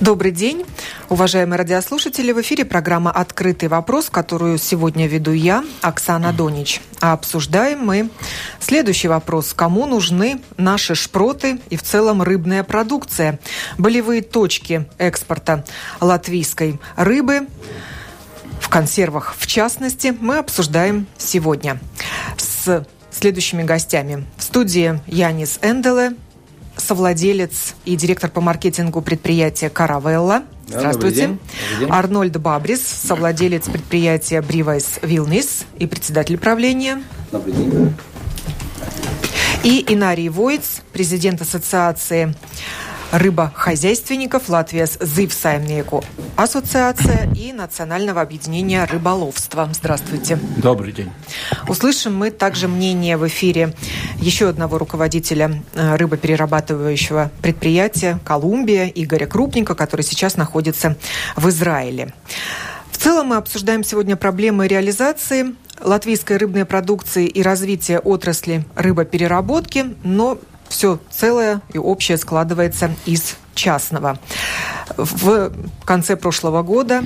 Добрый 0.00 0.30
день, 0.30 0.66
уважаемые 1.08 1.56
радиослушатели. 1.56 2.30
В 2.30 2.42
эфире 2.42 2.66
программа 2.66 3.10
«Открытый 3.10 3.70
вопрос», 3.70 4.10
которую 4.10 4.58
сегодня 4.58 5.06
веду 5.06 5.32
я, 5.32 5.64
Оксана 5.80 6.34
Донич. 6.34 6.82
А 7.00 7.14
обсуждаем 7.14 7.78
мы 7.80 8.10
следующий 8.60 9.08
вопрос. 9.08 9.54
Кому 9.54 9.86
нужны 9.86 10.42
наши 10.58 10.94
шпроты 10.94 11.60
и 11.70 11.76
в 11.76 11.82
целом 11.82 12.22
рыбная 12.22 12.62
продукция? 12.62 13.40
Болевые 13.78 14.20
точки 14.20 14.86
экспорта 14.98 15.64
латвийской 15.98 16.78
рыбы 16.96 17.48
в 18.60 18.68
консервах 18.68 19.34
в 19.38 19.46
частности 19.46 20.14
мы 20.20 20.36
обсуждаем 20.36 21.06
сегодня 21.16 21.80
с 22.36 22.84
следующими 23.10 23.62
гостями. 23.62 24.26
В 24.36 24.42
студии 24.42 25.00
Янис 25.06 25.58
Энделе, 25.62 26.16
совладелец 26.86 27.74
и 27.84 27.96
директор 27.96 28.30
по 28.30 28.40
маркетингу 28.40 29.02
предприятия 29.02 29.68
«Каравелла». 29.68 30.44
Здравствуйте. 30.68 30.92
Добрый 30.92 31.12
день. 31.12 31.38
Добрый 31.70 31.80
день. 31.80 31.88
Арнольд 31.90 32.36
Бабрис, 32.38 32.86
совладелец 32.86 33.64
предприятия 33.64 34.40
«Бривайс 34.40 35.00
Вилнис» 35.02 35.64
и 35.78 35.86
председатель 35.86 36.38
правления. 36.38 37.02
Добрый 37.32 37.54
день. 37.54 37.94
И 39.64 39.84
Инарий 39.88 40.28
Войц, 40.28 40.80
президент 40.92 41.42
ассоциации 41.42 42.34
рыбохозяйственников 43.12 44.48
Латвия 44.48 44.86
с 44.86 44.98
Зивсаймнеку 45.00 46.04
ассоциация 46.36 47.30
и 47.34 47.52
Национального 47.52 48.20
объединения 48.20 48.84
рыболовства. 48.84 49.68
Здравствуйте. 49.72 50.38
Добрый 50.56 50.92
день. 50.92 51.10
Услышим 51.68 52.14
мы 52.14 52.30
также 52.30 52.68
мнение 52.68 53.16
в 53.16 53.26
эфире 53.26 53.74
еще 54.18 54.48
одного 54.48 54.78
руководителя 54.78 55.62
э, 55.74 55.96
рыбоперерабатывающего 55.96 57.30
предприятия 57.42 58.18
«Колумбия» 58.24 58.86
Игоря 58.86 59.26
Крупника, 59.26 59.74
который 59.74 60.02
сейчас 60.02 60.36
находится 60.36 60.96
в 61.36 61.48
Израиле. 61.48 62.12
В 62.90 62.98
целом 62.98 63.28
мы 63.28 63.36
обсуждаем 63.36 63.84
сегодня 63.84 64.16
проблемы 64.16 64.68
реализации 64.68 65.54
латвийской 65.80 66.38
рыбной 66.38 66.64
продукции 66.64 67.26
и 67.26 67.42
развития 67.42 67.98
отрасли 67.98 68.64
рыбопереработки, 68.74 69.94
но 70.02 70.38
все 70.68 70.98
целое 71.10 71.60
и 71.72 71.78
общее 71.78 72.18
складывается 72.18 72.90
из 73.04 73.36
частного. 73.54 74.18
В 74.96 75.52
конце 75.84 76.16
прошлого 76.16 76.62
года 76.62 77.02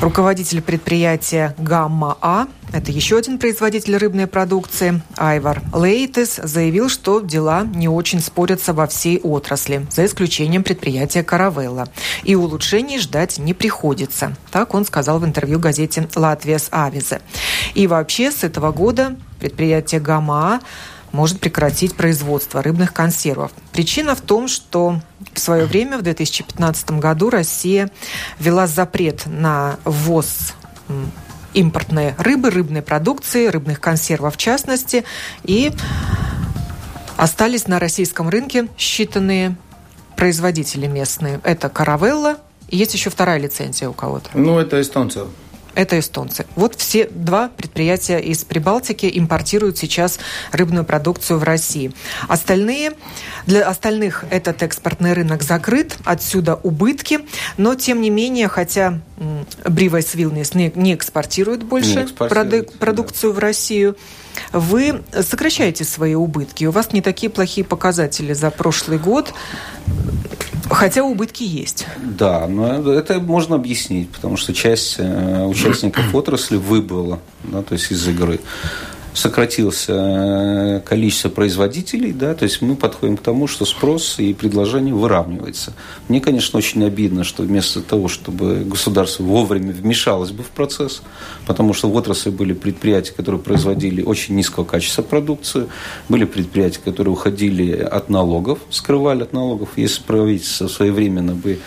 руководитель 0.00 0.62
предприятия 0.62 1.54
«Гамма-А», 1.58 2.46
это 2.72 2.90
еще 2.90 3.18
один 3.18 3.38
производитель 3.38 3.96
рыбной 3.96 4.26
продукции, 4.26 5.02
Айвар 5.16 5.60
Лейтес, 5.74 6.40
заявил, 6.42 6.88
что 6.88 7.20
дела 7.20 7.64
не 7.64 7.88
очень 7.88 8.20
спорятся 8.20 8.72
во 8.72 8.86
всей 8.86 9.18
отрасли, 9.18 9.86
за 9.90 10.06
исключением 10.06 10.62
предприятия 10.62 11.22
«Каравелла». 11.22 11.88
И 12.22 12.34
улучшений 12.34 12.98
ждать 12.98 13.38
не 13.38 13.52
приходится. 13.54 14.34
Так 14.50 14.74
он 14.74 14.86
сказал 14.86 15.18
в 15.18 15.24
интервью 15.24 15.58
газете 15.58 16.08
«Латвия 16.14 16.58
с 16.58 16.68
Авизе». 16.72 17.20
И 17.74 17.86
вообще 17.86 18.30
с 18.30 18.42
этого 18.42 18.72
года 18.72 19.16
предприятие 19.38 20.00
«Гамма-А» 20.00 20.60
может 21.12 21.40
прекратить 21.40 21.94
производство 21.94 22.62
рыбных 22.62 22.92
консервов. 22.92 23.52
Причина 23.72 24.14
в 24.14 24.20
том, 24.20 24.48
что 24.48 25.00
в 25.32 25.38
свое 25.38 25.66
время, 25.66 25.98
в 25.98 26.02
2015 26.02 26.92
году, 26.92 27.30
Россия 27.30 27.90
ввела 28.38 28.66
запрет 28.66 29.26
на 29.26 29.78
ввоз 29.84 30.54
импортной 31.54 32.14
рыбы, 32.18 32.50
рыбной 32.50 32.82
продукции, 32.82 33.46
рыбных 33.46 33.80
консервов 33.80 34.34
в 34.34 34.38
частности, 34.38 35.04
и 35.44 35.70
остались 37.16 37.68
на 37.68 37.78
российском 37.78 38.28
рынке 38.28 38.68
считанные 38.78 39.54
производители 40.16 40.86
местные. 40.86 41.40
Это 41.44 41.68
«Каравелла», 41.68 42.38
есть 42.68 42.94
еще 42.94 43.10
вторая 43.10 43.38
лицензия 43.38 43.88
у 43.88 43.92
кого-то. 43.92 44.30
Ну, 44.32 44.58
это 44.58 44.80
эстонцев 44.80 45.28
это 45.74 45.98
эстонцы. 45.98 46.46
Вот 46.56 46.74
все 46.74 47.06
два 47.06 47.48
предприятия 47.48 48.18
из 48.18 48.44
Прибалтики 48.44 49.10
импортируют 49.12 49.78
сейчас 49.78 50.18
рыбную 50.52 50.84
продукцию 50.84 51.38
в 51.38 51.42
России. 51.42 51.92
Остальные, 52.28 52.92
для 53.46 53.68
остальных 53.68 54.24
этот 54.30 54.62
экспортный 54.62 55.12
рынок 55.12 55.42
закрыт, 55.42 55.96
отсюда 56.04 56.54
убытки, 56.54 57.20
но 57.56 57.74
тем 57.74 58.00
не 58.00 58.10
менее, 58.10 58.48
хотя 58.48 59.00
Бривайс 59.64 60.14
Вилнес 60.14 60.54
не, 60.54 60.72
не 60.74 60.94
экспортирует 60.94 61.62
больше 61.62 61.96
не 61.96 62.04
экспортирует, 62.04 62.78
продукцию 62.78 63.32
да. 63.32 63.36
в 63.36 63.38
Россию, 63.38 63.96
вы 64.52 65.02
сокращаете 65.22 65.84
свои 65.84 66.14
убытки. 66.14 66.64
У 66.64 66.70
вас 66.70 66.92
не 66.92 67.02
такие 67.02 67.30
плохие 67.30 67.64
показатели 67.64 68.32
за 68.32 68.50
прошлый 68.50 68.98
год. 68.98 69.32
Хотя 70.70 71.02
убытки 71.04 71.42
есть. 71.42 71.86
Да, 72.02 72.46
но 72.46 72.92
это 72.92 73.20
можно 73.20 73.56
объяснить, 73.56 74.10
потому 74.10 74.36
что 74.36 74.54
часть 74.54 74.94
э, 74.98 75.44
участников 75.44 76.14
отрасли 76.14 76.56
выбыла, 76.56 77.18
да, 77.42 77.62
то 77.62 77.74
есть 77.74 77.90
из 77.90 78.06
игры 78.08 78.40
сократилось 79.14 79.86
э, 79.88 80.80
количество 80.84 81.28
производителей, 81.28 82.12
да, 82.12 82.34
то 82.34 82.44
есть 82.44 82.62
мы 82.62 82.76
подходим 82.76 83.16
к 83.16 83.22
тому, 83.22 83.46
что 83.46 83.64
спрос 83.64 84.18
и 84.18 84.32
предложение 84.32 84.94
выравнивается. 84.94 85.74
Мне, 86.08 86.20
конечно, 86.20 86.58
очень 86.58 86.84
обидно, 86.84 87.24
что 87.24 87.42
вместо 87.42 87.82
того, 87.82 88.08
чтобы 88.08 88.64
государство 88.64 89.22
вовремя 89.22 89.72
вмешалось 89.72 90.30
бы 90.30 90.42
в 90.42 90.48
процесс, 90.48 91.02
потому 91.46 91.74
что 91.74 91.90
в 91.90 91.96
отрасли 91.96 92.30
были 92.30 92.54
предприятия, 92.54 93.12
которые 93.12 93.40
производили 93.40 94.02
очень 94.02 94.34
низкого 94.34 94.64
качества 94.64 95.02
продукцию, 95.02 95.68
были 96.08 96.24
предприятия, 96.24 96.80
которые 96.82 97.12
уходили 97.12 97.72
от 97.72 98.08
налогов, 98.08 98.60
скрывали 98.70 99.22
от 99.22 99.32
налогов. 99.32 99.70
Если 99.76 100.02
правительство 100.02 100.68
своевременно 100.68 101.34
бы 101.34 101.58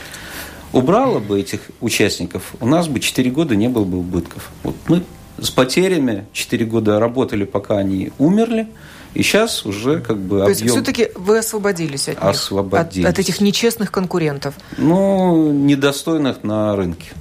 убрало 0.74 1.20
бы 1.20 1.40
этих 1.40 1.62
участников, 1.80 2.56
у 2.60 2.68
нас 2.68 2.88
бы 2.88 3.00
4 3.00 3.30
года 3.32 3.56
не 3.56 3.70
было 3.70 3.86
бы 3.86 4.00
убытков. 4.00 4.52
Вот 4.64 4.76
мы 4.88 5.04
с 5.40 5.50
потерями. 5.50 6.26
Четыре 6.34 6.66
года 6.66 7.00
работали, 7.00 7.46
пока 7.46 7.78
они 7.78 8.12
умерли. 8.18 8.68
И 9.14 9.24
сейчас 9.24 9.66
уже 9.66 10.02
как 10.02 10.18
бы 10.18 10.40
То 10.40 10.46
объем... 10.46 10.58
есть 10.58 10.70
все-таки 10.70 11.10
вы 11.16 11.38
освободились 11.38 12.10
от 12.10 12.16
них? 12.16 12.24
Освободились. 12.24 13.06
От, 13.06 13.14
от 13.14 13.20
этих 13.20 13.40
нечестных 13.40 13.92
конкурентов? 13.92 14.56
Ну, 14.78 15.52
недостойных 15.54 16.44
на 16.44 16.76
рынке. 16.76 17.12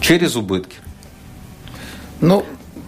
Через 0.00 0.36
убытки. 0.36 0.76
Ну, 2.20 2.44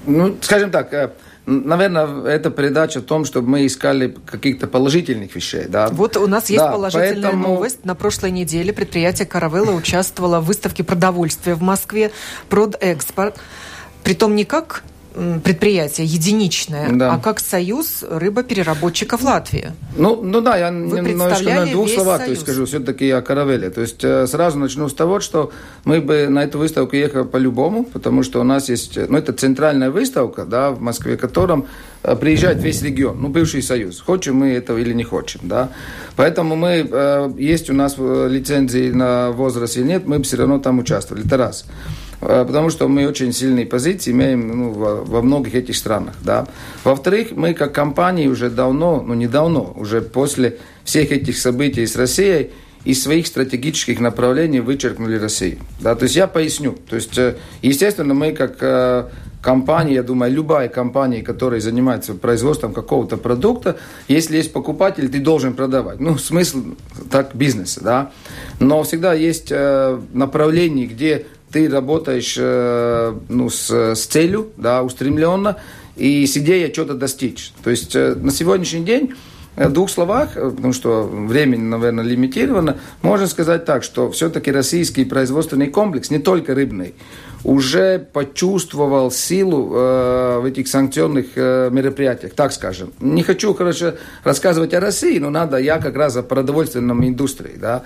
ну, 0.06 0.37
скажем 0.43 0.71
так, 0.71 0.93
э, 0.93 1.11
Наверное, 1.47 2.25
это 2.25 2.50
передача 2.50 3.00
о 3.00 3.03
том, 3.03 3.25
чтобы 3.25 3.49
мы 3.49 3.66
искали 3.66 4.16
каких-то 4.27 4.66
положительных 4.66 5.34
вещей. 5.34 5.66
Да? 5.69 5.88
Вот 5.88 6.16
у 6.16 6.27
нас 6.27 6.49
есть 6.49 6.62
да, 6.62 6.72
положительная 6.72 7.22
поэтому... 7.22 7.49
новость. 7.49 7.84
На 7.84 7.94
прошлой 7.94 8.31
неделе 8.31 8.72
предприятие 8.72 9.27
«Каравелла» 9.27 9.72
участвовало 9.72 10.41
в 10.41 10.47
выставке 10.47 10.84
продовольствия 10.84 11.55
в 11.55 11.62
Москве 11.62 12.12
«Продэкспорт». 12.49 13.37
Притом 14.03 14.34
не 14.34 14.44
как 14.44 14.82
предприятие 15.15 16.07
единичное, 16.07 16.91
да. 16.93 17.15
а 17.15 17.19
как 17.19 17.39
союз 17.39 18.05
рыбопереработчиков 18.09 19.23
Латвии. 19.23 19.73
Ну, 19.97 20.21
ну 20.23 20.41
да, 20.41 20.57
я 20.57 20.71
Вы 20.71 21.01
немножко 21.01 21.55
на 21.55 21.67
двух 21.67 21.89
словах 21.89 22.25
то 22.25 22.31
есть, 22.31 22.43
скажу 22.43 22.67
все-таки 22.67 23.11
о 23.11 23.23
каравеле. 23.23 23.71
То 23.71 23.83
есть 23.83 24.03
э, 24.03 24.27
сразу 24.27 24.59
начну 24.59 24.89
с 24.89 24.95
того, 24.95 25.21
что 25.21 25.53
мы 25.85 26.01
бы 26.01 26.29
на 26.29 26.43
эту 26.43 26.59
выставку 26.59 26.97
ехали 26.97 27.25
по-любому, 27.25 27.85
потому 27.85 28.23
что 28.23 28.41
у 28.41 28.45
нас 28.45 28.69
есть, 28.69 28.97
ну 28.97 29.17
это 29.17 29.33
центральная 29.33 29.91
выставка, 29.91 30.45
да, 30.45 30.71
в 30.71 30.81
Москве, 30.81 31.17
в 31.17 31.21
котором 31.21 31.67
э, 32.03 32.17
приезжает 32.17 32.61
весь 32.63 32.83
регион, 32.83 33.21
ну 33.21 33.29
бывший 33.29 33.63
союз, 33.63 34.01
хочем 34.01 34.37
мы 34.37 34.49
этого 34.49 34.79
или 34.79 34.93
не 34.93 35.05
хочем, 35.05 35.41
да. 35.45 35.71
Поэтому 36.17 36.57
мы, 36.57 36.89
э, 36.91 37.33
есть 37.39 37.71
у 37.71 37.73
нас 37.73 37.97
лицензии 37.99 38.91
на 38.91 39.31
возраст 39.31 39.77
или 39.77 39.85
нет, 39.85 40.07
мы 40.07 40.19
бы 40.19 40.25
все 40.25 40.39
равно 40.39 40.59
там 40.59 40.81
участвовали, 40.81 41.25
это 41.25 41.37
раз. 41.37 41.67
Э, 42.25 42.45
потому 42.47 42.71
что 42.71 42.89
мы 42.89 43.07
очень 43.07 43.33
сильные 43.33 43.67
позиции 43.67 44.11
имеем 44.11 44.49
ну, 44.49 44.71
во, 44.71 45.05
во 45.05 45.23
многих 45.23 45.55
этих 45.55 45.77
странах. 45.77 46.15
Да. 46.23 46.47
Во-вторых, 46.83 47.33
мы 47.33 47.53
как 47.55 47.75
компания 47.75 48.29
уже 48.29 48.49
давно, 48.49 49.03
ну 49.03 49.15
не 49.15 49.27
давно, 49.27 49.75
уже 49.77 50.01
после 50.01 50.59
всех 50.85 51.12
этих 51.12 51.37
событий 51.37 51.87
с 51.87 51.97
Россией, 51.97 52.50
из 52.85 53.03
своих 53.03 53.26
стратегических 53.26 53.99
направлений 53.99 54.61
вычеркнули 54.61 55.17
Россию. 55.17 55.59
Да, 55.81 55.94
то 55.94 56.03
есть 56.03 56.17
я 56.17 56.26
поясню. 56.26 56.76
То 56.88 56.97
есть, 56.97 57.17
э, 57.17 57.37
естественно, 57.62 58.12
мы 58.12 58.32
как 58.32 58.59
э, 58.61 59.09
компания, 59.41 59.94
я 59.94 60.03
думаю, 60.03 60.31
любая 60.31 60.69
компания, 60.69 61.23
которая 61.23 61.61
занимается 61.61 62.12
производством 62.12 62.75
какого-то 62.75 63.17
продукта, 63.17 63.79
если 64.06 64.37
есть 64.37 64.53
покупатель, 64.53 65.09
ты 65.09 65.21
должен 65.21 65.55
продавать. 65.55 65.99
Ну, 65.99 66.19
смысл 66.19 66.62
так 67.11 67.35
бизнеса, 67.35 67.81
да. 67.82 68.11
Но 68.61 68.82
всегда 68.82 69.15
есть 69.15 69.50
направление, 69.50 70.87
где 70.87 71.26
ты 71.55 71.69
работаешь 71.69 72.35
э, 72.37 73.15
ну, 73.29 73.49
с, 73.49 73.71
с 73.71 74.06
целью, 74.06 74.51
да, 74.56 74.83
устремленно, 74.83 75.59
и 75.95 76.27
с 76.27 76.37
идеей 76.37 76.73
что-то 76.73 76.95
достичь. 76.95 77.53
То 77.62 77.71
есть 77.71 77.95
э, 77.95 78.17
на 78.17 78.33
сегодняшний 78.33 78.85
день 78.85 79.15
в 79.55 79.71
двух 79.71 79.89
словах, 79.89 80.37
э, 80.37 80.51
потому 80.51 80.73
что 80.73 81.05
времени, 81.05 81.62
наверное, 81.62 82.03
лимитировано, 82.03 82.79
можно 83.03 83.29
сказать 83.29 83.65
так, 83.67 83.85
что 83.85 84.11
все-таки 84.11 84.51
российский 84.51 85.05
производственный 85.05 85.69
комплекс, 85.69 86.11
не 86.11 86.19
только 86.19 86.56
рыбный, 86.56 86.95
уже 87.45 88.00
почувствовал 88.00 89.12
силу 89.12 89.77
э, 89.77 90.39
в 90.41 90.47
этих 90.47 90.67
санкционных 90.67 91.27
э, 91.37 91.69
мероприятиях, 91.71 92.33
так 92.35 92.53
скажем. 92.53 92.93
Не 92.99 93.23
хочу, 93.23 93.55
короче, 93.55 93.95
рассказывать 94.25 94.75
о 94.75 94.81
России, 94.81 95.21
но 95.21 95.31
надо, 95.31 95.59
я 95.59 95.79
как 95.79 95.95
раз 95.95 96.17
о 96.17 96.25
продовольственном 96.25 97.07
индустрии, 97.07 97.57
да. 97.57 97.85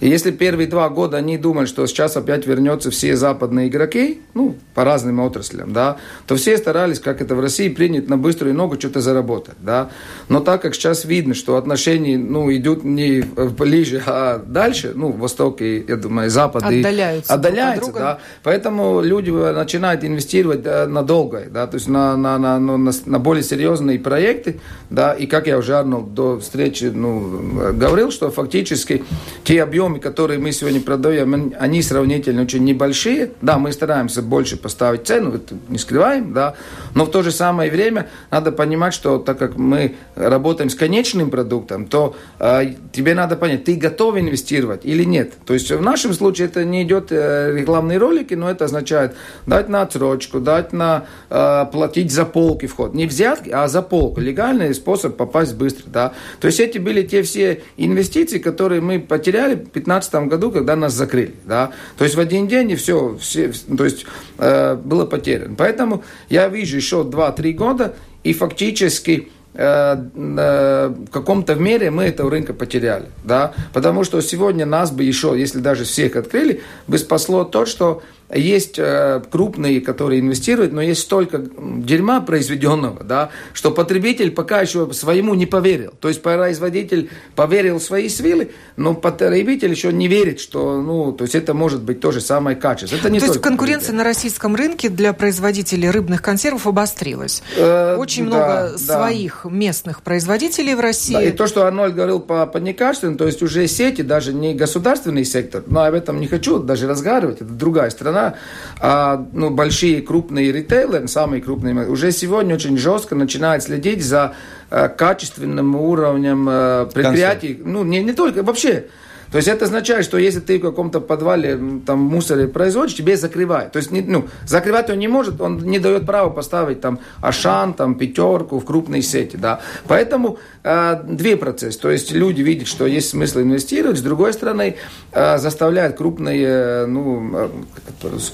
И 0.00 0.08
если 0.08 0.30
первые 0.30 0.66
два 0.66 0.88
года 0.88 1.16
они 1.16 1.38
думали, 1.38 1.66
что 1.66 1.86
сейчас 1.86 2.16
опять 2.16 2.46
вернется 2.46 2.90
все 2.90 3.16
западные 3.16 3.68
игроки, 3.68 4.20
ну, 4.34 4.56
по 4.74 4.84
разным 4.84 5.20
отраслям, 5.20 5.72
да, 5.72 5.96
то 6.26 6.36
все 6.36 6.58
старались, 6.58 7.00
как 7.00 7.20
это 7.20 7.34
в 7.34 7.40
России, 7.40 7.68
принять 7.68 8.08
на 8.08 8.18
быструю 8.18 8.54
ногу 8.54 8.76
что-то 8.78 9.00
заработать, 9.00 9.54
да. 9.60 9.90
Но 10.28 10.40
так 10.40 10.62
как 10.62 10.74
сейчас 10.74 11.04
видно, 11.04 11.34
что 11.34 11.56
отношения, 11.56 12.18
ну, 12.18 12.52
идут 12.54 12.84
не 12.84 13.22
ближе, 13.22 14.02
а 14.06 14.38
дальше, 14.38 14.92
ну, 14.94 15.12
Восток 15.12 15.62
и, 15.62 15.84
я 15.86 15.96
думаю, 15.96 16.28
Запад 16.28 16.64
отдаляются, 16.64 17.32
и, 17.32 17.36
отдаляются 17.36 17.92
да. 17.92 18.18
Поэтому 18.42 19.00
люди 19.00 19.30
начинают 19.30 20.04
инвестировать 20.04 20.64
надолго, 20.64 21.44
да, 21.50 21.66
то 21.66 21.76
есть 21.76 21.88
на, 21.88 22.16
на, 22.16 22.38
на, 22.38 22.58
на, 22.58 22.92
на 23.06 23.18
более 23.18 23.44
серьезные 23.44 23.98
проекты, 23.98 24.60
да, 24.90 25.12
и 25.12 25.26
как 25.26 25.46
я 25.46 25.56
уже, 25.56 25.74
Арнольд, 25.76 26.14
до 26.14 26.40
встречи, 26.40 26.84
ну, 26.84 27.72
говорил, 27.72 28.10
что 28.10 28.30
фактически 28.30 29.04
те 29.44 29.62
объемы 29.62 29.83
объемы, 29.84 30.00
которые 30.00 30.38
мы 30.38 30.52
сегодня 30.52 30.80
продаем, 30.80 31.54
они 31.58 31.82
сравнительно 31.82 32.42
очень 32.42 32.64
небольшие. 32.64 33.30
Да, 33.42 33.58
мы 33.58 33.72
стараемся 33.72 34.22
больше 34.22 34.56
поставить 34.56 35.06
цену, 35.06 35.34
это 35.34 35.54
не 35.68 35.78
скрываем, 35.78 36.32
да, 36.32 36.54
но 36.94 37.04
в 37.04 37.10
то 37.10 37.22
же 37.22 37.30
самое 37.30 37.70
время 37.70 38.08
надо 38.30 38.52
понимать, 38.52 38.94
что 38.94 39.18
так 39.18 39.38
как 39.38 39.56
мы 39.56 39.94
работаем 40.16 40.70
с 40.70 40.74
конечным 40.74 41.30
продуктом, 41.30 41.86
то 41.86 42.14
э, 42.38 42.74
тебе 42.92 43.14
надо 43.14 43.36
понять, 43.36 43.64
ты 43.64 43.76
готов 43.76 44.16
инвестировать 44.16 44.80
или 44.84 45.04
нет. 45.04 45.32
То 45.46 45.54
есть 45.54 45.70
в 45.70 45.80
нашем 45.80 46.12
случае 46.12 46.48
это 46.48 46.64
не 46.64 46.82
идет 46.82 47.08
э, 47.10 47.52
рекламные 47.54 47.98
ролики, 47.98 48.34
но 48.34 48.50
это 48.50 48.64
означает 48.64 49.14
дать 49.46 49.68
на 49.68 49.82
отсрочку, 49.82 50.40
дать 50.40 50.72
на 50.72 51.04
э, 51.30 51.66
платить 51.72 52.12
за 52.12 52.24
полки 52.24 52.66
вход. 52.66 52.94
Не 52.94 53.06
взятки, 53.06 53.50
а 53.50 53.68
за 53.68 53.82
полку. 53.82 54.20
Легальный 54.20 54.74
способ 54.74 55.16
попасть 55.16 55.54
быстро, 55.54 55.84
да. 55.86 56.12
То 56.40 56.46
есть 56.46 56.60
эти 56.60 56.78
были 56.78 57.02
те 57.02 57.22
все 57.22 57.62
инвестиции, 57.76 58.38
которые 58.38 58.80
мы 58.80 59.00
потеряли 59.00 59.54
2015 59.74 60.14
году, 60.28 60.50
когда 60.50 60.76
нас 60.76 60.92
закрыли. 60.92 61.34
Да? 61.44 61.72
То 61.98 62.04
есть 62.04 62.16
в 62.16 62.20
один 62.20 62.48
день 62.48 62.70
и 62.70 62.76
все, 62.76 63.16
все 63.20 63.52
то 63.76 63.84
есть, 63.84 64.06
э, 64.38 64.76
было 64.76 65.04
потеряно. 65.04 65.54
Поэтому 65.56 66.04
я 66.28 66.48
вижу 66.48 66.76
еще 66.76 67.02
2-3 67.02 67.52
года, 67.52 67.94
и 68.22 68.32
фактически 68.32 69.28
э, 69.54 69.96
э, 70.14 70.88
в 70.88 71.10
каком-то 71.10 71.54
мере 71.56 71.90
мы 71.90 72.04
этого 72.04 72.30
рынка 72.30 72.54
потеряли. 72.54 73.06
Да? 73.24 73.52
Потому 73.72 74.04
что 74.04 74.20
сегодня 74.20 74.64
нас 74.66 74.90
бы 74.90 75.04
еще, 75.04 75.34
если 75.36 75.58
даже 75.58 75.84
всех 75.84 76.16
открыли, 76.16 76.62
бы 76.86 76.98
спасло 76.98 77.44
то, 77.44 77.66
что 77.66 78.02
есть 78.32 78.78
э, 78.78 79.22
крупные, 79.30 79.80
которые 79.80 80.20
инвестируют, 80.20 80.72
но 80.72 80.80
есть 80.80 81.02
столько 81.02 81.38
дерьма 81.38 82.20
произведенного, 82.20 83.04
да, 83.04 83.30
что 83.52 83.70
потребитель 83.70 84.30
пока 84.30 84.60
еще 84.60 84.92
своему 84.92 85.34
не 85.34 85.46
поверил. 85.46 85.92
То 86.00 86.08
есть 86.08 86.22
производитель 86.22 87.10
поверил 87.36 87.78
в 87.78 87.82
свои 87.82 88.08
свилы, 88.08 88.50
но 88.76 88.94
потребитель 88.94 89.70
еще 89.70 89.92
не 89.92 90.08
верит, 90.08 90.40
что, 90.40 90.80
ну, 90.80 91.12
то 91.12 91.24
есть 91.24 91.34
это 91.34 91.54
может 91.54 91.82
быть 91.82 92.00
то 92.00 92.12
же 92.12 92.20
самое 92.20 92.56
качество. 92.56 92.96
Это 92.96 93.10
не 93.10 93.20
то 93.20 93.26
есть 93.26 93.40
конкуренция 93.40 93.94
на 93.94 94.04
российском 94.04 94.56
рынке 94.56 94.88
для 94.88 95.12
производителей 95.12 95.90
рыбных 95.90 96.22
консервов 96.22 96.66
обострилась. 96.66 97.42
Э, 97.56 97.96
Очень 97.96 98.24
да, 98.24 98.28
много 98.28 98.72
да. 98.72 98.78
своих 98.78 99.44
местных 99.44 100.02
производителей 100.02 100.74
в 100.74 100.80
России. 100.80 101.14
Да, 101.14 101.22
и 101.22 101.30
то, 101.30 101.46
что 101.46 101.66
Арнольд 101.66 101.94
говорил 101.94 102.20
по, 102.20 102.46
по 102.46 102.58
некачественным, 102.58 103.18
то 103.18 103.26
есть 103.26 103.42
уже 103.42 103.66
сети, 103.68 104.02
даже 104.02 104.32
не 104.32 104.54
государственный 104.54 105.24
сектор, 105.24 105.62
но 105.66 105.84
об 105.84 105.94
этом 105.94 106.20
не 106.20 106.26
хочу 106.26 106.58
даже 106.58 106.88
разговаривать, 106.88 107.42
это 107.42 107.52
другая 107.52 107.90
страна 107.90 108.23
страна, 108.24 108.34
а, 108.80 109.26
ну, 109.32 109.50
большие 109.50 110.02
крупные 110.02 110.52
ритейлеры, 110.52 111.08
самые 111.08 111.42
крупные, 111.42 111.88
уже 111.88 112.12
сегодня 112.12 112.54
очень 112.54 112.76
жестко 112.76 113.14
начинают 113.14 113.62
следить 113.62 114.04
за 114.04 114.34
а, 114.70 114.88
качественным 114.88 115.76
уровнем 115.76 116.46
а, 116.48 116.86
предприятий. 116.86 117.60
Ну, 117.64 117.84
не, 117.84 118.02
не 118.02 118.12
только, 118.12 118.42
вообще 118.42 118.86
то 119.34 119.38
есть 119.38 119.48
это 119.48 119.64
означает, 119.64 120.04
что 120.04 120.16
если 120.16 120.38
ты 120.38 120.60
в 120.60 120.62
каком-то 120.62 121.00
подвале 121.00 121.58
там 121.84 121.98
мусоре 121.98 122.46
производишь, 122.46 122.94
тебе 122.94 123.16
закрывают. 123.16 123.72
То 123.72 123.78
есть 123.78 123.90
не, 123.90 124.00
ну, 124.00 124.28
закрывать 124.46 124.90
он 124.90 125.00
не 125.00 125.08
может, 125.08 125.40
он 125.40 125.58
не 125.58 125.80
дает 125.80 126.06
права 126.06 126.30
поставить 126.30 126.80
там 126.80 127.00
Ашан, 127.20 127.74
там 127.74 127.96
пятерку 127.96 128.60
в 128.60 128.64
крупной 128.64 129.02
сети. 129.02 129.36
Да. 129.36 129.60
Поэтому 129.88 130.38
э, 130.62 131.02
две 131.02 131.36
процесса. 131.36 131.80
То 131.80 131.90
есть 131.90 132.12
люди 132.12 132.42
видят, 132.42 132.68
что 132.68 132.86
есть 132.86 133.08
смысл 133.08 133.40
инвестировать, 133.40 133.98
с 133.98 134.02
другой 134.02 134.32
стороны 134.34 134.76
э, 135.10 135.38
заставляют 135.38 135.96
крупные 135.96 136.86
ну, 136.86 137.36
э, 137.36 137.48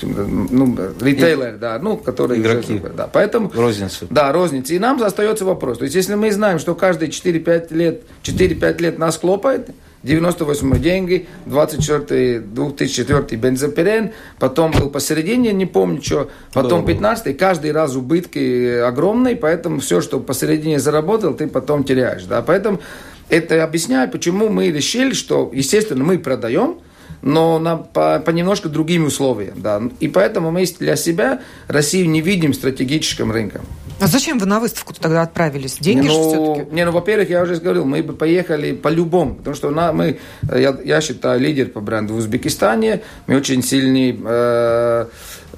ну, 0.07 0.77
ритейлеры, 1.01 1.57
да, 1.57 1.79
ну, 1.79 1.97
которые... 1.97 2.43
Игроки. 2.43 2.75
Уже, 2.75 2.93
да. 2.93 3.09
Поэтому, 3.11 3.51
розницу. 3.55 4.07
Да, 4.11 4.31
розница. 4.33 4.75
И 4.75 4.79
нам 4.79 5.03
остается 5.03 5.47
вопрос. 5.47 5.79
То 5.79 5.85
есть 5.85 5.97
если 5.97 6.15
мы 6.15 6.31
знаем, 6.31 6.59
что 6.59 6.75
каждые 6.75 7.11
4-5 7.11 7.75
лет, 7.75 8.03
4-5 8.23 8.83
лет 8.83 8.99
нас 8.99 9.17
хлопает, 9.17 9.71
98 10.03 10.81
деньги, 10.81 11.27
24 11.47 12.41
2004 12.41 13.37
бензопирен, 13.41 14.13
потом 14.39 14.71
был 14.71 14.89
посередине, 14.89 15.53
не 15.53 15.67
помню 15.67 16.03
что, 16.03 16.31
потом 16.55 16.87
15 16.87 17.37
каждый 17.37 17.73
раз 17.73 17.95
убытки 17.95 18.81
огромные, 18.81 19.37
поэтому 19.37 19.81
все, 19.81 20.01
что 20.01 20.21
посередине 20.21 20.79
заработал, 20.79 21.35
ты 21.35 21.47
потом 21.49 21.85
теряешь, 21.85 22.25
да, 22.25 22.41
поэтому 22.41 22.81
это 23.29 23.63
объясняет, 23.63 24.11
почему 24.13 24.49
мы 24.49 24.71
решили, 24.71 25.13
что, 25.13 25.51
естественно, 25.53 26.03
мы 26.03 26.19
продаем, 26.19 26.79
но 27.23 27.59
на, 27.59 27.77
по, 27.77 28.19
по 28.19 28.31
немножко 28.31 28.69
другим 28.69 29.07
условиям. 29.07 29.61
Да. 29.61 29.83
И 30.01 30.09
поэтому 30.09 30.51
мы 30.51 30.65
для 30.79 30.97
себя 30.97 31.41
Россию 31.69 32.09
не 32.09 32.23
видим 32.23 32.55
стратегическим 32.55 33.31
рынком. 33.31 33.63
А 34.01 34.07
зачем 34.07 34.39
вы 34.39 34.47
на 34.47 34.61
выставку 34.61 34.95
тогда 34.95 35.23
отправились? 35.23 35.77
Деньги 35.79 36.09
ну, 36.09 36.15
же 36.15 36.21
все-таки? 36.21 36.75
Не, 36.75 36.85
ну, 36.87 36.93
во-первых, 36.93 37.29
я 37.29 37.43
уже 37.43 37.57
говорил, 37.57 37.85
мы 37.85 38.03
бы 38.03 38.15
поехали 38.15 38.73
по-любому, 38.73 39.35
потому 39.35 39.55
что 39.55 39.71
на, 39.71 39.93
мы, 39.93 40.19
я, 40.43 40.77
я 40.85 41.01
считаю, 41.01 41.39
лидер 41.39 41.69
по 41.69 41.81
бренду 41.81 42.15
в 42.15 42.17
Узбекистане, 42.17 43.03
мы 43.27 43.37
очень 43.37 43.63
сильный 43.63 44.19
э, 44.25 45.07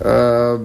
э, 0.00 0.56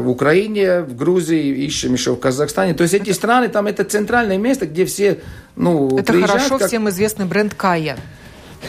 в 0.00 0.10
Украине, 0.10 0.80
в 0.80 0.96
Грузии, 0.96 1.64
ищем 1.64 1.92
еще 1.92 2.14
в 2.14 2.18
Казахстане. 2.18 2.74
То 2.74 2.82
есть 2.82 2.94
эти 2.94 3.10
страны, 3.10 3.48
там 3.48 3.68
это 3.68 3.84
центральное 3.84 4.38
место, 4.38 4.66
где 4.66 4.84
все 4.84 5.18
ну, 5.54 5.98
Это 5.98 6.12
хорошо 6.20 6.58
как... 6.58 6.68
всем 6.68 6.88
известный 6.88 7.26
бренд 7.26 7.54
Кая. 7.54 7.96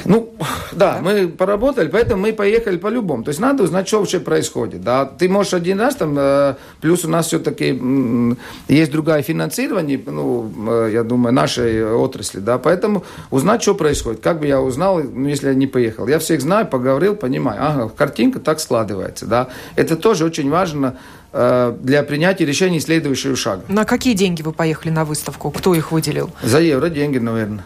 Ну, 0.05 0.33
да, 0.71 0.91
да, 0.91 0.99
мы 1.01 1.27
поработали, 1.27 1.87
поэтому 1.87 2.23
мы 2.23 2.33
поехали 2.33 2.77
по-любому. 2.77 3.23
То 3.23 3.29
есть 3.29 3.39
надо 3.39 3.63
узнать, 3.63 3.87
что 3.87 3.99
вообще 3.99 4.19
происходит. 4.19 4.81
Да. 4.81 5.05
Ты 5.05 5.29
можешь 5.29 5.53
один 5.53 5.79
раз 5.79 5.95
там, 5.95 6.15
э, 6.17 6.55
плюс 6.81 7.05
у 7.05 7.09
нас 7.09 7.27
все-таки 7.27 7.79
есть 8.67 8.91
другое 8.91 9.21
финансирование, 9.21 10.01
ну, 10.05 10.51
э, 10.69 10.89
я 10.93 11.03
думаю, 11.03 11.33
нашей 11.33 11.85
отрасли, 11.85 12.39
да, 12.39 12.57
поэтому 12.57 13.03
узнать, 13.29 13.61
что 13.61 13.75
происходит. 13.75 14.21
Как 14.21 14.39
бы 14.39 14.47
я 14.47 14.61
узнал, 14.61 15.01
ну, 15.01 15.27
если 15.27 15.47
я 15.47 15.53
не 15.53 15.67
поехал. 15.67 16.07
Я 16.07 16.19
всех 16.19 16.41
знаю, 16.41 16.67
поговорил, 16.67 17.15
понимаю. 17.15 17.59
Ага, 17.61 17.89
картинка 17.89 18.39
так 18.39 18.59
складывается, 18.59 19.25
да. 19.25 19.47
Это 19.75 19.95
тоже 19.95 20.25
очень 20.25 20.49
важно 20.49 20.97
э, 21.33 21.75
для 21.81 22.03
принятия 22.03 22.45
решений 22.45 22.79
следующего 22.79 23.35
шага. 23.35 23.63
На 23.67 23.85
какие 23.85 24.13
деньги 24.13 24.41
вы 24.41 24.51
поехали 24.51 24.91
на 24.91 25.05
выставку? 25.05 25.51
Кто 25.51 25.75
их 25.75 25.91
выделил? 25.91 26.29
За 26.43 26.59
евро 26.59 26.89
деньги, 26.89 27.17
наверное. 27.17 27.65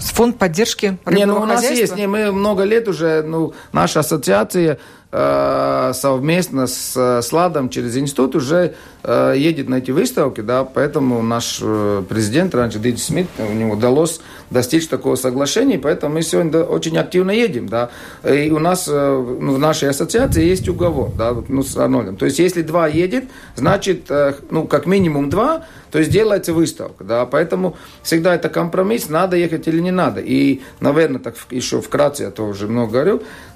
Фонд 0.00 0.38
поддержки 0.38 0.98
рыбного 1.04 1.16
не, 1.16 1.26
ну, 1.26 1.40
у 1.40 1.44
нас 1.44 1.62
есть, 1.62 1.96
не, 1.96 2.06
мы 2.06 2.32
много 2.32 2.64
лет 2.64 2.88
уже, 2.88 3.22
ну, 3.22 3.54
наша 3.72 4.00
ассоциация 4.00 4.78
совместно 5.12 6.68
с, 6.68 6.96
с 6.96 7.32
ЛАДом 7.32 7.68
через 7.68 7.96
институт 7.96 8.36
уже 8.36 8.74
э, 9.02 9.34
едет 9.36 9.68
на 9.68 9.76
эти 9.76 9.90
выставки, 9.90 10.40
да, 10.40 10.64
поэтому 10.64 11.20
наш 11.22 11.58
э, 11.60 12.02
президент 12.08 12.54
раньше 12.54 12.78
Дидж 12.78 12.98
Смит, 12.98 13.26
у 13.38 13.52
него 13.52 13.72
удалось 13.72 14.20
достичь 14.50 14.86
такого 14.88 15.16
соглашения, 15.16 15.78
поэтому 15.78 16.14
мы 16.14 16.22
сегодня 16.22 16.60
очень 16.60 16.96
активно 16.96 17.32
едем, 17.32 17.68
да, 17.68 17.90
и 18.24 18.50
у 18.50 18.58
нас 18.58 18.86
э, 18.88 19.12
в 19.16 19.58
нашей 19.58 19.90
ассоциации 19.90 20.44
есть 20.44 20.68
уговор, 20.68 21.10
да, 21.16 21.34
ну, 21.48 21.62
с 21.62 21.76
Арнольдом, 21.76 22.16
то 22.16 22.26
есть 22.26 22.38
если 22.38 22.62
два 22.62 22.86
едет, 22.86 23.24
значит, 23.56 24.10
э, 24.10 24.34
ну, 24.50 24.66
как 24.66 24.86
минимум 24.86 25.28
два, 25.28 25.64
то 25.90 25.98
есть 25.98 26.10
делается 26.10 26.52
выставка, 26.52 27.04
да, 27.04 27.26
поэтому 27.26 27.76
всегда 28.02 28.34
это 28.34 28.48
компромисс, 28.48 29.08
надо 29.08 29.36
ехать 29.36 29.66
или 29.66 29.80
не 29.80 29.90
надо. 29.90 30.20
И, 30.20 30.60
наверное, 30.78 31.20
так 31.20 31.34
еще 31.50 31.80
вкратце, 31.80 32.24
я 32.24 32.30
тоже 32.30 32.68
много 32.68 32.92
говорю, 32.92 33.16
э, 33.16 33.49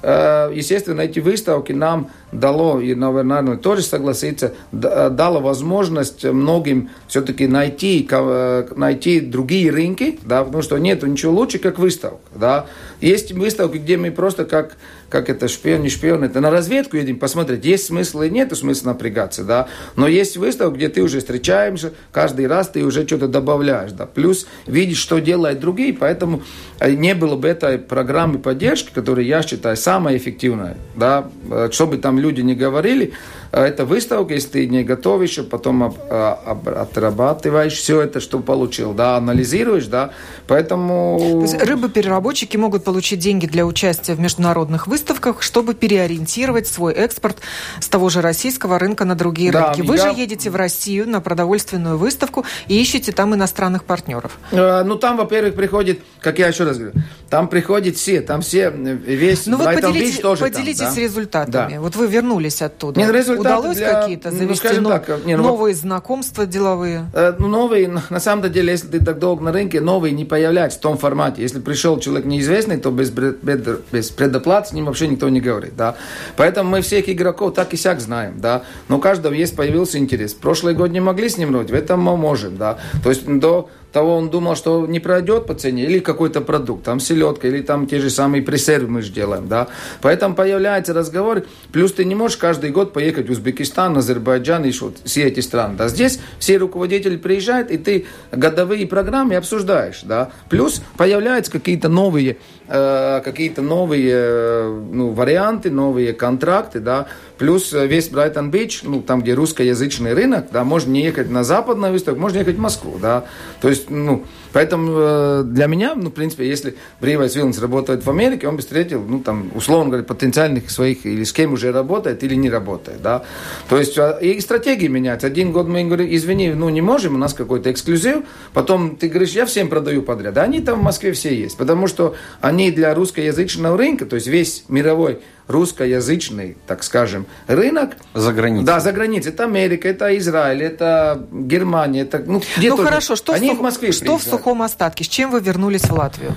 естественно, 0.54 1.00
эти 1.00 1.18
выставки 1.20 1.73
нам 1.73 2.11
дало, 2.32 2.80
и, 2.80 2.94
наверное, 2.94 3.56
тоже 3.56 3.82
согласиться, 3.82 4.54
дало 4.73 5.40
возможность 5.40 6.25
многим 6.25 6.90
все-таки 7.08 7.46
найти, 7.46 8.06
э, 8.11 8.66
найти 8.76 9.20
другие 9.20 9.70
рынки, 9.70 10.18
да, 10.23 10.44
потому 10.44 10.62
что 10.62 10.76
нет 10.78 11.02
ничего 11.02 11.32
лучше, 11.32 11.58
как 11.58 11.78
выставка, 11.78 12.18
да. 12.34 12.66
Есть 13.04 13.32
выставки, 13.32 13.78
где 13.78 13.96
мы 13.96 14.11
просто 14.11 14.44
как 14.44 14.76
как 15.11 15.30
это 15.30 15.46
шпион, 15.46 15.82
не 15.82 15.90
шпион, 15.90 16.25
это 16.25 16.40
на 16.40 16.50
разведку 16.50 16.96
едем 16.96 17.20
посмотреть, 17.20 17.64
есть 17.64 17.87
смысл 17.87 18.23
или 18.23 18.30
нет 18.30 18.56
смысла 18.56 18.88
напрягаться, 18.88 19.44
да. 19.44 19.68
Но 19.94 20.08
есть 20.08 20.37
выставка, 20.37 20.75
где 20.75 20.88
ты 20.88 21.02
уже 21.02 21.20
встречаемся, 21.20 21.92
каждый 22.11 22.49
раз 22.49 22.68
ты 22.68 22.82
уже 22.82 23.06
что-то 23.06 23.28
добавляешь, 23.28 23.92
да. 23.92 24.06
Плюс 24.06 24.49
видишь, 24.66 24.99
что 24.99 25.20
делают 25.20 25.61
другие, 25.61 25.92
поэтому 25.92 26.42
э, 26.80 26.94
не 26.94 27.14
было 27.14 27.37
бы 27.37 27.46
этой 27.46 27.78
программы 27.78 28.40
поддержки, 28.40 28.90
которую 28.92 29.25
я 29.25 29.42
считаю 29.42 29.76
самой 29.76 29.94
самое 29.94 30.18
эффективное, 30.18 30.76
да, 30.96 31.30
чтобы 31.70 31.99
там 31.99 32.18
люди 32.18 32.40
не 32.40 32.56
говорили, 32.56 33.12
это 33.61 33.84
выставка, 33.84 34.34
если 34.34 34.49
ты 34.49 34.66
не 34.66 34.82
готовишь, 34.82 35.38
а 35.38 35.44
потом 35.44 35.84
об, 35.84 35.96
а, 36.11 36.40
об, 36.44 36.68
отрабатываешь 36.68 37.75
все 37.75 38.00
это, 38.00 38.20
что 38.20 38.40
получил, 38.40 38.92
да, 38.92 39.16
анализируешь, 39.16 39.87
да, 39.87 40.11
поэтому... 40.46 41.18
То 41.18 41.42
есть 41.42 41.62
рыбопереработчики 41.62 42.56
могут 42.56 42.84
получить 42.84 43.20
деньги 43.20 43.46
для 43.46 43.64
участия 43.64 44.14
в 44.14 44.20
международных 44.20 44.87
выставках, 44.87 45.42
чтобы 45.42 45.75
переориентировать 45.75 46.66
свой 46.66 46.94
экспорт 46.94 47.38
с 47.80 47.88
того 47.88 48.08
же 48.08 48.20
российского 48.20 48.78
рынка 48.78 49.04
на 49.04 49.14
другие 49.14 49.52
да, 49.52 49.73
рынки. 49.73 49.87
Вы 49.87 49.96
я... 49.96 50.02
же 50.02 50.20
едете 50.20 50.50
в 50.50 50.56
Россию 50.56 51.08
на 51.08 51.20
продовольственную 51.20 51.96
выставку 51.96 52.44
и 52.66 52.80
ищете 52.80 53.12
там 53.12 53.34
иностранных 53.34 53.84
партнеров. 53.84 54.38
Э, 54.50 54.82
ну, 54.84 54.96
там, 54.96 55.16
во-первых, 55.16 55.54
приходит, 55.54 56.00
как 56.20 56.38
я 56.38 56.49
еще 56.49 56.64
раз 56.64 56.78
говорю, 56.78 56.94
там 57.30 57.49
приходят 57.49 57.96
все, 57.96 58.20
там 58.20 58.42
все, 58.42 58.70
весь 58.70 59.46
ну, 59.46 59.58
вот 59.58 59.75
поделитесь, 59.75 60.18
тоже 60.18 60.42
поделитесь 60.42 60.78
там, 60.80 60.94
да? 60.94 61.00
результатами. 61.00 61.75
Да. 61.75 61.80
Вот 61.80 61.96
вы 61.96 62.06
вернулись 62.06 62.62
оттуда. 62.62 63.00
Нет, 63.00 63.11
результат 63.11 63.43
удалось 63.48 63.76
для, 63.76 64.00
какие-то 64.00 64.30
ну, 64.30 64.38
завести 64.38 64.80
ну, 64.80 64.88
так, 64.88 65.24
не, 65.24 65.36
ну, 65.36 65.42
новые 65.42 65.74
вот, 65.74 65.80
знакомства 65.80 66.46
деловые? 66.46 67.06
Э, 67.12 67.34
ну, 67.38 67.48
новые, 67.48 67.88
на 67.88 68.20
самом 68.20 68.50
деле, 68.50 68.72
если 68.72 68.88
ты 68.88 69.04
так 69.04 69.18
долго 69.18 69.42
на 69.42 69.52
рынке, 69.52 69.80
новые 69.80 70.12
не 70.12 70.24
появляются 70.24 70.78
в 70.78 70.82
том 70.82 70.96
формате. 70.96 71.42
Если 71.42 71.60
пришел 71.60 71.98
человек 71.98 72.26
неизвестный, 72.26 72.78
то 72.78 72.90
без, 72.90 73.10
без, 73.10 73.78
без 73.90 74.10
предоплаты 74.10 74.70
с 74.70 74.72
ним 74.72 74.86
вообще 74.86 75.08
никто 75.08 75.28
не 75.28 75.40
говорит, 75.40 75.76
да. 75.76 75.96
Поэтому 76.36 76.70
мы 76.70 76.80
всех 76.80 77.08
игроков 77.08 77.54
так 77.54 77.74
и 77.74 77.76
сяк 77.76 78.00
знаем, 78.00 78.34
да. 78.40 78.62
Но 78.88 78.98
у 78.98 79.00
каждого 79.00 79.32
есть 79.32 79.56
появился 79.56 79.98
интерес. 79.98 80.34
Прошлый 80.34 80.74
год 80.74 80.90
не 80.90 81.00
могли 81.00 81.28
с 81.28 81.36
ним 81.36 81.52
работать, 81.52 81.70
в 81.70 81.74
этом 81.74 82.00
мы 82.00 82.16
можем, 82.16 82.56
да. 82.56 82.78
То 83.02 83.10
есть 83.10 83.26
до 83.26 83.68
того 83.94 84.16
он 84.16 84.28
думал, 84.28 84.56
что 84.56 84.86
не 84.86 85.00
пройдет 85.00 85.46
по 85.46 85.54
цене, 85.54 85.84
или 85.84 86.00
какой-то 86.00 86.42
продукт, 86.42 86.84
там 86.84 87.00
селедка, 87.00 87.48
или 87.48 87.62
там 87.62 87.86
те 87.86 88.00
же 88.00 88.10
самые 88.10 88.42
пресервы 88.42 88.88
мы 88.88 89.02
же 89.02 89.12
делаем, 89.12 89.48
да. 89.48 89.68
Поэтому 90.02 90.34
появляется 90.34 90.92
разговор, 90.92 91.44
плюс 91.72 91.92
ты 91.92 92.04
не 92.04 92.14
можешь 92.14 92.36
каждый 92.36 92.70
год 92.70 92.92
поехать 92.92 93.28
в 93.28 93.30
Узбекистан, 93.30 93.96
Азербайджан 93.96 94.64
и 94.64 94.72
вот 94.80 94.96
все 95.04 95.22
эти 95.22 95.40
страны, 95.40 95.76
да. 95.78 95.88
Здесь 95.88 96.18
все 96.38 96.58
руководители 96.58 97.16
приезжают, 97.16 97.70
и 97.70 97.78
ты 97.78 98.06
годовые 98.32 98.86
программы 98.86 99.36
обсуждаешь, 99.36 100.00
да. 100.02 100.32
Плюс 100.50 100.82
появляются 100.96 101.52
какие-то 101.52 101.88
новые 101.88 102.36
какие-то 102.66 103.61
новые 103.62 104.12
э, 104.14 104.83
ну, 104.92 105.11
варианты, 105.11 105.71
новые 105.71 106.12
контракты, 106.14 106.80
да, 106.80 107.06
плюс 107.37 107.73
э, 107.75 107.87
весь 107.87 108.09
Брайтон-Бич, 108.09 108.83
ну, 108.85 109.02
там, 109.02 109.21
где 109.21 109.35
русскоязычный 109.35 110.14
рынок, 110.14 110.47
да, 110.50 110.64
можно 110.64 110.90
не 110.90 111.02
ехать 111.02 111.30
на 111.30 111.44
западную 111.44 111.92
выставку, 111.92 112.21
можно 112.21 112.38
ехать 112.38 112.56
в 112.56 112.61
Москву, 112.61 112.99
да, 113.00 113.25
то 113.61 113.68
есть, 113.68 113.90
ну, 113.90 114.25
Поэтому 114.54 115.42
для 115.42 115.66
меня, 115.66 115.96
ну, 115.96 116.11
в 116.11 116.12
принципе, 116.12 116.49
если 116.49 116.76
Бривайс 117.00 117.34
Вилнс 117.34 117.58
работает 117.58 118.06
в 118.06 118.08
Америке, 118.08 118.46
он 118.46 118.54
бы 118.54 118.62
встретил, 118.62 119.02
ну, 119.02 119.18
там, 119.18 119.50
условно 119.52 119.90
говоря, 119.90 120.04
потенциальных 120.04 120.70
своих, 120.70 121.04
или 121.04 121.25
с 121.25 121.32
кем 121.32 121.52
уже 121.52 121.73
работает, 121.73 122.23
или 122.23 122.37
не 122.37 122.49
работает, 122.49 123.02
да. 123.02 123.25
То 123.68 123.78
есть, 123.78 123.99
а, 123.99 124.12
и 124.12 124.40
стратегии 124.40 124.87
меняются. 124.87 125.26
Один 125.26 125.50
год 125.50 125.66
мы 125.66 125.82
говорим, 125.82 126.06
извини, 126.08 126.54
ну, 126.54 126.68
не 126.68 126.82
можем, 126.82 127.16
у 127.16 127.18
нас 127.18 127.34
какой-то 127.34 127.73
эксклюзив. 127.73 128.23
Потом 128.52 128.94
ты 128.94 129.08
говоришь, 129.08 129.32
я 129.32 129.44
всем 129.44 129.68
продаю 129.68 130.02
подряд. 130.02 130.38
А 130.38 130.42
они 130.42 130.61
там 130.61 130.78
в 130.78 130.82
Москве 130.82 131.12
все 131.12 131.34
есть. 131.34 131.56
Потому 131.56 131.88
что 131.88 132.14
они 132.40 132.70
для 132.70 132.94
русскоязычного 132.94 133.76
рынка, 133.76 134.06
то 134.06 134.14
есть 134.14 134.28
весь 134.28 134.64
мировой 134.68 135.18
русскоязычный, 135.48 136.56
так 136.66 136.82
скажем, 136.82 137.26
рынок. 137.46 137.96
За 138.14 138.32
границей. 138.32 138.66
Да, 138.66 138.80
за 138.80 138.92
границей. 138.92 139.32
Это 139.32 139.44
Америка, 139.44 139.88
это 139.88 140.16
Израиль, 140.18 140.62
это 140.62 141.26
Германия. 141.32 142.02
Это, 142.02 142.22
ну, 142.24 142.42
где 142.56 142.70
ну 142.70 142.76
хорошо, 142.76 143.16
что, 143.16 143.32
Они 143.32 143.48
в, 143.48 143.52
сух... 143.52 143.58
в 143.58 143.62
Москве 143.62 143.92
что 143.92 144.18
в 144.18 144.22
сухом 144.22 144.62
остатке? 144.62 145.04
С 145.04 145.08
чем 145.08 145.30
вы 145.30 145.40
вернулись 145.40 145.82
в 145.82 145.92
Латвию? 145.92 146.34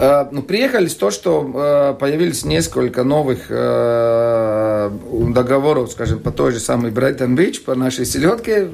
Uh, 0.00 0.28
ну, 0.30 0.40
приехали 0.40 0.86
с 0.86 0.94
то, 0.94 1.10
что 1.10 1.42
uh, 1.42 1.94
появились 1.94 2.42
несколько 2.46 3.04
новых 3.04 3.50
uh, 3.50 4.90
договоров, 5.30 5.92
скажем, 5.92 6.20
по 6.20 6.30
той 6.30 6.52
же 6.52 6.58
самой 6.58 6.90
Брайтон-Бич, 6.90 7.62
по 7.64 7.74
нашей 7.74 8.06
селедке, 8.06 8.70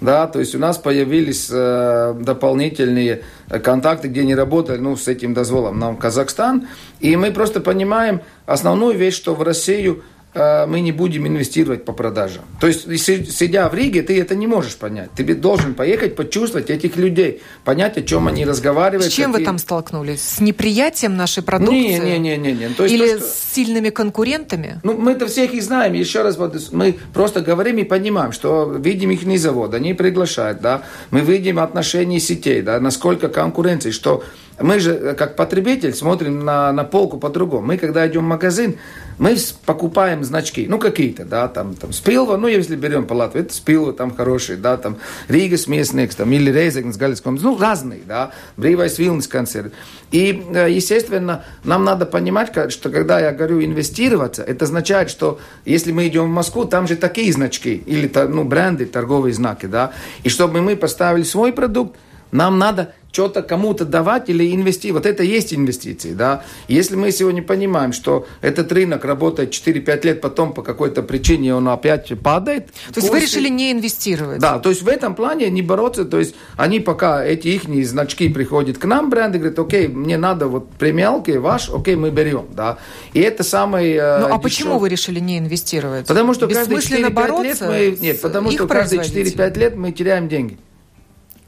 да, 0.00 0.26
то 0.26 0.40
есть 0.40 0.54
у 0.54 0.58
нас 0.58 0.78
появились 0.78 1.48
дополнительные 1.48 3.22
контакты, 3.62 4.08
где 4.08 4.24
не 4.24 4.34
работали, 4.34 4.78
ну, 4.78 4.96
с 4.96 5.08
этим 5.08 5.34
дозволом. 5.34 5.78
Нам 5.78 5.98
Казахстан, 5.98 6.68
и 7.00 7.16
мы 7.16 7.32
просто 7.32 7.60
понимаем 7.60 8.22
основную 8.46 8.96
вещь, 8.96 9.16
что 9.16 9.34
в 9.34 9.42
Россию 9.42 10.04
Э, 10.15 10.15
мы 10.36 10.80
не 10.80 10.92
будем 10.92 11.26
инвестировать 11.26 11.84
по 11.84 11.92
продажам. 11.92 12.44
То 12.60 12.66
есть, 12.66 12.86
сидя 13.00 13.68
в 13.68 13.74
Риге, 13.74 14.02
ты 14.02 14.20
это 14.20 14.34
не 14.34 14.46
можешь 14.46 14.76
понять. 14.76 15.10
Ты 15.16 15.34
должен 15.34 15.74
поехать, 15.74 16.16
почувствовать 16.16 16.70
этих 16.70 16.96
людей, 16.96 17.42
понять, 17.64 17.96
о 17.98 18.02
чем 18.02 18.28
они 18.28 18.44
разговаривают. 18.44 19.12
С 19.12 19.14
чем 19.14 19.32
какие... 19.32 19.44
вы 19.44 19.46
там 19.46 19.58
столкнулись? 19.58 20.20
С 20.20 20.40
неприятием 20.40 21.16
нашей 21.16 21.42
продукции? 21.42 21.76
Не, 21.76 22.18
не, 22.18 22.18
не, 22.18 22.36
не. 22.36 22.52
не. 22.52 22.68
То 22.68 22.84
есть 22.84 22.94
Или 22.94 23.12
то, 23.12 23.18
что... 23.18 23.28
с 23.28 23.54
сильными 23.54 23.90
конкурентами? 23.90 24.80
Ну, 24.82 24.96
мы-то 24.96 25.26
всех 25.26 25.54
их 25.54 25.62
знаем. 25.62 25.94
Еще 25.94 26.22
раз, 26.22 26.38
мы 26.72 26.98
просто 27.12 27.40
говорим 27.40 27.78
и 27.78 27.84
понимаем, 27.84 28.32
что 28.32 28.70
видим 28.78 29.10
их 29.10 29.24
не 29.24 29.38
завод, 29.38 29.74
они 29.74 29.94
приглашают, 29.94 30.60
да. 30.60 30.82
Мы 31.10 31.20
видим 31.20 31.58
отношения 31.58 32.20
сетей, 32.20 32.62
да, 32.62 32.80
насколько 32.80 33.28
конкуренции, 33.28 33.90
что 33.90 34.22
мы 34.60 34.80
же, 34.80 34.92
э, 34.92 35.14
как 35.14 35.36
потребитель, 35.36 35.94
смотрим 35.94 36.44
на, 36.44 36.72
на 36.72 36.84
полку 36.84 37.18
по-другому. 37.18 37.66
Мы, 37.66 37.78
когда 37.78 38.06
идем 38.06 38.24
в 38.24 38.28
магазин, 38.28 38.78
мы 39.18 39.36
покупаем 39.64 40.24
значки, 40.24 40.66
ну, 40.68 40.78
какие-то, 40.78 41.24
да, 41.24 41.48
там, 41.48 41.74
там, 41.74 41.92
Спилва, 41.92 42.36
ну, 42.36 42.48
если 42.48 42.76
берем 42.76 43.06
по 43.06 43.14
это 43.14 43.52
Спилва, 43.52 43.92
там, 43.92 44.14
хороший, 44.14 44.56
да, 44.56 44.76
там, 44.76 44.98
Ригас 45.28 45.66
Местникс, 45.66 46.14
там, 46.14 46.30
или 46.32 46.50
Рейзекнс, 46.50 46.96
Галицком, 46.96 47.36
ну, 47.36 47.58
разные, 47.58 48.00
да, 48.06 48.32
Бривайс 48.56 48.98
Вилнс 48.98 49.26
концерт. 49.26 49.72
И, 50.10 50.44
э, 50.54 50.70
естественно, 50.70 51.44
нам 51.64 51.84
надо 51.84 52.04
понимать, 52.04 52.52
что 52.70 52.90
когда 52.90 53.18
я 53.18 53.32
говорю 53.32 53.64
инвестироваться, 53.64 54.42
это 54.42 54.66
означает, 54.66 55.10
что 55.10 55.40
если 55.64 55.92
мы 55.92 56.08
идем 56.08 56.24
в 56.24 56.34
Москву, 56.34 56.66
там 56.66 56.86
же 56.86 56.96
такие 56.96 57.32
значки, 57.32 57.74
или, 57.74 58.10
ну, 58.28 58.44
бренды, 58.44 58.84
торговые 58.86 59.32
знаки, 59.32 59.66
да, 59.66 59.92
и 60.24 60.28
чтобы 60.28 60.60
мы 60.60 60.76
поставили 60.76 61.22
свой 61.22 61.52
продукт, 61.52 61.96
нам 62.32 62.58
надо 62.58 62.92
что-то 63.16 63.40
кому-то 63.42 63.86
давать 63.86 64.28
или 64.28 64.54
инвестировать. 64.54 65.04
Вот 65.04 65.10
это 65.10 65.22
и 65.22 65.28
есть 65.28 65.54
инвестиции, 65.54 66.12
да. 66.12 66.42
Если 66.68 66.96
мы 66.96 67.10
сегодня 67.12 67.42
понимаем, 67.42 67.94
что 67.94 68.26
этот 68.42 68.70
рынок 68.72 69.06
работает 69.06 69.52
4-5 69.52 70.04
лет, 70.06 70.20
потом 70.20 70.52
по 70.52 70.62
какой-то 70.62 71.02
причине 71.02 71.54
он 71.54 71.66
опять 71.68 72.12
падает. 72.20 72.66
То 72.92 73.00
есть 73.00 73.10
вы 73.10 73.20
решили 73.20 73.48
не 73.48 73.72
инвестировать? 73.72 74.38
Да, 74.38 74.58
то 74.58 74.68
есть 74.68 74.82
в 74.82 74.88
этом 74.88 75.14
плане 75.14 75.48
не 75.48 75.62
бороться, 75.62 76.04
то 76.04 76.18
есть 76.18 76.34
они 76.58 76.78
пока 76.78 77.24
эти 77.24 77.48
их 77.48 77.86
значки 77.86 78.28
приходят 78.28 78.76
к 78.76 78.84
нам, 78.84 79.08
бренды, 79.08 79.38
говорят, 79.38 79.58
окей, 79.58 79.88
мне 79.88 80.18
надо 80.18 80.48
вот 80.48 80.68
премиалки 80.72 81.30
ваш, 81.30 81.70
окей, 81.70 81.96
мы 81.96 82.10
берем, 82.10 82.44
да. 82.52 82.76
И 83.14 83.20
это 83.20 83.44
самый 83.44 83.92
э, 83.92 84.18
Ну 84.18 84.26
а 84.26 84.28
дешев... 84.28 84.42
почему 84.42 84.78
вы 84.78 84.90
решили 84.90 85.20
не 85.20 85.38
инвестировать? 85.38 86.06
Потому 86.06 86.34
что 86.34 86.48
каждые 86.48 86.80
4-5 86.80 87.42
лет 87.42 87.60
мы... 87.62 87.96
Нет, 87.98 88.20
потому 88.20 88.50
что 88.50 88.66
каждые 88.66 89.00
4-5 89.00 89.58
лет 89.58 89.76
мы 89.76 89.92
теряем 89.92 90.28
деньги. 90.28 90.58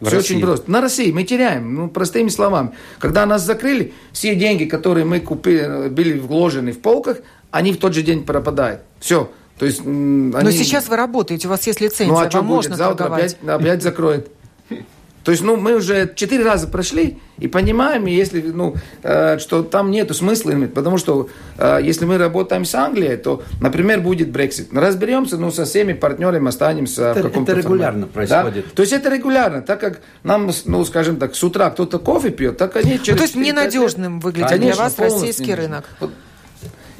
В 0.00 0.06
Все 0.06 0.16
России. 0.16 0.34
очень 0.34 0.44
просто. 0.44 0.70
На 0.70 0.80
России 0.80 1.10
мы 1.10 1.24
теряем, 1.24 1.74
ну, 1.74 1.88
простыми 1.88 2.28
словами. 2.28 2.70
Когда 2.98 3.26
нас 3.26 3.42
закрыли, 3.42 3.92
все 4.12 4.36
деньги, 4.36 4.64
которые 4.64 5.04
мы 5.04 5.18
купили, 5.20 5.88
были 5.88 6.18
вложены 6.18 6.72
в 6.72 6.80
полках, 6.80 7.18
они 7.50 7.72
в 7.72 7.78
тот 7.78 7.94
же 7.94 8.02
день 8.02 8.24
пропадают. 8.24 8.82
Все. 9.00 9.30
То 9.58 9.66
есть, 9.66 9.80
они... 9.80 10.30
Но 10.32 10.50
сейчас 10.52 10.88
вы 10.88 10.96
работаете, 10.96 11.48
у 11.48 11.50
вас 11.50 11.66
есть 11.66 11.80
лицензия, 11.80 12.14
ну, 12.14 12.20
а 12.20 12.30
что 12.30 12.42
будет? 12.42 12.48
можно 12.48 12.76
Завтра 12.76 13.04
торговать. 13.06 13.36
опять, 13.42 13.60
опять 13.60 13.82
закроет. 13.82 14.30
То 15.24 15.32
есть, 15.32 15.42
ну, 15.42 15.56
мы 15.56 15.74
уже 15.74 16.10
четыре 16.14 16.44
раза 16.44 16.68
прошли 16.68 17.18
и 17.38 17.48
понимаем, 17.48 18.06
если, 18.06 18.40
ну, 18.40 18.76
э, 19.02 19.38
что 19.38 19.62
там 19.62 19.90
нету 19.90 20.14
смысла 20.14 20.52
иметь, 20.52 20.72
потому 20.72 20.96
что 20.96 21.28
э, 21.58 21.80
если 21.82 22.06
мы 22.06 22.18
работаем 22.18 22.64
с 22.64 22.74
Англией, 22.74 23.16
то, 23.16 23.42
например, 23.60 24.00
будет 24.00 24.30
Брексит. 24.30 24.72
Разберемся, 24.72 25.36
ну, 25.36 25.50
со 25.50 25.64
всеми 25.64 25.92
партнерами 25.92 26.48
останемся 26.48 27.10
это, 27.10 27.20
в 27.20 27.22
каком-то 27.24 27.52
Это 27.52 27.60
регулярно 27.60 28.06
формате. 28.06 28.14
происходит. 28.14 28.64
Да? 28.66 28.70
То 28.74 28.82
есть, 28.82 28.92
это 28.92 29.14
регулярно, 29.14 29.62
так 29.62 29.80
как 29.80 30.00
нам, 30.22 30.50
ну, 30.64 30.84
скажем 30.84 31.16
так, 31.16 31.34
с 31.34 31.44
утра 31.44 31.70
кто-то 31.70 31.98
кофе 31.98 32.30
пьет, 32.30 32.56
так 32.56 32.76
они 32.76 32.98
через... 32.98 33.08
Ну, 33.08 33.16
то 33.16 33.22
есть, 33.24 33.36
ненадежным 33.36 34.20
выглядит 34.20 34.48
Конечно, 34.48 34.74
для 34.74 34.82
вас 34.84 34.98
российский 34.98 35.54
рынок. 35.54 35.84
Вот, 36.00 36.10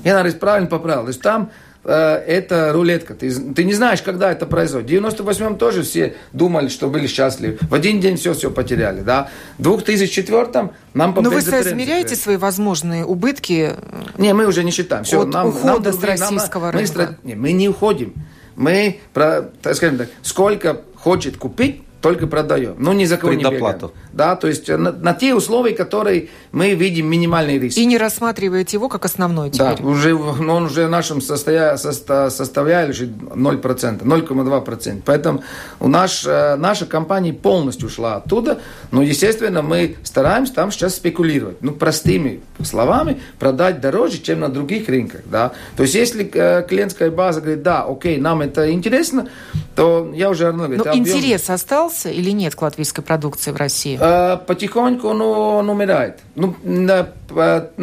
я, 0.05 0.15
наверное, 0.15 0.39
правильно 0.39 0.69
поправил. 0.69 1.03
То 1.03 1.09
есть, 1.09 1.23
там 1.23 1.51
это 1.93 2.73
рулетка. 2.73 3.15
Ты, 3.15 3.31
ты 3.31 3.65
не 3.65 3.75
знаешь, 3.75 4.03
когда 4.03 4.31
это 4.31 4.47
произойдет. 4.47 5.03
В 5.03 5.07
98-м 5.07 5.57
тоже 5.57 5.83
все 5.83 6.15
думали, 6.33 6.69
что 6.69 6.89
были 6.89 7.07
счастливы. 7.07 7.59
В 7.63 7.75
один 7.75 8.01
день 8.01 8.17
все-все 8.17 8.51
потеряли. 8.51 9.01
Да? 9.01 9.31
В 9.59 9.63
2004-м 9.63 10.73
нам 10.95 11.15
Но 11.21 11.31
вы 11.31 11.41
соизмеряете 11.41 12.17
свои 12.17 12.37
возможные 12.37 13.05
убытки? 13.05 13.73
Не, 14.19 14.35
мы 14.35 14.47
уже 14.47 14.65
не 14.65 14.71
считаем. 14.71 15.05
Все, 15.05 15.23
от 15.23 15.29
нам, 15.29 15.49
ухода 15.49 15.91
нам, 15.91 16.01
с 16.01 16.05
российского 16.05 16.67
нам, 16.67 16.75
рынка? 16.75 17.17
Мы, 17.23 17.29
не, 17.29 17.35
мы 17.35 17.53
не 17.53 17.69
уходим. 17.69 18.15
Мы, 18.57 19.01
так 19.13 19.75
скажем 19.75 19.99
так, 19.99 20.09
сколько 20.23 20.83
хочет 20.97 21.37
купить, 21.37 21.83
только 22.01 22.27
продаем. 22.29 22.77
Ну, 22.79 22.93
ни 22.93 23.05
за 23.05 23.17
кого 23.17 23.33
Предоплату. 23.33 23.87
не 23.87 23.93
бегаем. 23.93 23.93
Да, 24.13 24.37
то 24.37 24.47
есть 24.47 24.69
на, 24.69 24.93
на 24.93 25.15
те 25.15 25.35
условия, 25.35 25.75
которые 25.75 26.29
мы 26.53 26.75
видим 26.75 27.07
минимальный 27.07 27.59
риск. 27.59 27.77
И 27.77 27.85
не 27.87 27.99
рассматриваете 27.99 28.77
его 28.77 28.89
как 28.89 29.05
основной 29.05 29.51
теперь? 29.51 29.77
Да, 29.77 29.85
уже, 29.85 30.17
ну, 30.17 30.55
он 30.55 30.65
уже 30.65 30.87
в 30.87 30.91
нашем 30.91 31.21
состоя, 31.21 31.77
состо, 31.77 32.31
составляет 32.31 32.97
0%, 32.97 34.03
0,2%. 34.03 35.03
Поэтому 35.05 35.43
у 35.81 35.89
нас, 35.89 36.25
э, 36.25 36.55
наша 36.57 36.87
компания 36.87 37.33
полностью 37.33 37.89
ушла 37.89 38.17
оттуда. 38.17 38.61
Но, 38.93 39.03
естественно, 39.03 39.63
мы 39.63 39.97
стараемся 40.05 40.55
там 40.55 40.71
сейчас 40.71 40.95
спекулировать. 40.95 41.57
Ну, 41.63 41.73
простыми 41.73 42.41
словами, 42.63 43.21
продать 43.41 43.81
дороже, 43.81 44.19
чем 44.19 44.41
на 44.41 44.49
других 44.49 44.89
рынках. 44.89 45.23
Да? 45.27 45.53
То 45.77 45.83
есть, 45.83 45.95
если 45.97 46.31
э, 46.33 46.65
клиентская 46.69 47.11
база 47.11 47.41
говорит, 47.41 47.63
да, 47.63 47.83
окей, 47.83 48.19
нам 48.19 48.41
это 48.41 48.71
интересно, 48.73 49.29
то 49.75 50.11
я 50.15 50.31
уже 50.31 50.53
говорю, 50.53 50.83
Но 50.85 50.95
интерес 50.95 51.51
остался 51.51 51.88
или 52.05 52.31
нет 52.31 52.55
к 52.55 52.63
латвийской 52.63 53.03
продукции 53.03 53.51
в 53.51 53.57
России? 53.57 53.99
Э, 54.01 54.37
потихоньку 54.37 55.09
он, 55.09 55.21
он 55.23 55.71
умирает. 55.71 56.21
Ну, 56.35 56.55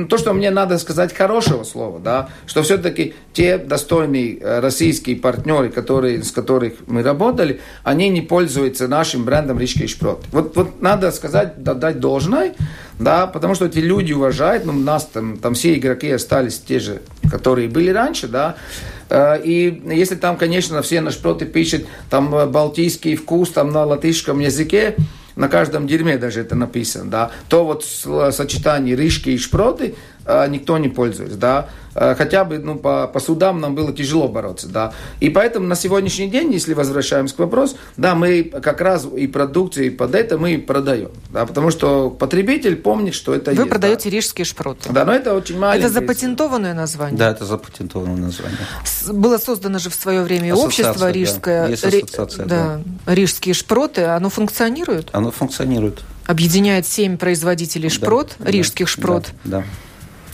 то, 0.10 0.18
что 0.18 0.34
мне 0.34 0.50
надо 0.50 0.78
сказать 0.78 1.14
хорошего 1.14 1.64
слова, 1.64 2.00
да, 2.00 2.30
что 2.46 2.64
все-таки 2.64 3.14
те 3.34 3.58
достойные 3.58 4.40
э, 4.40 4.60
российские 4.60 5.18
партнеры, 5.18 5.70
которые, 5.70 6.24
с 6.24 6.32
которых 6.32 6.74
мы 6.88 7.04
работали, 7.04 7.62
они 7.84 8.10
не 8.10 8.22
пользуются 8.22 8.88
нашим 8.88 9.24
брендом 9.24 9.60
Рижский 9.60 9.88
Шпрот. 9.88 10.24
Вот, 10.32 10.56
вот 10.56 10.82
надо 10.82 11.12
сказать, 11.12 11.62
дать 11.62 12.00
должное, 12.00 12.56
да, 13.00 13.28
потому 13.28 13.56
что 13.56 13.66
эти 13.66 13.80
люди 13.80 14.14
уважают, 14.14 14.66
ну, 14.66 14.74
нас 14.74 15.06
там, 15.06 15.38
там 15.38 15.54
все 15.54 15.76
игроки 15.76 16.10
остались 16.10 16.60
те 16.60 16.80
же, 16.80 17.02
которые 17.30 17.68
были 17.70 17.92
раньше, 17.92 18.28
да, 18.28 18.56
э, 18.56 18.95
и 19.12 19.84
если 19.86 20.16
там, 20.16 20.38
конечно, 20.38 20.82
все 20.82 21.02
на 21.02 21.12
шпроты 21.12 21.46
пишут, 21.46 21.86
там 22.10 22.34
э, 22.34 22.46
балтийский 22.48 23.16
вкус, 23.16 23.50
там 23.52 23.72
на 23.72 23.86
латышском 23.86 24.40
языке, 24.40 24.96
на 25.36 25.48
каждом 25.48 25.86
дерьме 25.86 26.18
даже 26.18 26.42
это 26.42 26.56
написано, 26.56 27.12
да, 27.12 27.32
то 27.50 27.66
вот 27.66 27.84
сочетание 27.84 28.96
рыжки 28.96 29.30
и 29.30 29.38
шпроты 29.38 29.96
никто 30.25 30.77
не 30.77 30.89
пользуется, 30.89 31.38
да, 31.38 31.70
а, 31.94 32.15
хотя 32.15 32.44
бы, 32.44 32.60
ну, 32.60 32.75
по, 32.75 33.08
по 33.08 33.20
судам 33.20 33.62
нам 33.62 33.75
было 33.75 33.94
тяжело 33.94 34.27
бороться, 34.27 34.67
да, 34.67 34.94
и 35.20 35.29
поэтому 35.29 35.67
на 35.67 35.75
сегодняшний 35.75 36.27
день, 36.27 36.51
если 36.51 36.74
возвращаемся 36.74 37.36
к 37.36 37.39
вопросу, 37.39 37.77
да, 37.96 38.15
мы 38.15 38.44
как 38.44 38.82
раз 38.82 39.05
и 39.15 39.27
продукции 39.27 39.89
под 39.89 40.15
это 40.15 40.38
мы 40.38 40.58
продаем, 40.58 41.12
да, 41.32 41.46
потому 41.46 41.72
что 41.72 42.10
потребитель 42.10 42.75
помнит, 42.75 43.13
что 43.13 43.34
это 43.34 43.51
Вы 43.51 43.58
есть, 43.58 43.70
продаете 43.70 44.10
да. 44.10 44.15
рижские 44.15 44.46
шпроты. 44.46 44.89
Да, 44.91 45.05
но 45.05 45.13
это 45.13 45.34
очень 45.34 45.58
маленькое. 45.58 45.89
Это 45.89 45.94
запатентованное 45.94 46.74
название? 46.74 47.17
Да, 47.17 47.32
это 47.32 47.46
запатентованное 47.46 48.17
название. 48.17 48.58
С, 48.84 49.12
было 49.12 49.38
создано 49.38 49.79
же 49.79 49.89
в 49.89 49.96
свое 49.96 50.24
время 50.24 50.53
ассоциация, 50.53 50.89
общество 50.89 51.12
рижское. 51.12 51.63
Да. 51.63 51.70
Есть 51.70 51.86
ассоциация, 51.86 52.46
да. 52.46 52.82
да. 53.05 53.13
Рижские 53.13 53.53
шпроты, 53.53 54.03
оно 54.03 54.29
функционирует? 54.29 55.10
Оно 55.13 55.32
функционирует. 55.32 56.01
Объединяет 56.25 56.88
семь 56.88 57.17
производителей 57.17 57.89
шпрот, 57.89 58.36
да, 58.39 58.50
рижских 58.50 58.88
шпрот. 58.88 59.27
Да, 59.44 59.60
да. 59.60 59.65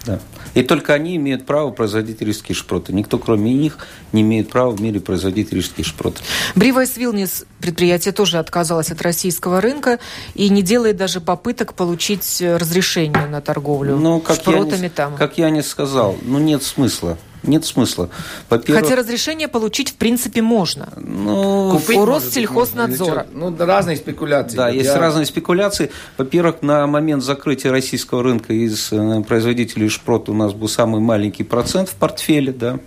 Да. 0.06 0.20
И 0.54 0.64
только 0.64 0.94
они 0.94 1.16
имеют 1.16 1.46
право 1.46 1.72
производить 1.72 2.22
рижские 2.22 2.56
шпроты. 2.56 2.94
Никто, 2.94 3.18
кроме 3.18 3.54
них, 3.54 3.78
не 4.12 4.22
имеет 4.22 4.50
права 4.50 4.72
в 4.72 4.82
мире 4.82 5.00
производить 5.00 5.54
рижские 5.54 5.86
шпроты. 5.86 6.22
Бривайс 6.56 6.98
Вилнис 6.98 7.46
предприятие 7.62 8.12
тоже 8.12 8.40
отказалось 8.40 8.92
от 8.92 9.02
российского 9.02 9.62
рынка 9.62 10.00
и 10.36 10.50
не 10.50 10.62
делает 10.62 10.98
даже 10.98 11.22
попыток 11.22 11.74
получить 11.74 12.42
разрешение 12.42 13.28
на 13.28 13.42
торговлю 13.42 13.96
ну, 14.02 14.20
как 14.20 14.38
шпротами 14.38 14.76
я 14.76 14.82
не, 14.82 14.90
там. 14.90 15.16
Как 15.16 15.38
я 15.38 15.50
не 15.50 15.62
сказал, 15.62 16.18
ну 16.22 16.40
нет 16.40 16.64
смысла. 16.64 17.18
Нет 17.44 17.66
смысла. 17.66 18.10
Хотя 18.50 18.96
разрешение 18.96 19.48
получить 19.48 19.90
в 19.90 19.96
принципе 19.96 20.44
можно. 20.44 20.90
Ну, 20.96 21.72
Купить 21.72 21.98
у 21.98 22.06
Россельхознадзора. 22.06 23.26
Ну, 23.32 23.56
разные 23.58 23.98
спекуляции. 23.98 24.56
Да, 24.56 24.70
есть 24.70 24.86
я... 24.86 25.00
разные 25.00 25.26
спекуляции. 25.26 25.90
Во-первых, 26.20 26.62
на 26.62 26.86
момент 26.86 27.24
закрытия 27.24 27.72
российского 27.72 28.22
рынка 28.22 28.54
из 28.54 28.92
э, 28.92 29.24
производителей 29.28 29.90
шпрот 29.90 30.30
у 30.30 30.36
нас 30.36 30.54
был 30.54 30.68
самый 30.68 31.02
маленький 31.02 31.44
процент 31.44 31.90
в 31.90 31.96
портфеле, 31.96 32.52
да, 32.52 32.80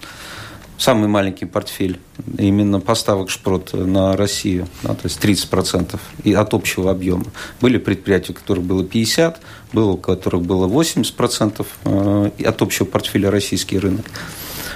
самый 0.78 1.08
маленький 1.08 1.44
портфель 1.44 1.98
именно 2.38 2.80
поставок 2.80 3.30
шпрот 3.30 3.72
на 3.72 4.16
Россию, 4.16 4.66
да, 4.82 4.94
то 4.94 5.04
есть 5.04 5.22
30% 5.22 5.98
и 6.24 6.32
от 6.32 6.54
общего 6.54 6.90
объема. 6.90 7.26
Были 7.60 7.78
предприятия, 7.78 8.32
у 8.32 8.34
которых 8.34 8.64
было 8.64 8.84
50, 8.84 9.40
было 9.72 9.92
у 9.92 9.96
которых 9.96 10.42
было 10.42 10.66
80% 10.66 11.66
э, 11.84 12.30
от 12.44 12.62
общего 12.62 12.86
портфеля 12.86 13.30
российский 13.30 13.78
рынок. 13.78 14.06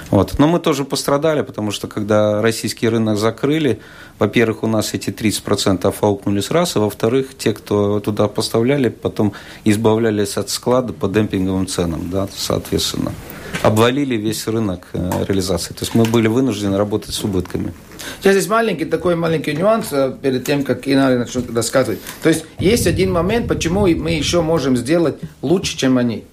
Вот. 0.09 0.39
Но 0.39 0.47
мы 0.47 0.59
тоже 0.59 0.85
пострадали, 0.85 1.41
потому 1.41 1.71
что 1.71 1.87
когда 1.87 2.41
российский 2.41 2.89
рынок 2.89 3.17
закрыли, 3.17 3.79
во-первых, 4.17 4.63
у 4.63 4.67
нас 4.67 4.93
эти 4.93 5.11
30% 5.11 5.87
офаукнулись 5.87 6.49
раз, 6.49 6.75
а 6.75 6.79
во-вторых, 6.79 7.37
те, 7.37 7.53
кто 7.53 7.99
туда 7.99 8.27
поставляли, 8.27 8.89
потом 8.89 9.33
избавлялись 9.65 10.37
от 10.37 10.49
склада 10.49 10.93
по 10.93 11.07
демпинговым 11.07 11.67
ценам, 11.67 12.09
да, 12.09 12.27
соответственно. 12.35 13.13
Обвалили 13.61 14.15
весь 14.15 14.47
рынок 14.47 14.87
э, 14.93 15.25
реализации. 15.27 15.73
То 15.73 15.81
есть 15.81 15.93
мы 15.93 16.05
были 16.05 16.27
вынуждены 16.27 16.77
работать 16.77 17.13
с 17.13 17.23
убытками. 17.23 17.73
Сейчас 18.19 18.35
здесь 18.35 18.47
маленький 18.47 18.85
такой 18.85 19.15
маленький 19.15 19.53
нюанс 19.53 19.87
э, 19.91 20.13
перед 20.21 20.45
тем, 20.45 20.63
как 20.63 20.87
Инна 20.87 21.17
начнет 21.17 21.53
рассказывать. 21.53 21.99
То 22.23 22.29
есть 22.29 22.45
есть 22.57 22.87
один 22.87 23.11
момент, 23.11 23.47
почему 23.47 23.81
мы 23.81 24.11
еще 24.11 24.41
можем 24.41 24.77
сделать 24.77 25.17
лучше, 25.41 25.77
чем 25.77 25.97
они. 25.97 26.23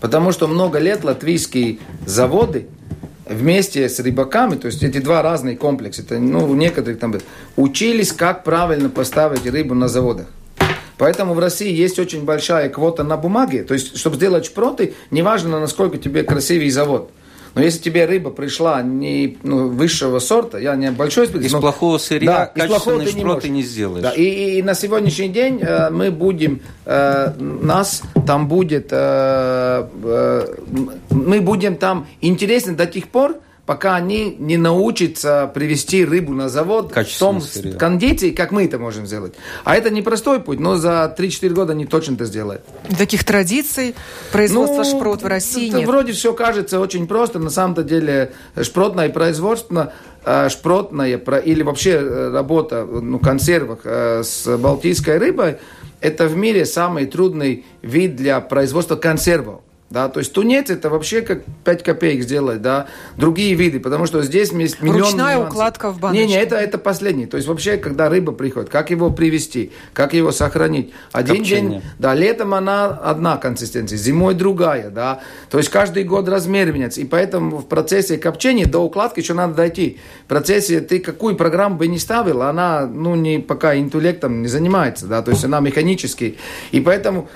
Потому 0.00 0.30
что 0.30 0.46
много 0.46 0.78
лет 0.78 1.02
латвийские 1.02 1.78
заводы 2.06 2.66
вместе 3.28 3.88
с 3.88 3.98
рыбаками, 3.98 4.54
то 4.54 4.66
есть 4.66 4.82
эти 4.82 4.98
два 4.98 5.22
разные 5.22 5.56
комплекса, 5.56 6.02
это, 6.02 6.18
ну, 6.18 6.44
у 6.44 6.54
некоторых 6.54 6.98
там 6.98 7.14
учились, 7.56 8.12
как 8.12 8.44
правильно 8.44 8.90
поставить 8.90 9.46
рыбу 9.46 9.74
на 9.74 9.88
заводах. 9.88 10.26
Поэтому 11.04 11.34
в 11.34 11.38
России 11.38 11.70
есть 11.70 11.98
очень 11.98 12.24
большая 12.24 12.70
квота 12.70 13.04
на 13.04 13.18
бумаге. 13.18 13.62
То 13.64 13.74
есть, 13.74 13.98
чтобы 13.98 14.16
сделать 14.16 14.46
шпроты, 14.46 14.94
неважно, 15.10 15.60
насколько 15.60 15.98
тебе 15.98 16.22
красивый 16.22 16.70
завод– 16.70 17.10
но 17.54 17.62
если 17.62 17.78
тебе 17.78 18.04
рыба 18.04 18.30
пришла 18.30 18.82
не 18.82 19.38
ну, 19.42 19.68
высшего 19.68 20.18
сорта, 20.18 20.58
я 20.58 20.74
не 20.74 20.90
большой 20.90 21.26
специалист. 21.26 21.50
Из 21.50 21.52
но, 21.52 21.60
плохого 21.60 21.98
сырья 21.98 22.52
да, 22.54 22.66
качественный 22.66 23.06
шпрот 23.06 23.42
ты 23.42 23.48
не 23.48 23.62
сделаешь. 23.62 24.02
Да, 24.02 24.10
и, 24.10 24.22
и, 24.22 24.58
и 24.58 24.62
на 24.62 24.74
сегодняшний 24.74 25.28
день 25.28 25.60
э, 25.60 25.90
мы 25.90 26.10
будем, 26.10 26.60
э, 26.84 27.32
нас 27.38 28.02
там 28.26 28.48
будет, 28.48 28.88
э, 28.90 29.88
э, 30.02 30.54
мы 31.10 31.40
будем 31.40 31.76
там 31.76 32.08
интересны 32.20 32.74
до 32.74 32.86
тех 32.86 33.08
пор, 33.08 33.36
пока 33.66 33.96
они 33.96 34.36
не 34.38 34.56
научатся 34.56 35.50
привести 35.52 36.04
рыбу 36.04 36.32
на 36.34 36.48
завод 36.48 36.92
в 36.94 37.18
том 37.18 37.40
сырье. 37.40 37.72
кондиции, 37.74 38.30
как 38.30 38.52
мы 38.52 38.64
это 38.64 38.78
можем 38.78 39.06
сделать. 39.06 39.34
А 39.64 39.76
это 39.76 39.90
непростой 39.90 40.40
путь, 40.40 40.60
но 40.60 40.76
за 40.76 41.14
3-4 41.16 41.48
года 41.50 41.72
они 41.72 41.86
точно 41.86 42.14
это 42.14 42.26
сделают. 42.26 42.62
Таких 42.98 43.24
традиций 43.24 43.94
производства 44.32 44.82
ну, 44.82 44.84
шпрот 44.84 45.22
в 45.22 45.26
России 45.26 45.68
это 45.68 45.78
нет? 45.78 45.88
Вроде 45.88 46.12
все 46.12 46.34
кажется 46.34 46.78
очень 46.78 47.06
просто. 47.06 47.38
На 47.38 47.50
самом-то 47.50 47.82
деле 47.82 48.32
шпротное 48.60 49.08
производство 49.08 49.92
э, 50.24 50.48
шпротная 50.50 51.16
или 51.16 51.62
вообще 51.62 51.92
э, 51.92 52.30
работа 52.30 52.84
ну, 52.84 53.18
консервах 53.18 53.80
э, 53.84 54.22
с 54.22 54.56
балтийской 54.58 55.18
рыбой, 55.18 55.56
это 56.00 56.26
в 56.26 56.36
мире 56.36 56.66
самый 56.66 57.06
трудный 57.06 57.64
вид 57.80 58.16
для 58.16 58.40
производства 58.40 58.96
консервов. 58.96 59.62
Да, 59.90 60.08
то 60.08 60.18
есть 60.18 60.32
тунец 60.32 60.70
это 60.70 60.90
вообще 60.90 61.20
как 61.20 61.44
5 61.62 61.82
копеек 61.82 62.22
сделать, 62.22 62.60
да, 62.62 62.86
другие 63.16 63.54
виды, 63.54 63.78
потому 63.78 64.06
что 64.06 64.22
здесь 64.22 64.50
есть 64.50 64.82
миллион 64.82 65.02
Ручная 65.02 65.34
нюансов. 65.34 65.52
укладка 65.52 65.92
в 65.92 66.00
баночке. 66.00 66.26
Не, 66.26 66.32
не, 66.32 66.36
это, 66.36 66.56
это 66.56 66.78
последний. 66.78 67.26
То 67.26 67.36
есть 67.36 67.46
вообще, 67.46 67.76
когда 67.76 68.08
рыба 68.08 68.32
приходит, 68.32 68.70
как 68.70 68.90
его 68.90 69.10
привезти, 69.10 69.70
как 69.92 70.14
его 70.14 70.32
сохранить. 70.32 70.92
Один 71.12 71.36
Копчение. 71.36 71.70
день, 71.80 71.82
да, 71.98 72.14
летом 72.14 72.54
она 72.54 72.86
одна 72.86 73.36
консистенция, 73.36 73.96
зимой 73.96 74.34
другая, 74.34 74.90
да. 74.90 75.20
То 75.50 75.58
есть 75.58 75.70
каждый 75.70 76.02
год 76.04 76.28
размер 76.28 76.72
меняется. 76.72 77.00
И 77.00 77.04
поэтому 77.04 77.58
в 77.58 77.66
процессе 77.66 78.16
копчения 78.16 78.66
до 78.66 78.80
укладки 78.80 79.20
еще 79.20 79.34
надо 79.34 79.54
дойти. 79.54 79.98
В 80.24 80.28
процессе 80.28 80.80
ты 80.80 80.98
какую 80.98 81.36
программу 81.36 81.76
бы 81.76 81.86
не 81.86 81.98
ставил, 81.98 82.42
она, 82.42 82.86
ну, 82.86 83.14
не, 83.14 83.38
пока 83.38 83.76
интеллектом 83.76 84.42
не 84.42 84.48
занимается, 84.48 85.06
да, 85.06 85.22
то 85.22 85.30
есть 85.30 85.44
она 85.44 85.60
механический. 85.60 86.36
И 86.72 86.80
поэтому 86.80 87.28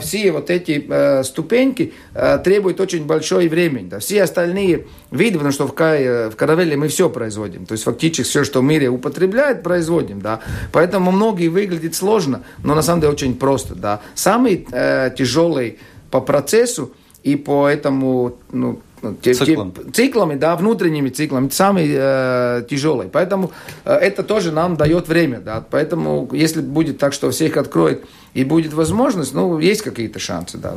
все 0.00 0.32
вот 0.32 0.50
эти 0.50 0.84
э, 0.88 1.22
ступеньки 1.24 1.92
э, 2.14 2.38
требуют 2.38 2.80
очень 2.80 3.04
большое 3.04 3.48
времени. 3.48 3.88
Да. 3.88 3.98
Все 3.98 4.22
остальные 4.22 4.86
виды, 5.10 5.34
потому 5.34 5.52
что 5.52 5.66
в, 5.66 5.72
в 5.72 6.36
каравелле 6.36 6.76
мы 6.76 6.88
все 6.88 7.08
производим. 7.08 7.66
То 7.66 7.72
есть 7.72 7.84
фактически 7.84 8.28
все, 8.28 8.44
что 8.44 8.60
в 8.60 8.64
мире 8.64 8.88
употребляет, 8.88 9.62
производим. 9.62 10.20
Да. 10.20 10.40
Поэтому 10.72 11.12
многие 11.12 11.48
выглядит 11.48 11.94
сложно, 11.94 12.42
но 12.64 12.74
на 12.74 12.82
самом 12.82 13.00
деле 13.00 13.12
очень 13.12 13.36
просто. 13.36 13.74
Да. 13.74 14.00
Самый 14.14 14.66
э, 14.72 15.10
тяжелый 15.16 15.78
по 16.10 16.20
процессу 16.20 16.92
и 17.22 17.36
по 17.36 17.68
этому 17.68 18.36
ну, 18.50 18.80
те, 19.22 19.34
Циклом. 19.34 19.72
те, 19.72 19.90
циклами, 19.92 20.34
да, 20.34 20.56
внутренними 20.56 21.08
циклами, 21.08 21.48
самый 21.50 21.88
э, 21.90 22.64
тяжелый. 22.68 23.08
Поэтому 23.08 23.52
э, 23.84 23.94
это 23.94 24.22
тоже 24.22 24.52
нам 24.52 24.76
дает 24.76 25.08
время, 25.08 25.40
да. 25.40 25.64
Поэтому 25.70 26.28
если 26.32 26.60
будет 26.60 26.98
так, 26.98 27.12
что 27.12 27.30
всех 27.30 27.56
откроет 27.56 28.04
и 28.34 28.44
будет 28.44 28.72
возможность, 28.72 29.34
ну, 29.34 29.58
есть 29.58 29.82
какие-то 29.82 30.18
шансы, 30.18 30.58
да. 30.58 30.74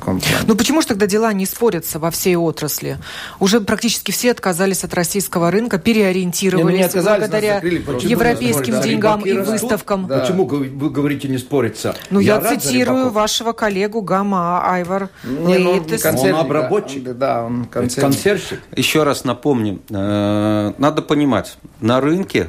Таком 0.00 0.20
плане. 0.20 0.36
Ну 0.46 0.56
почему 0.56 0.80
же 0.80 0.88
тогда 0.88 1.06
дела 1.06 1.32
не 1.32 1.46
спорятся 1.46 1.98
во 1.98 2.10
всей 2.10 2.36
отрасли? 2.36 2.98
Уже 3.38 3.60
практически 3.60 4.10
все 4.10 4.30
отказались 4.32 4.84
от 4.84 4.94
российского 4.94 5.50
рынка, 5.50 5.78
переориентировались 5.78 6.94
не, 6.94 7.00
ну, 7.00 7.00
не 7.00 7.02
благодаря 7.02 7.58
европейским 7.58 8.74
да. 8.74 8.82
деньгам 8.82 9.20
и 9.20 9.32
выставкам. 9.32 10.06
Да. 10.06 10.20
Почему 10.20 10.46
вы 10.46 10.90
говорите 10.90 11.28
не 11.28 11.38
спориться? 11.38 11.94
Ну 12.10 12.20
я, 12.20 12.40
я 12.40 12.58
цитирую 12.58 13.10
вашего 13.10 13.52
коллегу 13.52 14.02
Гама 14.02 14.62
Айвар 14.64 15.10
не, 15.24 15.58
ну, 15.58 15.72
Он 15.72 16.34
обработчик. 16.34 17.16
Да, 17.16 17.44
он 17.44 17.66
консервщик. 17.66 18.00
консервщик. 18.00 18.60
Еще 18.76 19.02
раз 19.02 19.24
напомню, 19.24 19.80
э, 19.90 20.72
надо 20.78 21.02
понимать, 21.02 21.56
на 21.80 22.00
рынке 22.00 22.48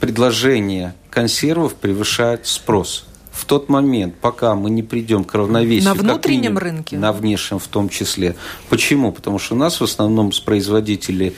предложение 0.00 0.94
консервов 1.10 1.74
превышает 1.74 2.46
спрос 2.46 3.06
в 3.34 3.46
тот 3.46 3.68
момент, 3.68 4.14
пока 4.20 4.54
мы 4.54 4.70
не 4.70 4.82
придем 4.82 5.24
к 5.24 5.34
равновесию. 5.34 5.92
На 5.92 5.94
внутреннем 5.94 6.42
минимум, 6.42 6.58
рынке? 6.58 6.96
На 6.96 7.12
внешнем 7.12 7.58
в 7.58 7.66
том 7.66 7.88
числе. 7.88 8.36
Почему? 8.68 9.10
Потому 9.10 9.40
что 9.40 9.54
у 9.54 9.58
нас 9.58 9.80
в 9.80 9.84
основном 9.84 10.30
с 10.30 10.38
производителей 10.38 11.34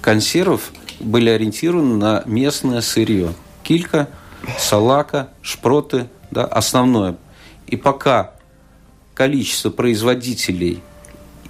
консервов 0.00 0.70
были 1.00 1.28
ориентированы 1.28 1.96
на 1.96 2.22
местное 2.24 2.80
сырье. 2.80 3.34
Килька, 3.64 4.08
салака, 4.58 5.30
шпроты, 5.42 6.08
да, 6.30 6.44
основное. 6.44 7.16
И 7.66 7.76
пока 7.76 8.34
количество 9.14 9.70
производителей 9.70 10.80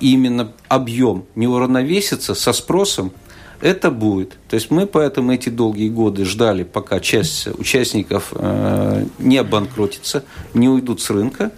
именно 0.01 0.53
объем 0.69 1.27
не 1.35 1.47
уравновесится 1.47 2.35
со 2.35 2.55
спросом, 2.55 3.13
это 3.61 3.91
будет. 3.91 4.37
То 4.49 4.55
есть 4.55 4.71
мы 4.71 4.87
поэтому 4.87 5.33
эти 5.33 5.49
долгие 5.49 5.89
годы 5.89 6.25
ждали, 6.25 6.65
пока 6.65 7.01
часть 7.01 7.47
участников 7.59 8.33
э, 8.33 9.05
не 9.19 9.39
обанкротится, 9.39 10.25
не 10.55 10.69
уйдут 10.69 11.01
с 11.01 11.11
рынка. 11.11 11.53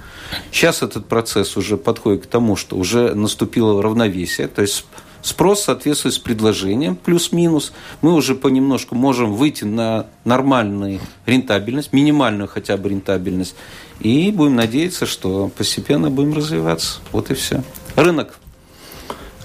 Сейчас 0.51 0.83
этот 0.83 1.07
процесс 1.07 1.57
уже 1.57 1.77
подходит 1.77 2.25
к 2.25 2.27
тому, 2.27 2.57
что 2.57 2.77
уже 2.77 3.15
наступило 3.15 3.83
равновесие. 3.83 4.49
То 4.49 4.63
есть 4.63 4.85
спрос 5.21 5.65
соответствует 5.65 6.15
с 6.15 6.19
предложением, 6.19 6.97
плюс-минус. 6.97 7.73
Мы 8.01 8.15
уже 8.15 8.35
понемножку 8.35 8.95
можем 8.95 9.35
выйти 9.35 9.65
на 9.65 10.07
нормальную 10.25 11.01
рентабельность, 11.27 11.93
минимальную 11.93 12.49
хотя 12.49 12.77
бы 12.77 12.89
рентабельность. 12.89 13.55
И 14.01 14.33
будем 14.33 14.57
надеяться, 14.57 15.07
что 15.07 15.51
постепенно 15.57 16.11
будем 16.11 16.35
развиваться. 16.35 17.01
Вот 17.13 17.31
и 17.31 17.35
все. 17.35 17.63
Рынок 17.95 18.39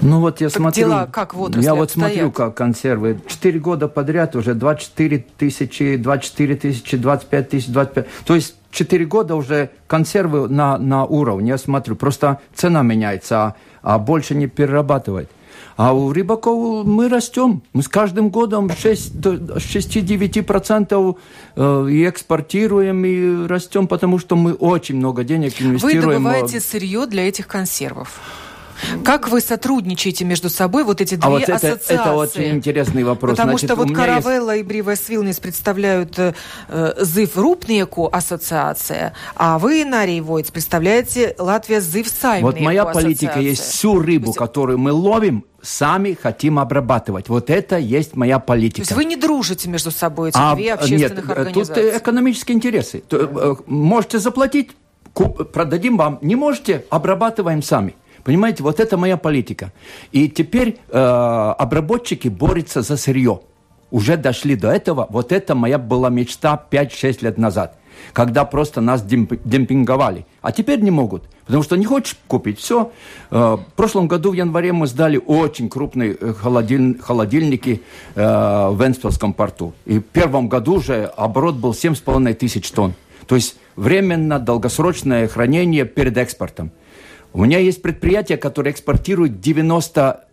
ну 0.01 0.19
вот 0.19 0.41
я 0.41 0.49
так 0.49 0.57
смотрю, 0.57 0.87
дела 0.87 1.07
как 1.11 1.33
в 1.33 1.59
я 1.59 1.75
вот 1.75 1.91
смотрю, 1.91 2.31
как 2.31 2.55
консервы. 2.55 3.19
Четыре 3.27 3.59
года 3.59 3.87
подряд 3.87 4.35
уже 4.35 4.53
24 4.53 5.25
тысячи, 5.37 5.97
24 5.97 6.55
тысячи, 6.55 6.97
25 6.97 7.49
тысяч, 7.49 7.67
25. 7.67 8.07
То 8.25 8.35
есть 8.35 8.55
четыре 8.71 9.05
года 9.05 9.35
уже 9.35 9.69
консервы 9.87 10.47
на, 10.47 10.77
на 10.77 11.05
уровне, 11.05 11.49
я 11.49 11.57
смотрю. 11.57 11.95
Просто 11.95 12.39
цена 12.53 12.83
меняется, 12.83 13.37
а, 13.37 13.55
а 13.81 13.99
больше 13.99 14.35
не 14.35 14.47
перерабатывать. 14.47 15.29
А 15.77 15.93
у 15.93 16.11
рыбаков 16.11 16.85
мы 16.85 17.07
растем. 17.07 17.61
Мы 17.73 17.83
с 17.83 17.87
каждым 17.87 18.29
годом 18.29 18.67
6-9% 18.67 21.17
э, 21.55 21.87
и 21.89 22.09
экспортируем, 22.09 23.05
и 23.05 23.47
растем, 23.47 23.87
потому 23.87 24.17
что 24.17 24.35
мы 24.35 24.53
очень 24.53 24.95
много 24.95 25.23
денег 25.23 25.61
инвестируем. 25.61 26.05
Вы 26.05 26.13
добываете 26.13 26.59
сырье 26.59 27.05
для 27.05 27.27
этих 27.27 27.47
консервов? 27.47 28.19
Как 29.03 29.29
вы 29.29 29.41
сотрудничаете 29.41 30.25
между 30.25 30.49
собой, 30.49 30.83
вот 30.83 31.01
эти 31.01 31.15
а 31.15 31.17
две 31.17 31.27
а 31.27 31.29
вот 31.29 31.49
ассоциации? 31.49 31.93
Это, 31.93 32.03
это 32.03 32.13
очень 32.13 32.49
интересный 32.55 33.03
вопрос. 33.03 33.37
Потому 33.37 33.57
Значит, 33.57 33.69
что 33.69 33.75
вот 33.75 33.91
Каравелла 33.91 34.51
есть... 34.51 34.65
и 34.65 34.67
Бривес 34.67 35.09
Вилнис 35.09 35.39
представляют 35.39 36.17
э, 36.19 36.33
ЗИВ 36.99 37.37
Рупниеку 37.37 38.09
ассоциация, 38.11 39.13
а 39.35 39.59
вы, 39.59 39.85
Нарий 39.85 40.19
Войц, 40.19 40.51
представляете 40.51 41.35
Латвия 41.37 41.81
ЗИВ 41.81 42.07
Саймниеку 42.07 42.57
Вот 42.57 42.59
моя 42.59 42.85
политика 42.85 43.39
есть 43.39 43.61
всю 43.61 43.99
рыбу, 43.99 44.27
есть... 44.27 44.37
которую 44.37 44.77
мы 44.77 44.91
ловим, 44.91 45.45
сами 45.61 46.17
хотим 46.19 46.59
обрабатывать. 46.59 47.29
Вот 47.29 47.49
это 47.49 47.77
есть 47.77 48.15
моя 48.15 48.39
политика. 48.39 48.77
То 48.77 48.81
есть 48.81 48.91
вы 48.93 49.05
не 49.05 49.15
дружите 49.15 49.69
между 49.69 49.91
собой, 49.91 50.29
эти 50.29 50.37
а, 50.37 50.55
две 50.55 50.73
общественных 50.73 51.27
нет, 51.27 51.37
организации? 51.37 51.89
Тут 51.91 52.01
экономические 52.01 52.55
интересы. 52.55 53.03
Э, 53.11 53.55
можете 53.65 54.19
заплатить, 54.19 54.71
продадим 55.13 55.97
вам. 55.97 56.19
Не 56.21 56.35
можете, 56.35 56.85
обрабатываем 56.89 57.61
сами. 57.61 57.95
Понимаете, 58.27 58.61
вот 58.61 58.81
это 58.81 58.97
моя 58.97 59.15
политика. 59.15 59.71
И 60.11 60.27
теперь 60.27 60.79
э, 60.89 60.97
обработчики 60.97 62.27
борются 62.27 62.81
за 62.81 62.97
сырье. 62.97 63.39
Уже 63.89 64.17
дошли 64.17 64.57
до 64.57 64.69
этого. 64.69 65.07
Вот 65.09 65.31
это 65.31 65.55
моя 65.55 65.77
была 65.77 66.09
мечта 66.09 66.61
5-6 66.69 67.19
лет 67.21 67.37
назад. 67.37 67.77
Когда 68.11 68.43
просто 68.43 68.81
нас 68.81 69.01
демпинговали. 69.01 70.25
А 70.41 70.51
теперь 70.51 70.81
не 70.81 70.91
могут. 70.91 71.23
Потому 71.45 71.63
что 71.63 71.77
не 71.77 71.85
хочешь 71.85 72.17
купить. 72.27 72.59
Все. 72.59 72.91
Э, 73.31 73.55
в 73.55 73.73
прошлом 73.77 74.09
году 74.09 74.31
в 74.31 74.33
январе 74.33 74.73
мы 74.73 74.87
сдали 74.87 75.21
очень 75.25 75.69
крупные 75.69 76.17
э, 76.19 76.33
холодиль, 76.33 76.99
холодильники 76.99 77.81
э, 78.15 78.21
в 78.21 78.75
Венспилском 78.77 79.31
порту. 79.31 79.73
И 79.85 79.99
в 79.99 80.03
первом 80.03 80.49
году 80.49 80.73
уже 80.79 81.05
оборот 81.15 81.55
был 81.55 81.71
7,5 81.71 82.33
тысяч 82.33 82.69
тонн. 82.71 82.93
То 83.25 83.35
есть 83.35 83.55
временно 83.77 84.37
долгосрочное 84.37 85.29
хранение 85.29 85.85
перед 85.85 86.17
экспортом. 86.17 86.71
У 87.37 87.45
меня 87.45 87.59
есть 87.59 87.83
предприятие, 87.83 88.39
которое 88.39 88.71
экспортирует 88.71 89.39
90 89.39 90.23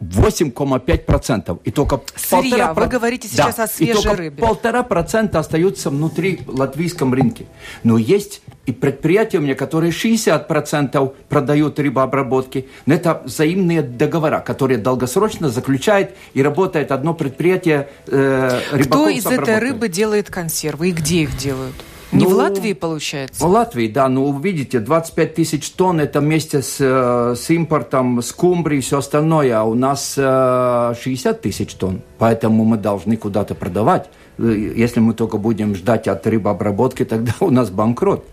8,5%. 0.00 1.60
И 1.64 1.70
только 1.70 2.00
Сырья. 2.16 2.68
Полтора... 2.68 2.74
Вы 2.74 2.86
говорите 2.86 3.28
сейчас 3.28 3.56
да, 3.56 3.64
о 3.64 3.66
свежей 3.66 3.92
и 3.92 4.02
только 4.02 4.16
рыбе. 4.16 4.40
полтора 4.42 4.82
процента 4.82 5.38
остаются 5.38 5.90
внутри 5.90 6.40
латвийском 6.46 7.12
рынке. 7.14 7.46
Но 7.82 7.98
есть 7.98 8.42
и 8.66 8.72
предприятия 8.72 9.38
у 9.38 9.40
меня, 9.40 9.54
которые 9.54 9.92
60% 9.92 11.14
продают 11.28 11.78
рыбообработки. 11.78 12.68
Но 12.86 12.94
это 12.94 13.22
взаимные 13.24 13.82
договора, 13.82 14.40
которые 14.40 14.78
долгосрочно 14.78 15.48
заключает 15.50 16.14
и 16.34 16.42
работает 16.42 16.92
одно 16.92 17.14
предприятие 17.14 17.88
э, 18.06 18.60
Кто 18.84 19.08
из 19.08 19.26
этой 19.26 19.58
рыбы 19.58 19.88
делает 19.88 20.30
консервы 20.30 20.90
и 20.90 20.92
где 20.92 21.22
их 21.22 21.36
делают? 21.36 21.74
Не 22.12 22.24
ну, 22.24 22.30
в 22.30 22.34
Латвии, 22.34 22.74
получается? 22.74 23.42
В 23.42 23.48
Латвии, 23.48 23.88
да. 23.88 24.08
Ну, 24.08 24.38
видите, 24.38 24.80
25 24.80 25.34
тысяч 25.34 25.70
тонн 25.70 26.00
это 26.00 26.20
вместе 26.20 26.60
с, 26.60 26.76
э, 26.78 27.34
с 27.34 27.48
импортом, 27.50 28.20
с 28.20 28.32
кумбри 28.32 28.78
и 28.78 28.80
все 28.80 28.98
остальное. 28.98 29.58
А 29.58 29.64
у 29.64 29.74
нас 29.74 30.14
60 30.14 31.36
э, 31.36 31.40
тысяч 31.40 31.74
тонн. 31.74 32.02
Поэтому 32.18 32.64
мы 32.64 32.76
должны 32.76 33.16
куда-то 33.16 33.54
продавать. 33.54 34.10
Э, 34.38 34.72
если 34.76 35.00
мы 35.00 35.14
только 35.14 35.38
будем 35.38 35.74
ждать 35.74 36.06
от 36.06 36.26
рыбообработки, 36.26 37.04
тогда 37.06 37.32
у 37.40 37.50
нас 37.50 37.70
банкрот. 37.70 38.26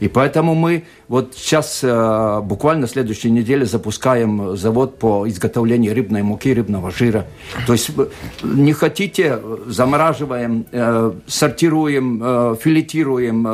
И 0.00 0.08
поэтому 0.08 0.54
мы 0.54 0.84
вот 1.08 1.34
сейчас 1.36 1.80
э, 1.82 2.40
буквально 2.42 2.86
в 2.86 2.90
следующей 2.90 3.30
неделе 3.30 3.64
запускаем 3.64 4.56
завод 4.56 4.98
по 4.98 5.28
изготовлению 5.28 5.94
рыбной 5.94 6.22
муки, 6.22 6.52
рыбного 6.52 6.90
жира. 6.90 7.26
То 7.66 7.72
есть 7.72 7.90
э, 7.96 8.06
не 8.42 8.72
хотите, 8.72 9.38
замораживаем, 9.66 10.66
э, 10.72 11.12
сортируем, 11.26 12.20
э, 12.22 12.56
филетируем, 12.60 13.46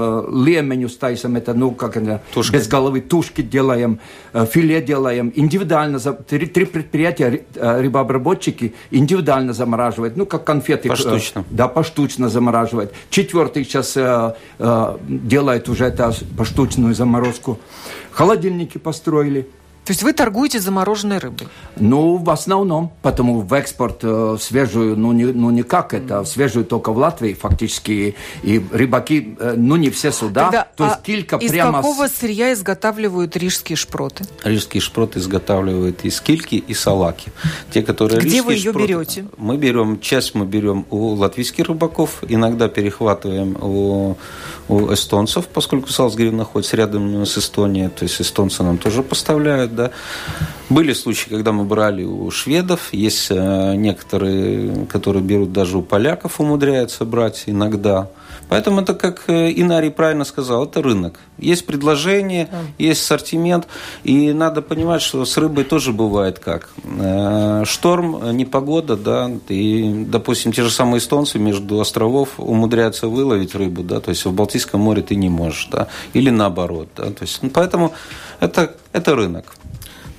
леменю 0.45 0.89
стайсом, 0.89 1.37
это, 1.37 1.53
ну, 1.53 1.73
как 1.73 1.97
это, 1.97 2.23
Тушки. 2.33 2.55
без 2.55 2.69
головы, 2.69 3.01
тушки 3.01 3.43
делаем, 3.43 4.01
филе 4.33 4.81
делаем, 4.81 5.33
индивидуально, 5.35 5.99
три, 5.99 6.47
три 6.47 6.65
предприятия, 6.65 7.45
рыбообработчики 7.55 8.75
индивидуально 8.91 9.53
замораживают, 9.53 10.17
ну, 10.17 10.25
как 10.27 10.45
конфеты. 10.45 10.89
Поштучно. 10.89 11.45
Да, 11.51 11.69
поштучно 11.69 12.29
замораживают. 12.29 12.93
Четвертый 13.11 13.65
сейчас 13.65 13.97
делает 14.59 15.69
уже 15.69 15.85
это 15.85 16.13
поштучную 16.37 16.95
заморозку. 16.95 17.59
Холодильники 18.11 18.79
построили. 18.79 19.49
То 19.85 19.91
есть 19.91 20.05
вы 20.05 20.13
торгуете 20.13 20.61
замороженной 20.61 21.19
рыбой? 21.19 21.49
Ну, 21.75 22.17
в 22.17 22.31
основном, 22.31 22.93
потому 23.03 23.41
в 23.41 23.53
экспорт 23.53 23.99
э, 24.03 24.37
свежую, 24.41 24.97
ну, 24.97 25.11
не, 25.11 25.25
ну 25.25 25.51
никак 25.51 25.93
это, 25.93 26.25
свежую 26.25 26.65
только 26.65 26.93
в 26.93 26.99
Латвии 26.99 27.33
фактически, 27.33 28.15
и 28.45 28.65
рыбаки, 28.71 29.37
э, 29.41 29.55
ну 29.57 29.75
не 29.75 29.91
все 29.91 30.13
суда, 30.13 30.45
Тогда, 30.45 30.69
то 30.77 30.85
есть 30.85 30.97
а 30.97 31.03
килька 31.03 31.37
из 31.37 31.51
прямо... 31.51 31.81
из 31.81 31.85
какого 31.85 32.07
сырья 32.07 32.53
изготавливают 32.53 33.37
рижские 33.37 33.75
шпроты? 33.75 34.25
Рижские 34.45 34.81
шпроты 34.81 35.19
изготавливают 35.19 36.05
из 36.05 36.21
кильки 36.21 36.55
и 36.55 36.75
салаки. 36.75 37.33
Те, 37.73 37.83
которые 37.83 38.21
Где 38.21 38.41
вы 38.43 38.55
ее 38.55 38.71
шпроты, 38.71 38.87
берете? 38.87 39.27
Мы 39.37 39.57
берем, 39.57 39.99
часть 39.99 40.37
мы 40.37 40.47
берем 40.47 40.87
у 40.91 41.15
латвийских 41.15 41.67
рыбаков, 41.67 42.23
иногда 42.29 42.69
перехватываем 42.69 43.57
у, 43.61 44.17
у 44.69 44.93
эстонцев, 44.93 45.49
поскольку 45.49 45.89
Салсгрив 45.89 46.33
находится 46.33 46.77
рядом 46.77 47.27
с 47.27 47.37
Эстонией, 47.37 47.89
то 47.89 48.05
есть 48.05 48.21
эстонцы 48.21 48.63
нам 48.63 48.79
тоже 48.79 49.03
поставляют 49.03 49.72
да. 49.75 49.91
Были 50.69 50.93
случаи, 50.95 51.29
когда 51.29 51.53
мы 51.53 51.65
брали 51.65 52.05
у 52.05 52.31
шведов, 52.31 52.93
есть 52.93 53.29
э, 53.31 53.75
некоторые, 53.75 54.87
которые 54.87 55.23
берут 55.23 55.53
даже 55.53 55.77
у 55.77 55.83
поляков, 55.83 56.41
умудряются 56.41 57.05
брать 57.05 57.45
иногда. 57.47 58.09
Поэтому 58.49 58.81
это, 58.81 58.95
как 58.95 59.25
э, 59.29 59.51
Инарий 59.51 59.91
правильно 59.91 60.25
сказал, 60.25 60.65
это 60.65 60.83
рынок. 60.83 61.19
Есть 61.39 61.67
предложение, 61.67 62.49
да. 62.51 62.59
есть 62.79 63.03
ассортимент, 63.03 63.67
и 64.05 64.33
надо 64.33 64.63
понимать, 64.63 65.03
что 65.03 65.25
с 65.25 65.37
рыбой 65.37 65.65
тоже 65.65 65.93
бывает 65.93 66.39
как. 66.39 66.69
Э, 66.85 67.65
шторм, 67.65 68.37
непогода, 68.37 68.97
да, 68.97 69.31
и, 69.49 70.05
допустим, 70.07 70.53
те 70.53 70.63
же 70.63 70.71
самые 70.71 70.99
эстонцы 70.99 71.39
между 71.39 71.81
островов 71.81 72.39
умудряются 72.39 73.09
выловить 73.09 73.55
рыбу, 73.55 73.83
да, 73.83 74.01
то 74.01 74.11
есть 74.11 74.25
в 74.25 74.33
Балтийском 74.33 74.81
море 74.81 75.03
ты 75.03 75.17
не 75.17 75.29
можешь, 75.29 75.69
да, 75.71 75.89
или 76.13 76.31
наоборот, 76.31 76.89
да, 76.97 77.05
то 77.05 77.23
есть, 77.23 77.39
ну, 77.43 77.51
поэтому 77.51 77.93
это, 78.41 78.75
это 78.93 79.15
рынок. 79.15 79.55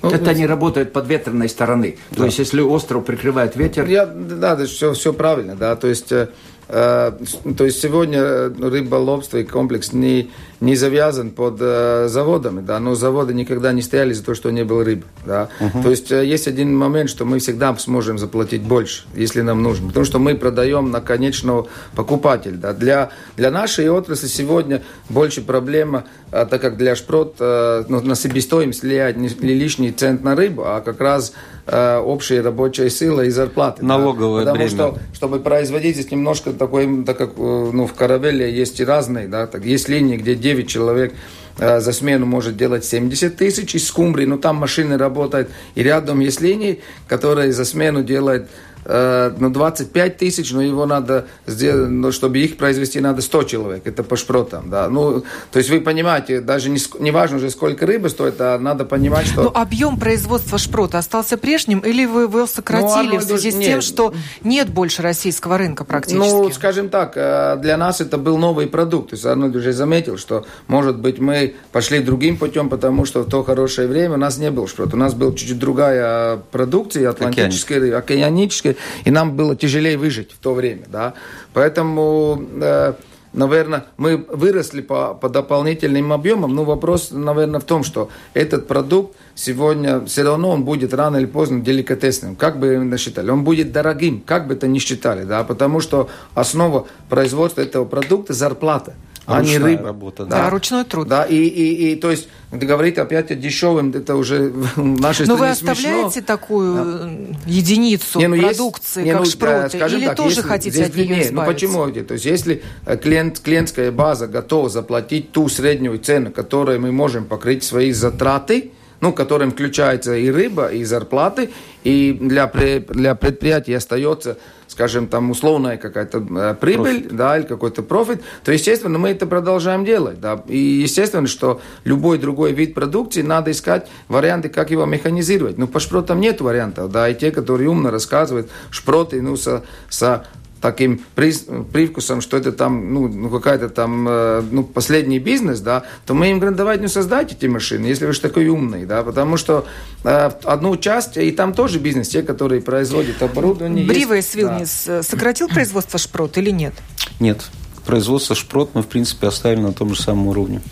Ну, 0.04 0.10
это 0.10 0.30
они 0.30 0.46
работают 0.46 0.92
под 0.92 1.06
ветреной 1.08 1.48
стороны. 1.48 1.96
Да. 2.10 2.16
То 2.18 2.24
есть, 2.26 2.38
если 2.38 2.60
остров 2.60 3.04
прикрывает 3.04 3.56
ветер... 3.56 3.86
Я, 3.86 4.06
да, 4.06 4.56
да, 4.56 4.66
все, 4.66 4.92
все 4.92 5.12
правильно, 5.12 5.54
да. 5.54 5.76
То 5.76 5.88
есть, 5.88 6.12
э, 6.12 6.28
э 6.68 7.12
то 7.56 7.64
есть 7.64 7.80
сегодня 7.80 8.48
рыболовство 8.48 9.38
и 9.38 9.44
комплекс 9.44 9.92
не, 9.92 10.30
не 10.64 10.76
завязан 10.76 11.30
под 11.30 11.58
э, 11.60 12.06
заводами, 12.08 12.60
да, 12.60 12.80
но 12.80 12.94
заводы 12.94 13.34
никогда 13.34 13.72
не 13.72 13.82
стояли 13.82 14.12
за 14.12 14.24
то, 14.24 14.34
что 14.34 14.50
не 14.50 14.64
было 14.64 14.84
рыбы, 14.84 15.04
да. 15.26 15.48
Uh-huh. 15.60 15.82
То 15.82 15.90
есть 15.90 16.10
э, 16.10 16.24
есть 16.24 16.48
один 16.48 16.74
момент, 16.76 17.10
что 17.10 17.24
мы 17.24 17.38
всегда 17.38 17.76
сможем 17.76 18.18
заплатить 18.18 18.62
больше, 18.62 19.04
если 19.14 19.42
нам 19.42 19.62
нужно, 19.62 19.88
потому 19.88 20.06
что 20.06 20.18
мы 20.18 20.34
продаем 20.34 20.90
на 20.90 21.00
конечного 21.00 21.68
покупателя, 21.94 22.56
да. 22.56 22.72
Для, 22.72 23.10
для 23.36 23.50
нашей 23.50 23.88
отрасли 23.90 24.26
сегодня 24.26 24.82
больше 25.08 25.42
проблема, 25.42 26.04
э, 26.32 26.46
так 26.48 26.60
как 26.60 26.76
для 26.76 26.96
шпрот 26.96 27.36
э, 27.40 27.84
ну, 27.88 28.00
на 28.00 28.14
себестоимость 28.14 28.82
влияет 28.82 29.16
не, 29.16 29.28
не 29.28 29.54
лишний 29.54 29.92
цент 29.92 30.24
на 30.24 30.34
рыбу, 30.34 30.62
а 30.64 30.80
как 30.80 31.00
раз 31.00 31.34
э, 31.66 31.98
общая 31.98 32.40
рабочая 32.40 32.90
сила 32.90 33.22
и 33.22 33.30
зарплаты. 33.30 33.84
Налоговое 33.84 34.44
да? 34.44 34.52
Потому 34.52 34.68
бремя. 34.68 34.90
что, 34.90 34.98
чтобы 35.12 35.40
производить 35.40 35.96
здесь 35.96 36.10
немножко 36.10 36.52
такой, 36.52 37.04
так 37.04 37.18
как 37.18 37.30
э, 37.36 37.70
ну, 37.72 37.86
в 37.86 37.94
Каравелле 37.94 38.52
есть 38.52 38.80
и 38.80 38.84
разные, 38.84 39.28
да, 39.28 39.46
так, 39.46 39.64
есть 39.64 39.88
линии, 39.88 40.16
где 40.16 40.34
9 40.34 40.53
9 40.54 40.68
человек 40.68 41.14
э, 41.58 41.80
за 41.80 41.92
смену 41.92 42.26
может 42.26 42.56
делать 42.56 42.84
70 42.84 43.36
тысяч 43.36 43.74
из 43.74 43.86
скумбрии, 43.86 44.24
но 44.24 44.38
там 44.38 44.56
машины 44.56 44.96
работают, 44.96 45.50
и 45.74 45.82
рядом 45.82 46.20
есть 46.20 46.40
линии, 46.40 46.80
которые 47.08 47.52
за 47.52 47.64
смену 47.64 48.02
делают 48.02 48.48
э, 48.84 49.32
ну, 49.38 49.50
25 49.50 50.16
тысяч, 50.16 50.52
но 50.52 50.62
его 50.62 50.86
надо 50.86 51.26
сделать, 51.46 51.90
но 51.90 52.12
чтобы 52.12 52.38
их 52.38 52.56
произвести, 52.56 53.00
надо 53.00 53.22
100 53.22 53.42
человек. 53.44 53.86
Это 53.86 54.02
по 54.02 54.16
шпротам, 54.16 54.70
да. 54.70 54.88
Ну, 54.88 55.24
то 55.50 55.58
есть 55.58 55.70
вы 55.70 55.80
понимаете, 55.80 56.40
даже 56.40 56.70
не, 56.70 56.78
не 57.00 57.10
важно 57.10 57.38
уже, 57.38 57.50
сколько 57.50 57.86
рыбы 57.86 58.08
стоит, 58.08 58.40
а 58.40 58.58
надо 58.58 58.84
понимать, 58.84 59.26
что... 59.26 59.44
Ну, 59.44 59.52
объем 59.54 59.98
производства 59.98 60.58
шпрота 60.58 60.98
остался 60.98 61.36
прежним, 61.36 61.80
или 61.80 62.06
вы 62.06 62.22
его 62.22 62.46
сократили 62.46 63.14
ну, 63.14 63.18
в 63.18 63.22
связи 63.22 63.50
с 63.50 63.56
тем, 63.56 63.80
что 63.80 64.14
нет 64.42 64.68
больше 64.68 65.02
российского 65.02 65.58
рынка 65.58 65.84
практически? 65.84 66.18
Ну, 66.18 66.50
скажем 66.50 66.88
так, 66.88 67.12
э, 67.16 67.56
для 67.60 67.76
нас 67.76 68.00
это 68.00 68.18
был 68.18 68.38
новый 68.38 68.66
продукт. 68.66 69.10
То 69.10 69.14
есть 69.14 69.26
Арнольд 69.26 69.56
уже 69.56 69.72
заметил, 69.72 70.18
что, 70.18 70.46
может 70.66 70.98
быть, 70.98 71.18
мы 71.18 71.54
пошли 71.72 72.00
другим 72.00 72.36
путем, 72.36 72.68
потому 72.68 73.04
что 73.04 73.22
в 73.22 73.28
то 73.28 73.42
хорошее 73.42 73.88
время 73.88 74.14
у 74.14 74.18
нас 74.18 74.38
не 74.38 74.50
был 74.50 74.66
шпрот. 74.66 74.94
У 74.94 74.96
нас 74.96 75.14
была 75.14 75.32
чуть-чуть 75.32 75.58
другая 75.58 76.36
продукция, 76.50 77.10
атлантическая, 77.10 77.98
океаническая, 77.98 78.73
и 79.04 79.10
нам 79.10 79.36
было 79.36 79.56
тяжелее 79.56 79.96
выжить 79.96 80.32
в 80.32 80.38
то 80.38 80.54
время, 80.54 80.84
да. 80.88 81.14
Поэтому, 81.52 82.42
э, 82.60 82.94
наверное, 83.32 83.86
мы 83.96 84.16
выросли 84.16 84.80
по, 84.80 85.14
по 85.14 85.28
дополнительным 85.28 86.12
объемам, 86.12 86.54
но 86.54 86.64
вопрос, 86.64 87.10
наверное, 87.10 87.60
в 87.60 87.64
том, 87.64 87.84
что 87.84 88.08
этот 88.32 88.66
продукт 88.66 89.16
сегодня 89.34 90.04
все 90.06 90.22
равно 90.22 90.50
он 90.50 90.64
будет 90.64 90.94
рано 90.94 91.16
или 91.16 91.26
поздно 91.26 91.60
деликатесным, 91.60 92.36
как 92.36 92.58
бы 92.58 92.78
мы 92.78 92.98
считали. 92.98 93.30
Он 93.30 93.44
будет 93.44 93.72
дорогим, 93.72 94.22
как 94.24 94.46
бы 94.46 94.54
это 94.54 94.66
ни 94.66 94.78
считали, 94.78 95.24
да, 95.24 95.44
потому 95.44 95.80
что 95.80 96.08
основа 96.34 96.86
производства 97.08 97.60
этого 97.60 97.84
продукта– 97.84 98.32
зарплата 98.34 98.94
а 99.26 99.42
не 99.42 99.58
рыба. 99.58 99.84
работа. 99.84 100.24
Да. 100.24 100.44
да, 100.44 100.50
ручной 100.50 100.84
труд. 100.84 101.08
Да, 101.08 101.24
и, 101.24 101.36
и, 101.36 101.92
и 101.92 101.96
то 101.96 102.10
есть 102.10 102.28
говорить 102.50 102.98
опять 102.98 103.30
о 103.30 103.34
дешевом, 103.34 103.90
это 103.90 104.16
уже 104.16 104.50
в 104.76 105.00
нашей 105.00 105.26
Но 105.26 105.36
вы 105.36 105.48
оставляете 105.48 106.10
смешно. 106.10 106.26
такую 106.26 106.74
да. 106.74 107.10
единицу 107.46 108.18
не, 108.18 108.28
ну, 108.28 108.40
продукции, 108.40 109.00
есть, 109.00 109.12
как 109.12 109.20
не, 109.20 109.24
ну, 109.24 109.24
шпроты, 109.24 109.78
да, 109.78 109.86
или 109.86 110.06
так, 110.06 110.16
тоже 110.16 110.36
если, 110.36 110.42
хотите 110.42 110.70
здесь, 110.70 110.88
от 110.88 110.96
нее 110.96 111.24
не, 111.24 111.30
Ну 111.30 111.44
почему? 111.44 111.90
То 111.90 112.14
есть 112.14 112.24
если 112.26 112.62
э, 112.86 112.96
клиент, 112.96 113.40
клиентская 113.40 113.90
база 113.90 114.26
готова 114.26 114.68
заплатить 114.68 115.32
ту 115.32 115.48
среднюю 115.48 115.98
цену, 115.98 116.30
которой 116.30 116.78
мы 116.78 116.92
можем 116.92 117.24
покрыть 117.24 117.64
свои 117.64 117.92
затраты, 117.92 118.72
ну, 119.00 119.12
которым 119.12 119.50
включается 119.50 120.14
и 120.16 120.30
рыба, 120.30 120.68
и 120.68 120.84
зарплаты, 120.84 121.50
и 121.82 122.16
для, 122.20 122.46
для 122.88 123.14
предприятия 123.14 123.76
остается, 123.76 124.38
скажем, 124.68 125.06
там 125.06 125.30
условная 125.30 125.76
какая-то 125.76 126.18
э, 126.18 126.54
прибыль, 126.58 127.02
профит. 127.02 127.16
да, 127.16 127.38
или 127.38 127.46
какой-то 127.46 127.82
профит, 127.82 128.22
то, 128.44 128.52
естественно, 128.52 128.98
мы 128.98 129.10
это 129.10 129.26
продолжаем 129.26 129.84
делать, 129.84 130.20
да, 130.20 130.42
и 130.48 130.56
естественно, 130.56 131.26
что 131.26 131.60
любой 131.84 132.18
другой 132.18 132.52
вид 132.52 132.74
продукции 132.74 133.22
надо 133.22 133.50
искать 133.50 133.86
варианты, 134.08 134.48
как 134.48 134.70
его 134.70 134.86
механизировать. 134.86 135.58
Ну, 135.58 135.66
по 135.66 135.80
шпротам 135.80 136.20
нет 136.20 136.40
вариантов, 136.40 136.90
да, 136.90 137.08
и 137.08 137.14
те, 137.14 137.30
которые 137.30 137.68
умно 137.68 137.90
рассказывают, 137.90 138.50
шпроты, 138.70 139.20
ну, 139.20 139.36
со, 139.36 139.64
со 139.90 140.26
таким 140.64 141.02
привкусом, 141.14 142.22
что 142.22 142.38
это 142.38 142.50
там, 142.50 142.94
ну, 142.94 143.06
ну 143.06 143.28
какая-то 143.28 143.68
там, 143.68 144.08
э, 144.08 144.42
ну, 144.50 144.64
последний 144.64 145.18
бизнес, 145.18 145.60
да, 145.60 145.82
то 146.06 146.14
мы 146.14 146.30
им 146.30 146.38
говорим, 146.38 146.56
давайте, 146.56 146.82
ну, 146.84 146.88
создайте 146.88 147.34
эти 147.34 147.44
машины, 147.44 147.84
если 147.84 148.06
вы 148.06 148.14
же 148.14 148.20
такой 148.22 148.48
умный, 148.48 148.86
да, 148.86 149.02
потому 149.02 149.36
что 149.36 149.66
э, 150.04 150.30
одну 150.42 150.78
часть, 150.78 151.18
и 151.18 151.30
там 151.32 151.52
тоже 151.52 151.78
бизнес, 151.78 152.08
те, 152.08 152.22
которые 152.22 152.62
производят 152.62 153.22
оборудование. 153.22 153.84
Бривес 153.84 154.34
Вилнис 154.34 154.84
да. 154.86 155.00
Э, 155.00 155.02
сократил 155.02 155.48
производство 155.48 155.98
шпрот 155.98 156.38
или 156.38 156.48
нет? 156.48 156.72
Нет. 157.20 157.44
Производство 157.84 158.34
шпрот 158.34 158.70
мы, 158.72 158.82
в 158.82 158.86
принципе, 158.86 159.26
оставили 159.26 159.60
на 159.60 159.74
том 159.74 159.94
же 159.94 160.00
самом 160.00 160.28
уровне. 160.28 160.62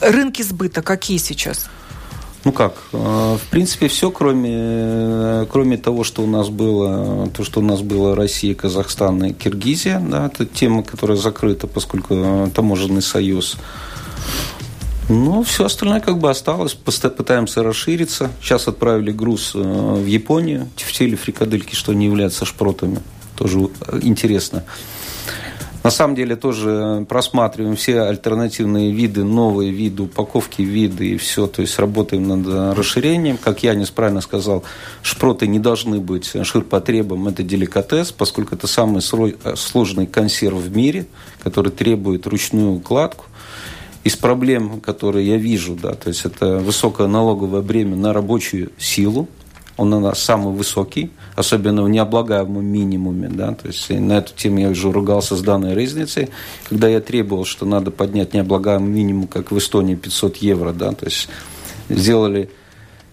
Рынки 0.00 0.42
сбыта 0.42 0.82
какие 0.82 1.18
сейчас? 1.18 1.70
Ну 2.44 2.52
как, 2.52 2.74
э, 2.92 2.96
в 3.40 3.50
принципе, 3.50 3.88
все, 3.88 4.10
кроме, 4.10 4.50
э, 4.52 5.46
кроме 5.50 5.78
того, 5.78 6.04
что 6.04 6.22
у 6.22 6.26
нас 6.26 6.50
было, 6.50 7.26
то, 7.28 7.42
что 7.42 7.60
у 7.60 7.62
нас 7.62 7.80
было 7.80 8.14
Россия, 8.14 8.54
Казахстан 8.54 9.24
и 9.24 9.32
Киргизия, 9.32 9.98
да, 9.98 10.26
это 10.26 10.44
тема, 10.44 10.82
которая 10.82 11.16
закрыта, 11.16 11.66
поскольку 11.66 12.50
таможенный 12.54 13.00
союз. 13.00 13.56
Ну, 15.08 15.42
все 15.42 15.66
остальное 15.66 16.00
как 16.00 16.18
бы 16.18 16.30
осталось. 16.30 16.74
Пытаемся 16.74 17.62
расшириться. 17.62 18.30
Сейчас 18.40 18.68
отправили 18.68 19.12
груз 19.12 19.52
э, 19.54 19.58
в 19.58 20.06
Японию. 20.06 20.68
Тефтели, 20.76 21.14
фрикадельки, 21.14 21.74
что 21.74 21.92
не 21.92 22.06
являются 22.06 22.44
шпротами. 22.44 23.00
Тоже 23.36 23.68
интересно. 24.02 24.64
На 25.84 25.90
самом 25.90 26.16
деле 26.16 26.34
тоже 26.34 27.04
просматриваем 27.10 27.76
все 27.76 28.00
альтернативные 28.00 28.90
виды, 28.90 29.22
новые 29.22 29.70
виды, 29.70 30.04
упаковки, 30.04 30.62
виды 30.62 31.08
и 31.10 31.16
все. 31.18 31.46
То 31.46 31.60
есть 31.60 31.78
работаем 31.78 32.26
над 32.26 32.74
расширением. 32.74 33.36
Как 33.36 33.62
я 33.62 33.74
правильно 33.94 34.22
сказал, 34.22 34.64
шпроты 35.02 35.46
не 35.46 35.58
должны 35.58 36.00
быть 36.00 36.32
ширпотребом. 36.42 37.28
Это 37.28 37.42
деликатес, 37.42 38.12
поскольку 38.12 38.54
это 38.54 38.66
самый 38.66 39.02
сложный 39.02 40.06
консерв 40.06 40.56
в 40.56 40.74
мире, 40.74 41.04
который 41.42 41.70
требует 41.70 42.26
ручную 42.26 42.72
укладку 42.72 43.26
из 44.04 44.16
проблем, 44.16 44.80
которые 44.80 45.28
я 45.28 45.36
вижу, 45.36 45.74
да, 45.74 45.92
то 45.92 46.08
есть 46.08 46.24
это 46.24 46.60
высокое 46.60 47.08
налоговое 47.08 47.60
бремя 47.60 47.96
на 47.96 48.14
рабочую 48.14 48.72
силу, 48.78 49.28
он 49.76 49.92
у 49.92 50.00
нас 50.00 50.20
самый 50.20 50.54
высокий, 50.54 51.10
особенно 51.34 51.82
в 51.82 51.88
необлагаемом 51.88 52.64
минимуме. 52.64 53.28
Да? 53.28 53.54
То 53.54 53.68
есть 53.68 53.90
на 53.90 54.18
эту 54.18 54.34
тему 54.34 54.60
я 54.60 54.68
уже 54.68 54.90
ругался 54.90 55.36
с 55.36 55.42
данной 55.42 55.74
разницей, 55.74 56.28
когда 56.68 56.88
я 56.88 57.00
требовал, 57.00 57.44
что 57.44 57.66
надо 57.66 57.90
поднять 57.90 58.34
необлагаемый 58.34 58.90
минимум, 58.90 59.26
как 59.26 59.50
в 59.50 59.58
Эстонии, 59.58 59.94
500 59.94 60.36
евро. 60.38 60.72
Да? 60.72 60.92
То 60.92 61.06
есть 61.06 61.28
сделали 61.88 62.50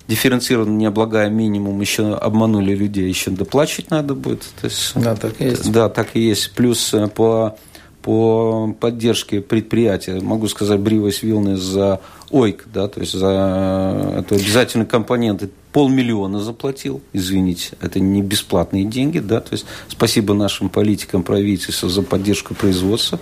дифференцированный 0.08 0.76
необлагаемый 0.76 1.38
минимум, 1.38 1.80
еще 1.82 2.14
обманули 2.14 2.76
людей, 2.76 3.08
еще 3.08 3.32
доплачивать 3.32 3.90
надо 3.90 4.14
будет. 4.14 4.44
То 4.60 4.66
есть, 4.66 4.92
да, 4.96 5.16
так 5.16 5.40
и 5.40 5.46
есть. 5.46 5.72
Да, 5.72 5.90
так 5.90 6.10
и 6.16 6.20
есть. 6.20 6.52
Плюс 6.52 6.94
э, 6.94 7.08
по 7.08 7.58
по 8.02 8.76
поддержке 8.80 9.42
предприятия, 9.42 10.20
могу 10.20 10.48
сказать, 10.48 10.80
Бривас 10.80 11.22
Вилнес 11.22 11.60
за 11.60 12.02
ОЙК, 12.32 12.66
да, 12.74 12.88
то 12.88 13.00
есть 13.00 13.14
за 13.14 14.16
это 14.18 14.36
обязательный 14.36 14.86
компонент, 14.86 15.44
полмиллиона 15.72 16.40
заплатил, 16.40 17.02
извините, 17.14 17.78
это 17.82 18.00
не 18.00 18.22
бесплатные 18.22 18.84
деньги, 18.84 19.20
да, 19.20 19.40
то 19.40 19.54
есть 19.54 19.66
спасибо 19.88 20.34
нашим 20.34 20.70
политикам, 20.70 21.24
правительству 21.24 21.90
за 21.90 22.02
поддержку 22.02 22.54
производства, 22.54 23.20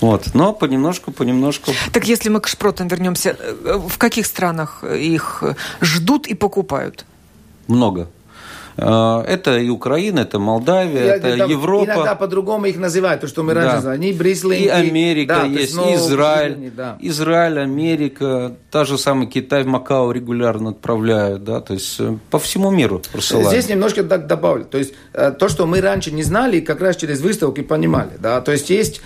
вот, 0.00 0.34
но 0.34 0.52
понемножку, 0.52 1.12
понемножку. 1.12 1.72
Так 1.92 2.06
если 2.06 2.28
мы 2.28 2.40
к 2.40 2.48
шпротам 2.48 2.88
вернемся, 2.88 3.36
в 3.62 3.98
каких 3.98 4.26
странах 4.26 4.84
их 4.84 5.42
ждут 5.80 6.26
и 6.26 6.34
покупают? 6.34 7.04
Много. 7.66 8.08
Э, 8.76 9.22
это 9.26 9.58
и 9.58 9.68
Украина, 9.68 10.20
это 10.20 10.38
Молдавия, 10.38 11.04
Я, 11.04 11.16
это 11.16 11.36
там, 11.36 11.50
Европа. 11.50 11.84
Иногда 11.84 12.14
по-другому 12.14 12.66
их 12.66 12.76
называют, 12.76 13.20
то, 13.20 13.28
что 13.28 13.42
мы 13.42 13.54
раньше 13.54 13.76
да. 13.76 13.80
знали. 13.80 13.96
Они 13.96 14.12
Брислинг. 14.12 14.60
И 14.60 14.68
Америка 14.68 15.40
да, 15.42 15.46
есть, 15.46 15.76
есть 15.76 16.06
Израиль. 16.06 16.72
Да. 16.76 16.96
Израиль, 17.00 17.60
Америка, 17.60 18.56
та 18.70 18.84
же 18.84 18.98
самая 18.98 19.26
Китай, 19.26 19.64
Макао 19.64 20.10
регулярно 20.12 20.70
отправляют, 20.70 21.44
да, 21.44 21.60
то 21.60 21.74
есть 21.74 21.96
э, 22.00 22.16
по 22.30 22.38
всему 22.38 22.70
миру 22.70 23.02
присылают. 23.12 23.48
Здесь 23.48 23.68
немножко 23.68 24.02
добавлю. 24.02 24.64
То 24.64 24.78
есть 24.78 24.94
то, 25.12 25.48
что 25.48 25.66
мы 25.66 25.80
раньше 25.80 26.10
не 26.10 26.22
знали, 26.22 26.60
как 26.60 26.80
раз 26.80 26.96
через 26.96 27.20
выставки 27.20 27.60
понимали, 27.60 28.12
да. 28.18 28.40
То 28.40 28.52
есть 28.52 28.70
есть 28.70 29.00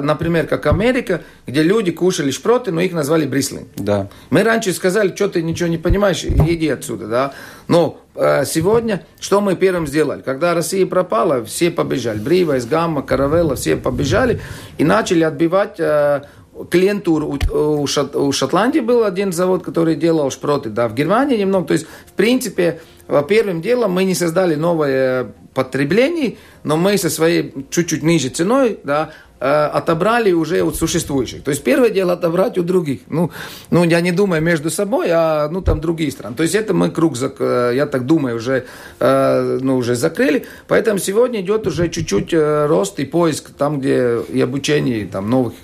например, 0.00 0.46
как 0.46 0.66
Америка, 0.66 1.22
где 1.46 1.62
люди 1.62 1.90
кушали 1.90 2.30
шпроты, 2.30 2.70
но 2.70 2.80
их 2.80 2.92
назвали 2.92 3.26
брислинг. 3.26 3.66
Да. 3.76 4.08
Мы 4.30 4.44
раньше 4.44 4.72
сказали, 4.72 5.12
что 5.14 5.28
ты 5.28 5.42
ничего 5.42 5.68
не 5.68 5.78
понимаешь, 5.78 6.24
иди 6.24 6.68
отсюда, 6.68 7.08
да. 7.08 7.34
Но 7.66 7.98
э, 8.14 8.44
сегодня, 8.44 9.04
что 9.18 9.40
мы 9.40 9.56
первым 9.56 9.88
сделали? 9.88 10.22
Когда 10.22 10.54
Россия 10.54 10.86
пропала, 10.86 11.44
все 11.44 11.72
побежали. 11.72 12.20
Бривайс, 12.20 12.64
Гамма, 12.64 13.02
Каравелла, 13.02 13.56
все 13.56 13.74
побежали 13.76 14.40
и 14.78 14.84
начали 14.84 15.24
отбивать 15.24 15.80
э, 15.80 16.22
клиентуру. 16.70 17.38
У, 17.50 17.82
у, 17.82 17.86
Шот, 17.88 18.14
у 18.14 18.30
Шотландии 18.30 18.80
был 18.80 19.02
один 19.02 19.32
завод, 19.32 19.64
который 19.64 19.96
делал 19.96 20.30
шпроты, 20.30 20.70
да, 20.70 20.86
в 20.86 20.94
Германии 20.94 21.36
немного. 21.36 21.66
То 21.66 21.72
есть, 21.72 21.86
в 22.06 22.12
принципе, 22.12 22.80
первым 23.28 23.60
делом 23.60 23.90
мы 23.90 24.04
не 24.04 24.14
создали 24.14 24.54
новое 24.54 25.32
потребление, 25.54 26.36
но 26.62 26.76
мы 26.76 26.96
со 26.96 27.10
своей 27.10 27.52
чуть-чуть 27.70 28.02
ниже 28.02 28.28
ценой, 28.28 28.78
да, 28.84 29.10
Э, 29.31 29.31
отобрали 29.42 30.32
уже 30.32 30.62
от 30.62 30.76
существующих. 30.76 31.42
То 31.42 31.50
есть 31.50 31.64
первое 31.64 31.90
дело 31.90 32.12
отобрать 32.12 32.58
у 32.58 32.62
других. 32.62 33.00
Ну, 33.08 33.30
ну, 33.70 33.84
я 33.84 34.00
не 34.00 34.12
думаю 34.12 34.42
между 34.42 34.70
собой, 34.70 35.08
а 35.10 35.48
ну 35.48 35.62
там 35.62 35.80
другие 35.80 36.10
страны. 36.10 36.36
То 36.36 36.42
есть 36.42 36.54
это 36.54 36.74
мы 36.74 36.90
круг, 36.90 37.16
э, 37.20 37.72
я 37.74 37.86
так 37.86 38.06
думаю, 38.06 38.36
уже, 38.36 38.64
э, 39.00 39.58
ну, 39.60 39.76
уже 39.76 39.94
закрыли. 39.94 40.46
Поэтому 40.68 40.98
сегодня 40.98 41.40
идет 41.40 41.66
уже 41.66 41.88
чуть-чуть 41.88 42.32
рост 42.68 43.00
и 43.00 43.04
поиск 43.04 43.50
там, 43.58 43.80
где 43.80 44.20
и 44.32 44.40
обучение 44.40 45.06
там 45.06 45.28
новых. 45.28 45.54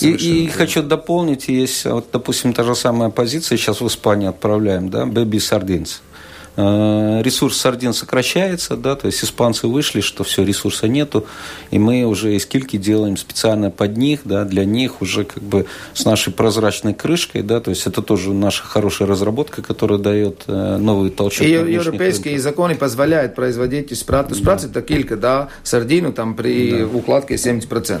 И, 0.00 0.10
и 0.10 0.48
хочу 0.48 0.82
дополнить, 0.82 1.48
есть, 1.48 1.86
вот, 1.86 2.08
допустим, 2.12 2.52
та 2.52 2.64
же 2.64 2.74
самая 2.74 3.10
позиция, 3.10 3.56
сейчас 3.56 3.80
в 3.80 3.86
Испании 3.86 4.28
отправляем, 4.28 4.90
да, 4.90 5.04
Baby 5.04 5.38
Sardines. 5.38 6.00
Э, 6.54 7.22
ресурс 7.22 7.56
сардин 7.56 7.94
сокращается, 7.94 8.76
да, 8.76 8.94
то 8.94 9.06
есть 9.06 9.24
испанцы 9.24 9.66
вышли, 9.66 10.02
что 10.02 10.22
все, 10.22 10.44
ресурса 10.44 10.86
нету, 10.86 11.26
и 11.70 11.78
мы 11.78 12.04
уже 12.04 12.36
из 12.36 12.44
кильки 12.44 12.76
делаем 12.76 13.16
специально 13.16 13.70
под 13.70 13.96
них, 13.96 14.20
да, 14.24 14.44
для 14.44 14.66
них 14.66 15.00
уже 15.00 15.24
как 15.24 15.42
бы 15.42 15.64
с 15.94 16.04
нашей 16.04 16.30
прозрачной 16.30 16.92
крышкой, 16.92 17.42
да, 17.42 17.60
то 17.60 17.70
есть 17.70 17.86
это 17.86 18.02
тоже 18.02 18.34
наша 18.34 18.64
хорошая 18.64 19.08
разработка, 19.08 19.62
которая 19.62 19.98
дает 19.98 20.42
э, 20.46 20.76
новый 20.76 21.10
толчок. 21.10 21.46
И 21.46 21.50
европейские 21.50 22.34
рынках. 22.34 22.42
законы 22.42 22.74
позволяют 22.74 23.34
производить 23.34 23.90
из 23.90 24.02
праты, 24.02 24.34
да. 24.34 24.56
это 24.56 24.82
килька, 24.82 25.16
да, 25.16 25.48
сардину 25.62 26.12
там 26.12 26.34
при 26.34 26.80
да. 26.80 26.86
укладке 26.86 27.36
70%. 27.36 28.00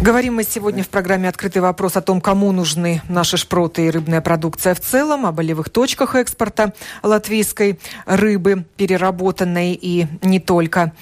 Говорим 0.00 0.36
мы 0.36 0.44
сегодня 0.44 0.82
в 0.82 0.88
программе 0.88 1.28
«Открытый 1.28 1.60
вопрос» 1.60 1.96
о 1.96 2.00
том, 2.00 2.20
кому 2.20 2.52
нужны 2.52 3.02
наши 3.08 3.36
шпроты 3.36 3.86
и 3.86 3.90
рыбная 3.90 4.20
продукция 4.20 4.74
в 4.74 4.80
целом, 4.80 5.26
о 5.26 5.32
болевых 5.32 5.70
точках 5.70 6.14
экспорта 6.14 6.72
латвийской 7.02 7.78
рыбы, 8.06 8.64
переработанной 8.76 9.78
и 9.80 10.06
не 10.22 10.40
только. 10.40 10.92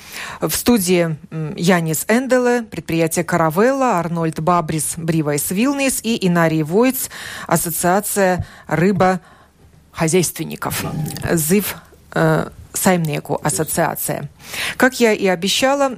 В 0.41 0.51
студии 0.51 1.17
Янис 1.57 2.05
Энделе, 2.09 2.63
предприятие 2.63 3.25
«Каравелла», 3.25 3.99
Арнольд 3.99 4.41
Бабрис, 4.41 4.95
Бривайс 4.97 5.51
Вилнис 5.51 6.01
и 6.03 6.27
Инарий 6.27 6.63
Войц, 6.63 7.09
Ассоциация 7.47 8.47
рыбохозяйственников. 8.67 10.85
ЗИВ 11.33 11.77
э, 12.15 12.49
Саймнеку 12.73 13.39
ассоциация. 13.43 14.29
Как 14.77 14.99
я 14.99 15.13
и 15.13 15.27
обещала, 15.27 15.93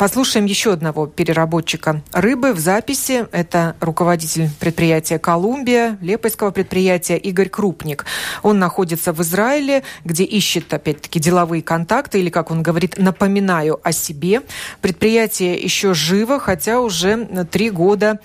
Послушаем 0.00 0.46
еще 0.46 0.72
одного 0.72 1.06
переработчика 1.06 2.02
рыбы 2.12 2.54
в 2.54 2.58
записи. 2.58 3.26
Это 3.32 3.76
руководитель 3.80 4.48
предприятия 4.58 5.18
«Колумбия», 5.18 5.98
Лепойского 6.00 6.52
предприятия 6.52 7.18
Игорь 7.18 7.50
Крупник. 7.50 8.06
Он 8.42 8.58
находится 8.58 9.12
в 9.12 9.20
Израиле, 9.20 9.82
где 10.06 10.24
ищет, 10.24 10.72
опять-таки, 10.72 11.20
деловые 11.20 11.62
контакты, 11.62 12.18
или, 12.18 12.30
как 12.30 12.50
он 12.50 12.62
говорит, 12.62 12.96
напоминаю 12.96 13.78
о 13.82 13.92
себе. 13.92 14.40
Предприятие 14.80 15.60
еще 15.60 15.92
живо, 15.92 16.40
хотя 16.40 16.80
уже 16.80 17.46
три 17.50 17.68
года 17.68 18.20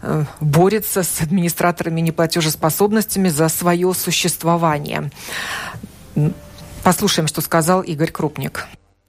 э, 0.00 0.24
борется 0.40 1.02
с 1.02 1.20
администраторами 1.20 2.00
неплатежеспособностями 2.00 3.28
за 3.28 3.50
свое 3.50 3.92
существование. 3.92 5.10
Послушаем, 6.82 7.28
что 7.28 7.42
сказал 7.42 7.82
Игорь 7.82 8.10
Крупник. 8.10 8.66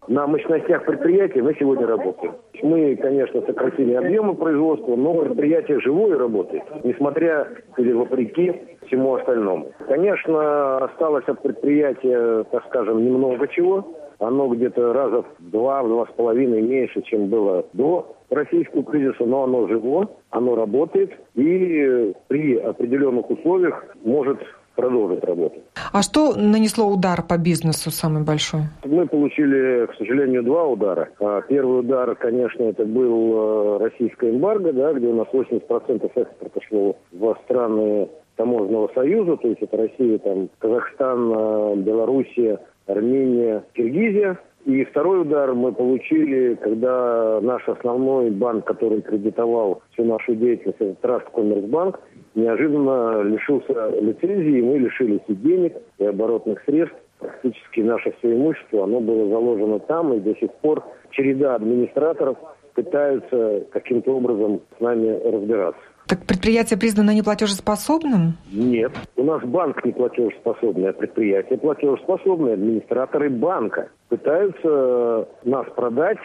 На 0.07 0.25
мощностях 0.25 0.83
предприятия 0.85 1.43
мы 1.43 1.55
сегодня 1.59 1.85
работаем. 1.85 2.33
Мы, 2.63 2.95
конечно, 2.95 3.41
сократили 3.41 3.93
объемы 3.93 4.33
производства, 4.33 4.95
но 4.95 5.13
предприятие 5.13 5.79
живое 5.79 6.17
работает, 6.17 6.63
несмотря 6.83 7.47
или 7.77 7.91
вопреки 7.91 8.51
всему 8.87 9.13
остальному. 9.15 9.71
Конечно, 9.87 10.77
осталось 10.77 11.25
от 11.27 11.41
предприятия, 11.43 12.43
так 12.51 12.65
скажем, 12.65 13.05
немного 13.05 13.47
чего. 13.47 13.85
Оно 14.17 14.47
где-то 14.49 14.91
раза 14.91 15.21
в 15.21 15.49
два, 15.51 15.83
в 15.83 15.87
два 15.87 16.05
с 16.07 16.11
половиной 16.15 16.61
меньше, 16.61 17.01
чем 17.03 17.27
было 17.27 17.65
до 17.73 18.15
российского 18.31 18.83
кризиса, 18.83 19.23
но 19.25 19.43
оно 19.43 19.67
живо, 19.67 20.09
оно 20.29 20.55
работает 20.55 21.11
и 21.35 22.13
при 22.27 22.57
определенных 22.57 23.29
условиях 23.29 23.83
может 24.03 24.39
продолжить 24.81 25.23
работу. 25.23 25.55
А 25.93 26.01
что 26.01 26.33
нанесло 26.35 26.87
удар 26.87 27.21
по 27.21 27.37
бизнесу 27.37 27.91
самый 27.91 28.23
большой? 28.23 28.61
Мы 28.83 29.07
получили, 29.07 29.85
к 29.87 29.95
сожалению, 29.97 30.43
два 30.43 30.65
удара. 30.65 31.09
А, 31.19 31.41
первый 31.41 31.79
удар, 31.79 32.15
конечно, 32.15 32.63
это 32.63 32.85
был 32.85 33.77
э, 33.77 33.77
российская 33.83 34.31
эмбарго, 34.31 34.73
да, 34.73 34.93
где 34.93 35.07
у 35.07 35.15
нас 35.15 35.27
80% 35.31 36.11
экспорта 36.15 36.59
шло 36.67 36.95
в 37.11 37.37
страны 37.43 38.09
таможенного 38.35 38.89
союза, 38.95 39.37
то 39.37 39.47
есть 39.47 39.61
это 39.61 39.77
Россия, 39.77 40.17
там, 40.17 40.49
Казахстан, 40.59 41.31
э, 41.31 41.75
Белоруссия, 41.77 42.59
Армения, 42.87 43.63
Киргизия. 43.73 44.39
И 44.65 44.83
второй 44.85 45.21
удар 45.21 45.53
мы 45.55 45.71
получили, 45.71 46.55
когда 46.55 47.39
наш 47.41 47.67
основной 47.67 48.29
банк, 48.29 48.65
который 48.65 49.01
кредитовал 49.01 49.81
всю 49.93 50.05
нашу 50.05 50.35
деятельность, 50.35 50.79
это 50.79 50.95
Траст 51.01 51.25
Коммерсбанк, 51.31 51.99
неожиданно 52.35 53.21
лишился 53.21 53.89
лицензии, 53.99 54.59
и 54.59 54.61
мы 54.61 54.77
лишились 54.79 55.21
и 55.27 55.35
денег, 55.35 55.75
и 55.97 56.05
оборотных 56.05 56.61
средств. 56.65 56.97
Практически 57.19 57.81
наше 57.81 58.13
все 58.17 58.33
имущество, 58.35 58.83
оно 58.83 58.99
было 58.99 59.29
заложено 59.29 59.79
там, 59.79 60.13
и 60.13 60.19
до 60.19 60.35
сих 60.35 60.51
пор 60.55 60.83
череда 61.11 61.55
администраторов 61.55 62.37
пытаются 62.73 63.65
каким-то 63.71 64.15
образом 64.15 64.61
с 64.77 64.81
нами 64.81 65.19
разбираться. 65.23 65.81
Так 66.07 66.25
предприятие 66.25 66.79
признано 66.79 67.11
неплатежеспособным? 67.11 68.33
Нет. 68.51 68.91
У 69.15 69.23
нас 69.23 69.41
банк 69.43 69.85
неплатежеспособный, 69.85 70.89
а 70.89 70.93
предприятие 70.93 71.59
платежеспособное. 71.59 72.53
Администраторы 72.53 73.29
банка 73.29 73.89
пытаются 74.09 75.27
нас 75.43 75.67
продать 75.75 76.17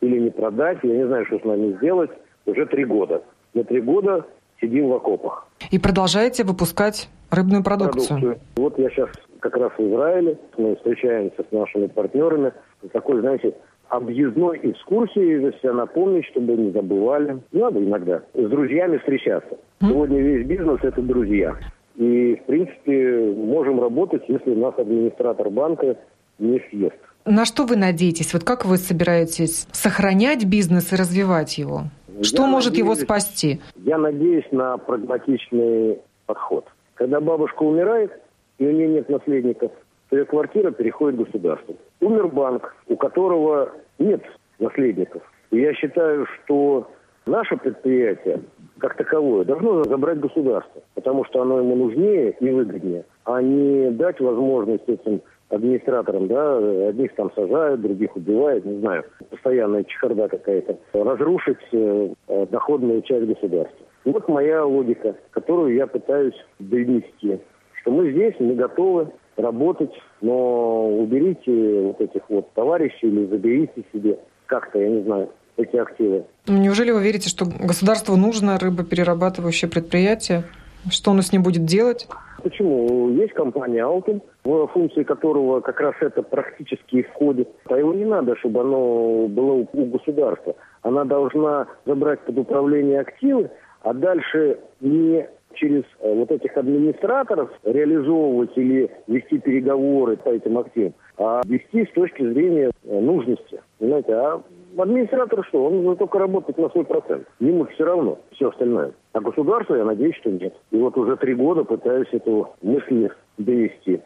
или 0.00 0.18
не 0.18 0.30
продать. 0.30 0.78
Я 0.82 0.96
не 0.96 1.06
знаю, 1.06 1.26
что 1.26 1.38
с 1.38 1.44
нами 1.44 1.76
сделать. 1.76 2.10
Уже 2.44 2.66
три 2.66 2.84
года. 2.84 3.22
На 3.54 3.64
три 3.64 3.80
года 3.80 4.26
сидим 4.60 4.88
в 4.88 4.94
окопах. 4.94 5.46
И 5.70 5.78
продолжаете 5.78 6.44
выпускать 6.44 7.08
рыбную 7.30 7.62
продукцию? 7.62 8.20
продукцию. 8.20 8.40
Вот 8.56 8.78
я 8.78 8.90
сейчас 8.90 9.08
как 9.40 9.56
раз 9.56 9.72
в 9.76 9.80
Израиле. 9.80 10.38
Мы 10.56 10.76
встречаемся 10.76 11.42
с 11.48 11.52
нашими 11.52 11.86
партнерами. 11.86 12.52
Такой, 12.92 13.20
знаете, 13.20 13.54
объездной 13.88 14.60
экскурсии, 14.62 15.40
за 15.40 15.52
себя 15.58 15.72
напомнить, 15.72 16.26
чтобы 16.26 16.54
не 16.54 16.70
забывали. 16.70 17.40
Надо 17.52 17.82
иногда 17.84 18.22
с 18.34 18.48
друзьями 18.48 18.98
встречаться. 18.98 19.58
Сегодня 19.80 20.20
весь 20.20 20.46
бизнес– 20.46 20.80
это 20.82 21.02
друзья. 21.02 21.56
И, 21.96 22.36
в 22.36 22.46
принципе, 22.46 23.34
можем 23.36 23.80
работать, 23.80 24.22
если 24.28 24.54
нас 24.54 24.74
администратор 24.78 25.50
банка 25.50 25.96
не 26.38 26.60
съест. 26.70 26.96
На 27.26 27.44
что 27.44 27.66
вы 27.66 27.76
надеетесь? 27.76 28.32
Вот 28.32 28.44
как 28.44 28.64
вы 28.64 28.78
собираетесь 28.78 29.66
сохранять 29.72 30.44
бизнес 30.46 30.92
и 30.92 30.96
развивать 30.96 31.58
его? 31.58 31.82
Что 32.22 32.42
я 32.42 32.48
может 32.48 32.70
надеюсь, 32.70 32.84
его 32.84 32.94
спасти? 32.94 33.60
Я 33.76 33.98
надеюсь 33.98 34.46
на 34.52 34.76
прагматичный 34.78 35.98
подход. 36.26 36.66
Когда 36.94 37.20
бабушка 37.20 37.62
умирает, 37.62 38.12
и 38.58 38.66
у 38.66 38.70
нее 38.70 38.88
нет 38.88 39.08
наследников, 39.08 39.72
то 40.10 40.16
ее 40.16 40.24
квартира 40.24 40.70
переходит 40.70 41.18
государству. 41.18 41.76
Умер 42.00 42.28
банк, 42.28 42.74
у 42.88 42.96
которого 42.96 43.72
нет 43.98 44.22
наследников. 44.58 45.22
И 45.50 45.60
я 45.60 45.72
считаю, 45.74 46.26
что 46.26 46.90
наше 47.26 47.56
предприятие 47.56 48.40
как 48.78 48.96
таковое 48.96 49.44
должно 49.44 49.84
забрать 49.84 50.20
государство, 50.20 50.82
потому 50.94 51.24
что 51.24 51.42
оно 51.42 51.58
ему 51.58 51.76
нужнее 51.76 52.34
и 52.40 52.50
выгоднее, 52.50 53.04
а 53.24 53.42
не 53.42 53.90
дать 53.90 54.20
возможность 54.20 54.88
этим 54.88 55.20
администраторам, 55.50 56.28
да, 56.28 56.88
одних 56.88 57.14
там 57.14 57.30
сажают, 57.34 57.80
других 57.80 58.16
убивают, 58.16 58.64
не 58.64 58.80
знаю, 58.80 59.04
постоянная 59.30 59.84
чехарда 59.84 60.28
какая-то, 60.28 60.78
разрушить 60.92 61.58
э, 61.72 62.14
доходную 62.50 63.02
часть 63.02 63.26
государства. 63.26 63.86
Вот 64.04 64.28
моя 64.28 64.64
логика, 64.64 65.16
которую 65.30 65.74
я 65.74 65.86
пытаюсь 65.86 66.34
донести, 66.58 67.40
что 67.80 67.90
мы 67.90 68.10
здесь, 68.12 68.34
мы 68.38 68.54
готовы 68.54 69.08
работать, 69.36 69.92
но 70.20 70.88
уберите 70.98 71.82
вот 71.82 72.00
этих 72.00 72.22
вот 72.28 72.52
товарищей 72.52 73.08
или 73.08 73.26
заберите 73.26 73.84
себе 73.92 74.18
как-то, 74.46 74.78
я 74.78 74.88
не 74.88 75.02
знаю, 75.02 75.30
эти 75.56 75.76
активы. 75.76 76.24
Неужели 76.46 76.90
вы 76.90 77.02
верите, 77.02 77.28
что 77.28 77.44
государству 77.44 78.16
нужно 78.16 78.58
рыбоперерабатывающее 78.58 79.70
предприятие? 79.70 80.44
Что 80.90 81.10
оно 81.10 81.22
с 81.22 81.32
ним 81.32 81.42
будет 81.42 81.64
делать? 81.64 82.08
Почему? 82.42 83.10
Есть 83.10 83.32
компания 83.34 83.84
«Алтум», 83.84 84.22
в 84.44 84.66
функции 84.68 85.02
которого 85.02 85.60
как 85.60 85.80
раз 85.80 85.94
это 86.00 86.22
практически 86.22 87.02
входит. 87.02 87.48
А 87.66 87.76
его 87.76 87.92
не 87.94 88.04
надо, 88.04 88.36
чтобы 88.36 88.60
оно 88.60 89.26
было 89.28 89.66
у 89.72 89.84
государства. 89.86 90.54
Она 90.82 91.04
должна 91.04 91.66
забрать 91.86 92.20
под 92.20 92.38
управление 92.38 93.00
активы, 93.00 93.50
а 93.82 93.92
дальше 93.92 94.58
не 94.80 95.28
через 95.54 95.82
э, 96.00 96.14
вот 96.14 96.30
этих 96.30 96.56
администраторов 96.56 97.50
реализовывать 97.64 98.56
или 98.56 98.90
вести 99.06 99.38
переговоры 99.38 100.16
по 100.16 100.28
этим 100.28 100.58
активам, 100.58 100.94
а 101.18 101.42
вести 101.46 101.86
с 101.86 101.90
точки 101.92 102.22
зрения 102.22 102.70
э, 102.84 103.00
нужности. 103.00 103.60
Понимаете, 103.78 104.12
а 104.14 104.42
администратор 104.76 105.44
что? 105.46 105.66
Он 105.66 105.96
только 105.96 106.18
работает 106.18 106.58
на 106.58 106.68
свой 106.70 106.84
процент. 106.84 107.26
Ему 107.38 107.66
все 107.66 107.84
равно 107.84 108.18
все 108.32 108.48
остальное. 108.48 108.92
А 109.12 109.20
государство, 109.20 109.74
я 109.74 109.84
надеюсь, 109.84 110.16
что 110.16 110.30
нет. 110.30 110.54
И 110.70 110.76
вот 110.76 110.96
уже 110.96 111.16
три 111.16 111.34
года 111.34 111.64
пытаюсь 111.64 112.08
эту 112.12 112.50
мысль 112.62 113.08
довести. 113.38 114.00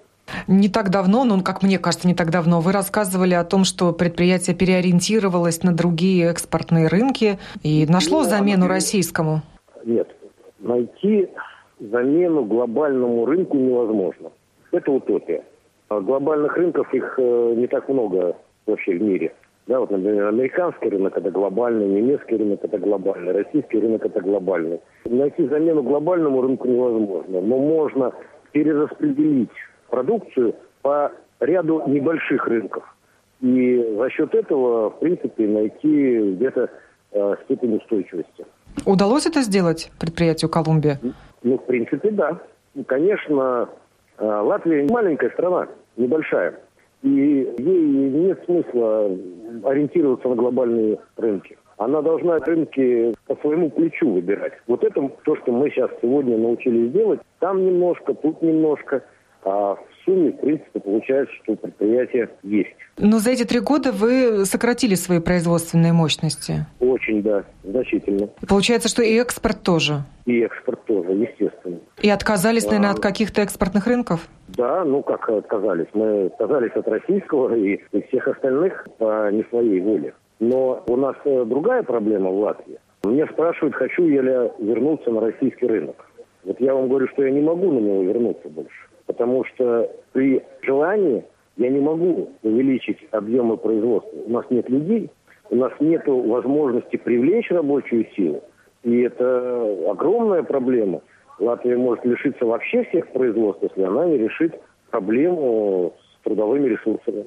Не 0.49 0.69
так 0.69 0.91
давно, 0.91 1.25
ну, 1.25 1.43
как 1.43 1.63
мне 1.63 1.79
кажется, 1.79 2.09
не 2.09 2.15
так 2.15 2.31
давно, 2.31 2.61
вы 2.61 2.73
рассказывали 2.73 3.35
о 3.35 3.45
том, 3.45 3.65
что 3.65 3.93
предприятие 3.93 4.57
переориентировалось 4.57 5.63
на 5.63 5.75
другие 5.75 6.31
экспортные 6.31 6.89
рынки 6.89 7.39
и 7.63 7.87
нашло 7.89 8.23
ну, 8.23 8.29
замену 8.29 8.67
российскому. 8.67 9.43
Нет, 9.85 10.09
найти 10.61 11.29
замену 11.79 12.45
глобальному 12.45 13.27
рынку 13.27 13.57
невозможно. 13.57 14.31
Это 14.73 14.91
утопия. 14.91 15.45
А 15.89 16.01
глобальных 16.01 16.57
рынков 16.57 16.93
их 16.95 17.15
э, 17.19 17.55
не 17.57 17.67
так 17.67 17.89
много 17.89 18.37
вообще 18.67 18.97
в 18.97 19.03
мире. 19.03 19.35
Да, 19.67 19.81
вот, 19.81 19.91
например, 19.91 20.27
американский 20.27 20.91
рынок 20.91 21.17
это 21.17 21.31
глобальный, 21.31 21.87
немецкий 21.87 22.37
рынок 22.37 22.61
это 22.63 22.79
глобальный, 22.79 23.33
российский 23.33 23.81
рынок 23.81 24.05
это 24.05 24.21
глобальный. 24.21 24.81
Найти 25.07 25.47
замену 25.47 25.83
глобальному 25.83 26.43
рынку 26.43 26.69
невозможно, 26.69 27.41
но 27.41 27.59
можно 27.59 28.13
перераспределить 28.53 29.51
продукцию 29.89 30.55
по 30.83 31.13
ряду 31.41 31.83
небольших 31.87 32.47
рынков. 32.47 32.85
И 33.41 33.95
за 33.97 34.11
счет 34.11 34.35
этого, 34.35 34.91
в 34.91 34.99
принципе, 35.01 35.47
найти 35.47 36.33
где-то 36.35 36.71
э, 37.13 37.35
степень 37.45 37.77
устойчивости. 37.77 38.45
Удалось 38.85 39.27
это 39.27 39.41
сделать 39.43 39.91
предприятию 39.99 40.51
«Колумбия»? 40.51 40.99
Ну, 41.43 41.59
в 41.59 41.65
принципе, 41.65 42.11
да. 42.11 42.39
Конечно, 42.87 43.69
э, 44.19 44.25
Латвия 44.25 44.87
маленькая 44.91 45.31
страна, 45.31 45.69
небольшая. 45.97 46.55
И 47.05 47.55
ей 47.59 48.11
нет 48.11 48.43
смысла 48.47 49.11
ориентироваться 49.63 50.27
на 50.27 50.37
глобальные 50.37 50.99
рынки. 51.19 51.59
Она 51.77 52.01
должна 52.01 52.39
рынки 52.39 53.15
по 53.27 53.37
своему 53.37 53.69
плечу 53.71 54.11
выбирать. 54.11 54.55
Вот 54.67 54.83
это 54.83 55.11
то, 55.25 55.37
что 55.37 55.53
мы 55.53 55.69
сейчас 55.69 55.91
сегодня 56.01 56.39
научились 56.39 56.93
делать. 56.93 57.21
Там 57.41 57.65
немножко, 57.65 58.15
тут 58.15 58.41
немножко. 58.41 59.05
А 59.45 59.77
сумме, 60.05 60.33
в 60.33 60.41
принципе, 60.41 60.81
получается, 60.81 61.35
что 61.43 61.57
предприятие 61.57 62.31
есть. 62.43 62.75
Но 62.99 63.19
за 63.19 63.31
эти 63.31 63.45
три 63.45 63.61
года 63.61 63.93
вы 63.93 64.45
сократили 64.45 64.95
свои 64.95 65.21
производственные 65.21 65.93
мощности? 65.93 66.67
Очень, 66.81 67.23
да, 67.23 67.45
значительно. 67.65 68.29
Получается, 68.49 68.89
что 68.89 69.03
и 69.03 69.17
экспорт 69.17 69.63
тоже? 69.63 70.05
И 70.27 70.41
экспорт 70.41 70.85
тоже, 70.85 71.13
естественно. 71.13 71.79
И 72.01 72.09
отказались, 72.09 72.67
наверное, 72.67 72.91
а... 72.91 72.93
от 72.93 73.01
каких-то 73.01 73.43
экспортных 73.43 73.87
рынков? 73.87 74.29
Да, 74.49 74.85
ну 74.85 75.03
как 75.03 75.29
отказались? 75.29 75.89
Мы 75.95 76.27
отказались 76.27 76.73
от 76.73 76.87
российского 76.89 77.55
и, 77.55 77.81
и 77.93 78.03
всех 78.09 78.29
остальных 78.29 78.87
по 78.99 79.31
не 79.31 79.45
своей 79.51 79.81
воле. 79.81 80.15
Но 80.41 80.83
у 80.87 80.97
нас 80.97 81.17
э, 81.25 81.45
другая 81.45 81.83
проблема 81.83 82.31
в 82.31 82.39
Латвии. 82.39 82.79
Мне 83.05 83.27
спрашивают, 83.27 83.75
хочу 83.75 84.07
я 84.09 84.23
ли 84.23 84.51
вернуться 84.59 85.11
на 85.11 85.21
российский 85.21 85.67
рынок. 85.67 85.97
Вот 86.45 86.61
я 86.61 86.75
вам 86.75 86.89
говорю, 86.89 87.09
что 87.09 87.25
я 87.25 87.31
не 87.31 87.41
могу 87.41 87.73
на 87.73 87.79
него 87.79 88.03
вернуться 88.03 88.49
больше 88.49 88.89
потому 89.07 89.45
что 89.45 89.91
при 90.13 90.43
желании 90.63 91.25
я 91.57 91.71
не 91.71 91.81
могу 91.81 92.31
увеличить 92.43 92.99
объемы 93.11 93.57
производства. 93.57 94.19
У 94.27 94.31
нас 94.31 94.45
нет 94.51 94.69
людей, 94.69 95.11
у 95.51 95.57
нас 95.57 95.73
нет 95.81 96.07
возможности 96.07 96.97
привлечь 96.97 97.51
рабочую 97.51 98.07
силу. 98.17 98.43
И 98.83 99.01
это 99.03 99.91
огромная 99.91 100.43
проблема. 100.43 101.01
Латвия 101.39 101.77
может 101.77 102.05
лишиться 102.05 102.45
вообще 102.45 102.85
всех 102.85 103.09
производств, 103.09 103.63
если 103.63 103.83
она 103.83 104.07
не 104.07 104.19
решит 104.19 104.55
проблему 104.91 105.93
с 105.99 106.25
трудовыми 106.25 106.69
ресурсами. 106.69 107.27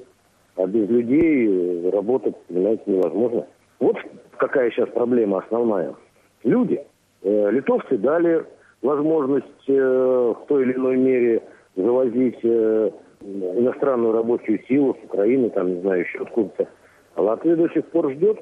А 0.56 0.66
без 0.66 0.88
людей 0.88 1.90
работать, 1.90 2.34
понимаете, 2.48 2.82
невозможно. 2.86 3.46
Вот 3.80 3.96
какая 4.36 4.70
сейчас 4.70 4.88
проблема 4.90 5.38
основная. 5.38 5.94
Люди. 6.42 6.80
Э, 7.22 7.50
литовцы 7.50 7.96
дали 7.98 8.44
возможность 8.82 9.68
э, 9.68 9.72
в 9.72 10.46
той 10.48 10.62
или 10.62 10.74
иной 10.74 10.96
мере 10.96 11.42
завозить 11.78 12.38
э, 12.42 12.90
иностранную 13.20 14.12
рабочую 14.12 14.60
силу 14.66 14.96
с 15.00 15.04
Украины, 15.04 15.50
там, 15.50 15.74
не 15.74 15.80
знаю, 15.80 16.00
еще 16.00 16.18
откуда-то. 16.22 16.68
А 17.14 17.22
Латвия 17.22 17.56
до 17.56 17.68
сих 17.70 17.86
пор 17.86 18.12
ждет. 18.12 18.38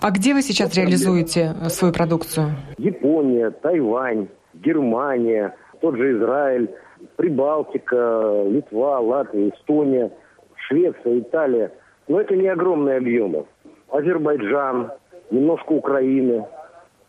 А 0.00 0.10
где 0.10 0.34
вы 0.34 0.42
сейчас 0.42 0.68
вот 0.68 0.76
реализуете 0.76 1.46
проблема. 1.46 1.68
свою 1.70 1.94
продукцию? 1.94 2.46
Япония, 2.78 3.50
Тайвань, 3.50 4.28
Германия, 4.54 5.54
тот 5.80 5.96
же 5.96 6.18
Израиль, 6.18 6.70
Прибалтика, 7.16 8.44
Литва, 8.46 9.00
Латвия, 9.00 9.50
Эстония, 9.50 10.10
Швеция, 10.68 11.20
Италия. 11.20 11.72
Но 12.08 12.20
это 12.20 12.36
не 12.36 12.48
огромные 12.48 12.98
объемы. 12.98 13.46
Азербайджан, 13.90 14.92
немножко 15.30 15.72
Украины. 15.72 16.44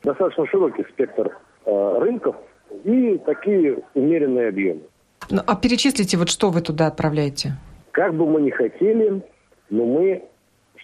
Достаточно 0.04 0.46
широкий 0.48 0.84
спектр 0.92 1.38
э, 1.66 1.98
рынков 2.00 2.36
и 2.84 3.18
такие 3.26 3.80
умеренные 3.96 4.50
объемы. 4.50 4.82
Ну, 5.30 5.42
а 5.46 5.56
перечислите, 5.56 6.18
вот 6.18 6.30
что 6.30 6.50
вы 6.50 6.62
туда 6.62 6.88
отправляете? 6.88 7.54
Как 7.92 8.14
бы 8.14 8.26
мы 8.26 8.42
ни 8.42 8.50
хотели, 8.50 9.22
но 9.70 9.86
мы 9.86 10.24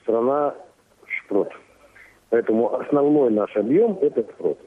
страна 0.01 0.53
шпрот. 1.05 1.49
Поэтому 2.29 2.75
основной 2.75 3.31
наш 3.31 3.55
объем– 3.55 3.97
это 4.01 4.23
шпрот. 4.33 4.57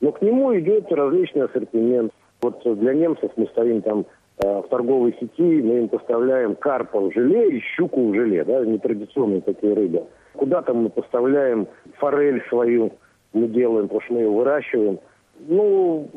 Но 0.00 0.12
к 0.12 0.22
нему 0.22 0.56
идет 0.58 0.92
различный 0.92 1.46
ассортимент. 1.46 2.12
Вот 2.40 2.62
для 2.64 2.94
немцев 2.94 3.32
мы 3.36 3.46
стоим 3.46 3.82
там 3.82 4.06
э, 4.38 4.46
в 4.60 4.68
торговой 4.68 5.16
сети, 5.18 5.60
мы 5.62 5.78
им 5.78 5.88
поставляем 5.88 6.54
карпа 6.54 7.00
в 7.00 7.12
желе 7.12 7.50
и 7.50 7.60
щуку 7.60 8.10
в 8.10 8.14
желе, 8.14 8.44
да, 8.44 8.64
нетрадиционные 8.64 9.40
такие 9.40 9.74
рыбы. 9.74 10.04
Куда-то 10.34 10.72
мы 10.72 10.88
поставляем 10.88 11.66
форель 11.98 12.42
свою, 12.48 12.92
мы 13.32 13.48
делаем, 13.48 13.88
потому 13.88 14.02
что 14.02 14.14
мы 14.14 14.20
ее 14.20 14.30
выращиваем. 14.30 15.00
Ну, 15.48 16.08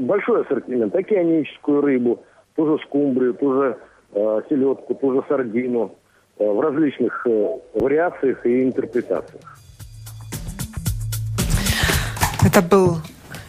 большой 0.00 0.42
ассортимент, 0.42 0.94
океаническую 0.94 1.80
рыбу– 1.80 2.20
ту 2.56 2.66
же 2.66 2.82
скумбрию, 2.84 3.34
ту 3.34 3.52
же 3.54 3.76
э, 4.12 4.40
селедку, 4.48 4.94
ту 4.94 5.14
же 5.14 5.22
сардину 5.28 5.94
э, 6.38 6.44
в 6.44 6.60
различных 6.60 7.26
э, 7.26 7.48
вариациях 7.74 8.44
и 8.46 8.64
интерпретациях. 8.64 9.58
Это 12.44 12.62
был 12.62 12.96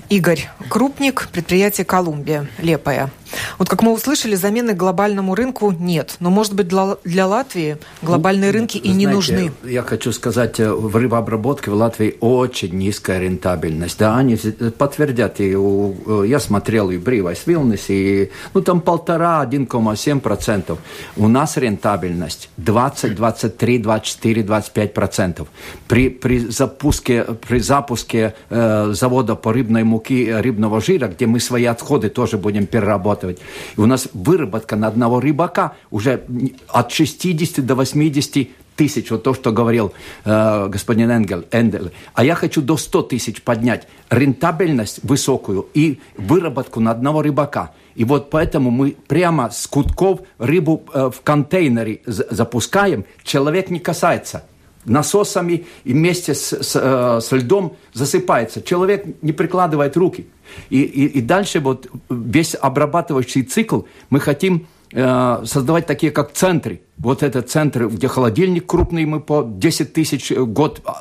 Игорь 0.09 0.49
Крупник, 0.69 1.27
предприятие 1.31 1.85
«Колумбия», 1.85 2.47
Лепая. 2.61 3.09
Вот 3.57 3.69
как 3.69 3.81
мы 3.81 3.91
услышали, 3.91 4.35
замены 4.35 4.73
глобальному 4.73 5.33
рынку 5.33 5.71
нет. 5.71 6.17
Но, 6.19 6.29
может 6.29 6.53
быть, 6.53 6.67
для, 6.67 6.97
для 7.03 7.25
Латвии 7.25 7.77
глобальные 8.01 8.51
ну, 8.51 8.59
рынки 8.59 8.77
и 8.77 8.81
знаете, 8.81 8.97
не 8.99 9.07
нужны. 9.07 9.51
Я 9.63 9.81
хочу 9.81 10.11
сказать, 10.11 10.59
э, 10.59 10.71
в 10.71 10.95
рыбообработке 10.95 11.71
в 11.71 11.73
Латвии 11.73 12.15
очень 12.19 12.73
низкая 12.73 13.19
рентабельность. 13.19 13.97
Да, 13.97 14.15
они 14.17 14.37
подтвердят. 14.77 15.39
И 15.39 15.55
у, 15.55 16.23
э, 16.23 16.27
я 16.27 16.39
смотрел 16.39 16.91
и 16.91 16.97
Бривайс 16.97 17.47
Вилнес, 17.47 17.89
и 17.89 18.31
ну, 18.53 18.61
там 18.61 18.81
полтора, 18.81 19.43
1,7 19.43 20.19
процентов. 20.19 20.79
У 21.15 21.27
нас 21.27 21.57
рентабельность 21.57 22.49
20, 22.57 23.15
23, 23.15 23.79
24, 23.79 24.43
25 24.43 24.93
процентов. 24.93 25.47
При, 25.87 26.09
при 26.09 26.39
запуске, 26.39 27.23
при 27.23 27.59
запуске 27.59 28.35
э, 28.49 28.91
завода 28.93 29.35
по 29.35 29.51
рыбной 29.51 29.83
муки, 29.83 30.31
рыбного 30.31 30.79
жира, 30.79 31.07
где 31.07 31.25
мы 31.25 31.39
свои 31.39 31.65
отходы 31.65 32.09
тоже 32.09 32.37
будем 32.37 32.67
перерабатывать, 32.67 33.39
и 33.75 33.79
у 33.79 33.85
нас 33.85 34.09
выработка 34.13 34.75
на 34.75 34.87
одного 34.87 35.19
рыбака 35.19 35.73
уже 35.91 36.23
от 36.67 36.91
60 36.91 37.65
до 37.65 37.75
80 37.75 38.49
тысяч, 38.77 39.11
вот 39.11 39.23
то, 39.23 39.33
что 39.33 39.51
говорил 39.51 39.91
э, 40.23 40.67
господин 40.69 41.11
Энгел, 41.11 41.43
Эндел, 41.51 41.91
а 42.13 42.23
я 42.23 42.35
хочу 42.35 42.61
до 42.61 42.77
100 42.77 43.01
тысяч 43.03 43.41
поднять 43.41 43.87
рентабельность 44.09 44.99
высокую 45.03 45.67
и 45.73 45.99
выработку 46.15 46.79
на 46.79 46.91
одного 46.91 47.21
рыбака. 47.21 47.71
И 47.95 48.05
вот 48.05 48.29
поэтому 48.29 48.69
мы 48.69 48.95
прямо 49.07 49.49
с 49.49 49.67
кутков 49.67 50.21
рыбу 50.37 50.83
э, 50.93 51.09
в 51.13 51.21
контейнере 51.21 52.01
запускаем, 52.05 53.05
человек 53.23 53.69
не 53.71 53.79
касается 53.79 54.43
насосами 54.87 55.65
и 55.83 55.93
вместе 55.93 56.33
с, 56.33 56.53
с, 56.53 56.75
э, 56.75 57.19
с 57.21 57.31
льдом 57.31 57.75
засыпается. 57.93 58.61
Человек 58.61 59.05
не 59.21 59.33
прикладывает 59.33 59.97
руки. 59.97 60.27
И, 60.69 60.81
и, 60.81 61.05
и 61.05 61.21
дальше 61.21 61.59
вот 61.59 61.87
весь 62.09 62.55
обрабатывающий 62.59 63.43
цикл 63.43 63.81
мы 64.09 64.19
хотим 64.19 64.67
э, 64.93 65.41
создавать 65.45 65.85
такие 65.85 66.11
как 66.11 66.31
центры 66.31 66.81
вот 66.97 67.21
этот 67.21 67.49
центр, 67.49 67.87
где 67.87 68.07
холодильник 68.07 68.65
крупный, 68.65 69.05
мы 69.05 69.19
по 69.19 69.43
10 69.47 69.93
тысяч 69.93 70.31
год 70.31 70.81
а, 70.83 70.91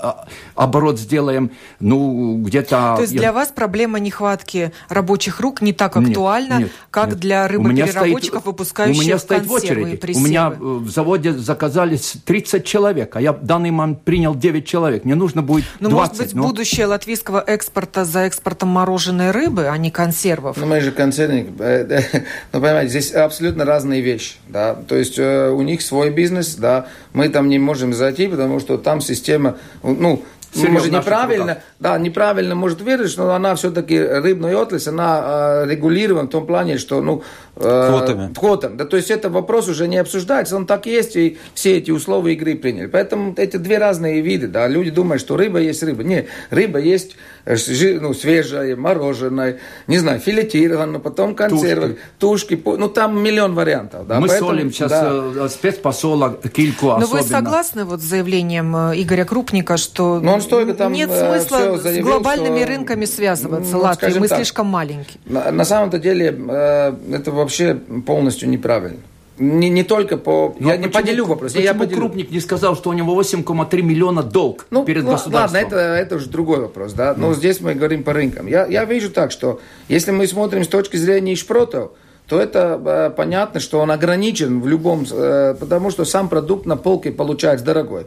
а, 0.54 0.64
оборот 0.64 0.98
сделаем, 0.98 1.50
ну, 1.80 2.36
где-то... 2.42 2.94
То 2.96 3.02
есть 3.02 3.16
для 3.16 3.32
вас 3.32 3.48
проблема 3.48 3.98
нехватки 3.98 4.72
рабочих 4.90 5.40
рук 5.40 5.62
не 5.62 5.72
так 5.72 5.96
актуальна, 5.96 6.54
нет, 6.54 6.60
нет, 6.60 6.70
как 6.90 7.10
нет. 7.10 7.18
для 7.18 7.48
рыбопереработчиков, 7.48 8.40
стоит, 8.40 8.46
выпускающих 8.46 9.02
у 9.02 9.04
меня 9.04 9.18
стоит 9.18 9.46
в 9.46 9.52
очереди. 9.52 10.16
У 10.16 10.20
меня 10.20 10.50
в 10.50 10.88
заводе 10.90 11.32
заказались 11.32 12.16
30 12.24 12.64
человек, 12.64 13.16
а 13.16 13.20
я 13.20 13.32
в 13.32 13.42
данный 13.42 13.70
момент 13.70 14.02
принял 14.02 14.34
9 14.34 14.66
человек. 14.66 15.04
Мне 15.04 15.14
нужно 15.14 15.42
будет 15.42 15.64
ну, 15.80 15.88
20. 15.88 16.10
может 16.10 16.26
быть, 16.26 16.34
но... 16.34 16.42
будущее 16.42 16.86
латвийского 16.86 17.42
экспорта 17.46 18.04
за 18.04 18.20
экспортом 18.20 18.68
мороженой 18.68 19.30
рыбы, 19.30 19.68
а 19.68 19.76
не 19.78 19.90
консервов? 19.90 20.58
Ну, 20.58 20.66
мы 20.66 20.80
же 20.80 20.92
консервник. 20.92 21.48
Э, 21.58 22.02
ну, 22.52 22.60
понимаете, 22.60 22.90
здесь 22.90 23.12
абсолютно 23.12 23.64
разные 23.64 24.02
вещи. 24.02 24.34
Да? 24.48 24.74
То 24.74 24.94
есть 24.94 25.18
э, 25.18 25.50
у 25.50 25.62
них 25.62 25.80
свой 25.86 26.10
бизнес, 26.10 26.54
да, 26.56 26.86
мы 27.12 27.28
там 27.28 27.48
не 27.48 27.58
можем 27.58 27.94
зайти, 27.94 28.26
потому 28.28 28.60
что 28.60 28.76
там 28.78 29.00
система, 29.00 29.56
ну, 29.82 30.22
Серьезно, 30.56 30.78
может, 30.78 30.92
неправильно, 30.92 31.58
да, 31.80 31.98
неправильно 31.98 32.54
может 32.54 32.80
выразить, 32.80 33.18
но 33.18 33.30
она 33.30 33.54
все-таки 33.54 33.98
рыбная 33.98 34.56
отрасль, 34.56 34.90
она 34.90 35.22
э, 35.64 35.70
регулирована 35.70 36.28
в 36.28 36.30
том 36.30 36.46
плане, 36.46 36.78
что, 36.78 37.00
ну, 37.00 37.22
э, 37.56 37.88
квотами. 37.88 38.34
квотам. 38.34 38.76
Да, 38.76 38.84
то 38.84 38.96
есть 38.96 39.10
это 39.10 39.30
вопрос 39.30 39.68
уже 39.68 39.88
не 39.88 39.98
обсуждается, 39.98 40.56
он 40.56 40.66
так 40.66 40.86
есть, 40.86 41.16
и 41.16 41.38
все 41.54 41.78
эти 41.78 41.90
условия 41.90 42.34
игры 42.34 42.54
приняли. 42.56 42.86
Поэтому 42.86 43.34
эти 43.36 43.56
две 43.56 43.78
разные 43.78 44.20
виды, 44.20 44.48
да, 44.48 44.68
люди 44.68 44.90
думают, 44.90 45.20
что 45.20 45.36
рыба 45.36 45.58
есть 45.58 45.82
рыба. 45.82 46.02
Не, 46.02 46.26
рыба 46.50 46.78
есть 46.78 47.16
э, 47.44 47.56
ну, 48.00 48.14
свежая, 48.14 48.76
мороженое, 48.76 49.58
не 49.86 49.98
знаю, 49.98 50.20
филетированная, 50.20 51.00
потом 51.00 51.34
консервы, 51.34 51.98
тушки, 52.18 52.56
тушки 52.56 52.78
ну, 52.78 52.88
там 52.88 53.22
миллион 53.22 53.54
вариантов. 53.54 54.06
Да, 54.06 54.20
Мы 54.20 54.28
Поэтому, 54.28 54.50
солим 54.50 54.72
сейчас 54.72 54.90
да. 54.90 55.10
Э, 55.12 55.48
спецпосола 55.48 56.38
кильку 56.52 56.86
Но 56.86 56.96
особенно. 56.96 57.22
вы 57.22 57.28
согласны 57.28 57.84
вот 57.84 58.00
с 58.00 58.04
заявлением 58.04 58.74
э, 58.76 59.02
Игоря 59.02 59.24
Крупника, 59.24 59.76
что... 59.76 60.20
Но 60.20 60.34
он 60.34 60.40
столько 60.46 60.74
там 60.74 60.92
Нет 60.92 61.10
э, 61.10 61.40
смысла 61.40 61.78
заявил, 61.78 62.06
с 62.06 62.08
глобальными 62.08 62.58
что, 62.58 62.68
рынками 62.68 63.04
связываться, 63.04 63.72
ну, 63.72 63.80
Латвии, 63.80 64.18
мы 64.18 64.28
так, 64.28 64.38
слишком 64.38 64.66
маленькие. 64.66 65.18
На, 65.26 65.50
на 65.50 65.64
самом-то 65.64 65.98
деле 65.98 66.34
э, 66.48 66.94
это 67.12 67.30
вообще 67.30 67.74
полностью 67.74 68.48
неправильно. 68.48 69.00
Не, 69.38 69.68
не 69.68 69.82
только 69.82 70.16
по... 70.16 70.56
Но 70.58 70.68
я 70.70 70.76
почему, 70.76 70.86
не 70.86 70.92
поделю 70.92 71.24
вопрос. 71.26 71.52
Почему 71.52 71.64
я 71.64 71.74
поделю. 71.74 72.00
Крупник 72.00 72.30
не 72.30 72.40
сказал, 72.40 72.74
что 72.74 72.90
у 72.90 72.92
него 72.94 73.20
8,3 73.20 73.82
миллиона 73.82 74.22
долг 74.22 74.66
ну, 74.70 74.84
перед 74.84 75.04
государством? 75.04 75.62
Ладно, 75.62 75.66
это, 75.66 75.76
это 75.76 76.16
уже 76.16 76.30
другой 76.30 76.60
вопрос. 76.60 76.94
Да? 76.94 77.14
Но 77.16 77.32
mm. 77.32 77.34
здесь 77.34 77.60
мы 77.60 77.74
говорим 77.74 78.02
по 78.02 78.14
рынкам. 78.14 78.46
Я, 78.46 78.66
я 78.66 78.84
вижу 78.86 79.10
так, 79.10 79.32
что 79.32 79.60
если 79.88 80.10
мы 80.10 80.26
смотрим 80.26 80.64
с 80.64 80.68
точки 80.68 80.96
зрения 80.96 81.36
шпротов, 81.36 81.90
то 82.28 82.40
это 82.40 82.80
э, 82.84 83.10
понятно, 83.16 83.60
что 83.60 83.78
он 83.78 83.90
ограничен 83.90 84.60
в 84.60 84.66
любом, 84.66 85.06
э, 85.10 85.54
потому 85.58 85.90
что 85.90 86.04
сам 86.04 86.28
продукт 86.28 86.66
на 86.66 86.76
полке 86.76 87.12
получается 87.12 87.64
дорогой. 87.64 88.06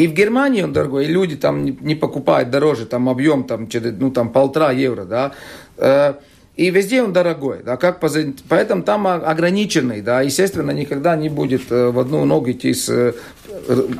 И 0.00 0.06
в 0.06 0.14
Германии 0.14 0.62
он 0.62 0.72
дорогой, 0.72 1.04
и 1.04 1.08
люди 1.08 1.36
там 1.36 1.62
не, 1.62 1.94
покупают 1.94 2.48
дороже, 2.48 2.86
там 2.86 3.06
объем 3.10 3.44
там, 3.44 3.68
ну, 3.98 4.10
там 4.10 4.32
полтора 4.32 4.72
евро, 4.72 5.04
да. 5.04 5.32
Э, 5.76 6.14
и 6.56 6.70
везде 6.70 7.02
он 7.02 7.12
дорогой, 7.12 7.58
да, 7.62 7.76
как 7.76 8.00
поэтому 8.48 8.82
там 8.82 9.06
ограниченный, 9.06 10.00
да, 10.00 10.22
естественно, 10.22 10.70
никогда 10.70 11.16
не 11.16 11.28
будет 11.28 11.68
в 11.68 11.98
одну 11.98 12.24
ногу 12.24 12.50
идти 12.50 12.72
с 12.72 13.14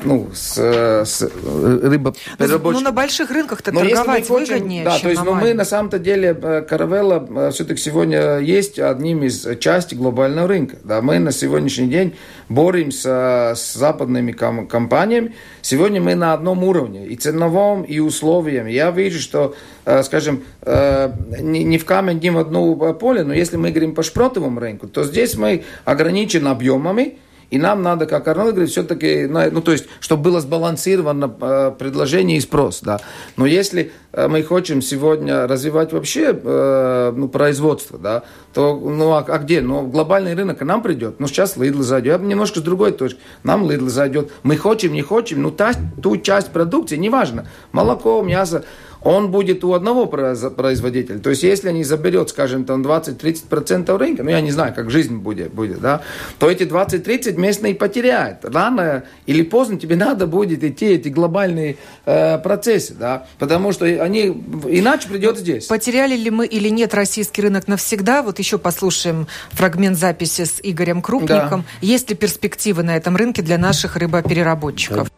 ну, 0.04 0.28
с, 0.32 0.58
с 0.58 1.22
рыбопереработчиком. 1.22 2.72
Ну, 2.72 2.80
на 2.80 2.92
больших 2.92 3.30
рынках-то 3.30 3.72
торговать 3.72 4.28
хотим, 4.28 4.34
выгоднее, 4.34 4.84
Да, 4.84 4.98
то 4.98 5.08
есть, 5.08 5.24
но 5.24 5.34
мы 5.34 5.54
на 5.54 5.64
самом-то 5.64 5.98
деле, 5.98 6.36
э, 6.40 6.62
Каравелла 6.62 7.26
э, 7.28 7.50
все-таки 7.52 7.80
сегодня 7.80 8.38
есть 8.38 8.78
одним 8.78 9.22
из 9.24 9.46
части 9.58 9.94
глобального 9.94 10.48
рынка. 10.48 10.76
Да, 10.84 11.02
мы 11.02 11.18
на 11.18 11.32
сегодняшний 11.32 11.88
день 11.88 12.14
боремся 12.48 13.52
с 13.56 13.74
западными 13.74 14.32
компаниями. 14.32 15.34
Сегодня 15.62 16.00
мы 16.00 16.14
на 16.14 16.32
одном 16.32 16.64
уровне, 16.64 17.06
и 17.06 17.16
ценовом, 17.16 17.82
и 17.82 17.98
условиям. 17.98 18.66
Я 18.66 18.90
вижу, 18.90 19.20
что, 19.20 19.54
э, 19.84 20.02
скажем, 20.02 20.42
не 20.66 21.78
в 21.78 21.84
камень, 21.84 22.20
не 22.20 22.30
в 22.30 22.38
одно 22.38 22.94
поле, 22.94 23.24
но 23.24 23.34
если 23.34 23.56
мы 23.56 23.70
говорим 23.70 23.94
по 23.94 24.02
шпротовому 24.02 24.60
рынку, 24.60 24.88
то 24.88 25.04
здесь 25.04 25.36
мы 25.36 25.64
ограничены 25.84 26.48
объемами, 26.48 27.18
и 27.50 27.58
нам 27.58 27.82
надо, 27.82 28.06
как 28.06 28.28
Арнольд 28.28 28.52
говорит, 28.52 28.70
все-таки, 28.70 29.26
ну, 29.26 29.60
то 29.60 29.72
есть, 29.72 29.86
чтобы 29.98 30.22
было 30.22 30.40
сбалансировано 30.40 31.34
э, 31.40 31.72
предложение 31.76 32.38
и 32.38 32.40
спрос, 32.40 32.80
да. 32.80 33.00
Но 33.36 33.44
если 33.44 33.90
э, 34.12 34.28
мы 34.28 34.44
хотим 34.44 34.80
сегодня 34.80 35.48
развивать 35.48 35.92
вообще 35.92 36.30
э, 36.32 37.12
ну, 37.14 37.28
производство, 37.28 37.98
да, 37.98 38.22
то, 38.54 38.76
ну, 38.76 39.12
а, 39.12 39.24
а 39.26 39.38
где? 39.38 39.60
Ну, 39.60 39.86
глобальный 39.86 40.34
рынок 40.34 40.58
к 40.58 40.62
нам 40.62 40.80
придет. 40.80 41.18
Ну, 41.18 41.26
сейчас 41.26 41.56
Lidl 41.56 41.82
зайдет. 41.82 42.20
Я 42.20 42.26
немножко 42.26 42.60
с 42.60 42.62
другой 42.62 42.92
точки. 42.92 43.18
Нам 43.42 43.68
Lidl 43.68 43.88
зайдет. 43.88 44.30
Мы 44.44 44.56
хотим, 44.56 44.92
не 44.92 45.02
хотим, 45.02 45.42
ну, 45.42 45.50
та, 45.50 45.72
ту 46.00 46.16
часть 46.18 46.52
продукции, 46.52 46.96
неважно, 46.96 47.48
молоко, 47.72 48.22
мясо, 48.22 48.64
он 49.02 49.30
будет 49.30 49.64
у 49.64 49.72
одного 49.72 50.06
производителя. 50.06 51.18
То 51.18 51.30
есть, 51.30 51.42
если 51.42 51.68
они 51.68 51.84
заберет, 51.84 52.30
скажем, 52.30 52.64
там 52.64 52.82
20-30% 52.82 53.96
рынка, 53.96 54.22
ну, 54.22 54.30
я 54.30 54.40
не 54.40 54.50
знаю, 54.50 54.74
как 54.74 54.90
жизнь 54.90 55.16
будет, 55.16 55.52
будет 55.52 55.80
да, 55.80 56.02
то 56.38 56.50
эти 56.50 56.64
20-30 56.64 57.36
местные 57.38 57.74
потеряют. 57.74 58.44
Рано 58.44 59.04
или 59.26 59.42
поздно 59.42 59.78
тебе 59.78 59.96
надо 59.96 60.26
будет 60.26 60.62
идти 60.64 60.86
эти 60.86 61.08
глобальные 61.08 61.76
э, 62.04 62.38
процессы, 62.38 62.94
да, 62.94 63.26
потому 63.38 63.72
что 63.72 63.84
они, 63.84 64.26
иначе 64.68 65.08
придет 65.08 65.38
здесь. 65.38 65.66
Потеряли 65.66 66.16
ли 66.16 66.30
мы 66.30 66.46
или 66.46 66.68
нет 66.68 66.94
российский 66.94 67.42
рынок 67.42 67.68
навсегда? 67.68 68.22
Вот 68.22 68.38
еще 68.38 68.58
послушаем 68.58 69.26
фрагмент 69.50 69.98
записи 69.98 70.44
с 70.44 70.60
Игорем 70.62 71.02
Крупником. 71.02 71.60
Да. 71.60 71.86
Есть 71.86 72.10
ли 72.10 72.16
перспективы 72.16 72.82
на 72.82 72.96
этом 72.96 73.16
рынке 73.16 73.42
для 73.42 73.58
наших 73.58 73.96
рыбопереработчиков? 73.96 75.10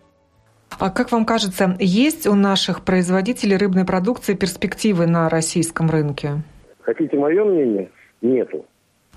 А 0.78 0.90
как 0.90 1.12
вам 1.12 1.24
кажется, 1.24 1.76
есть 1.78 2.26
у 2.26 2.34
наших 2.34 2.84
производителей 2.84 3.56
рыбной 3.56 3.84
продукции 3.84 4.34
перспективы 4.34 5.06
на 5.06 5.28
российском 5.28 5.90
рынке? 5.90 6.42
Хотите 6.80 7.16
мое 7.16 7.44
мнение? 7.44 7.90
Нету. 8.20 8.64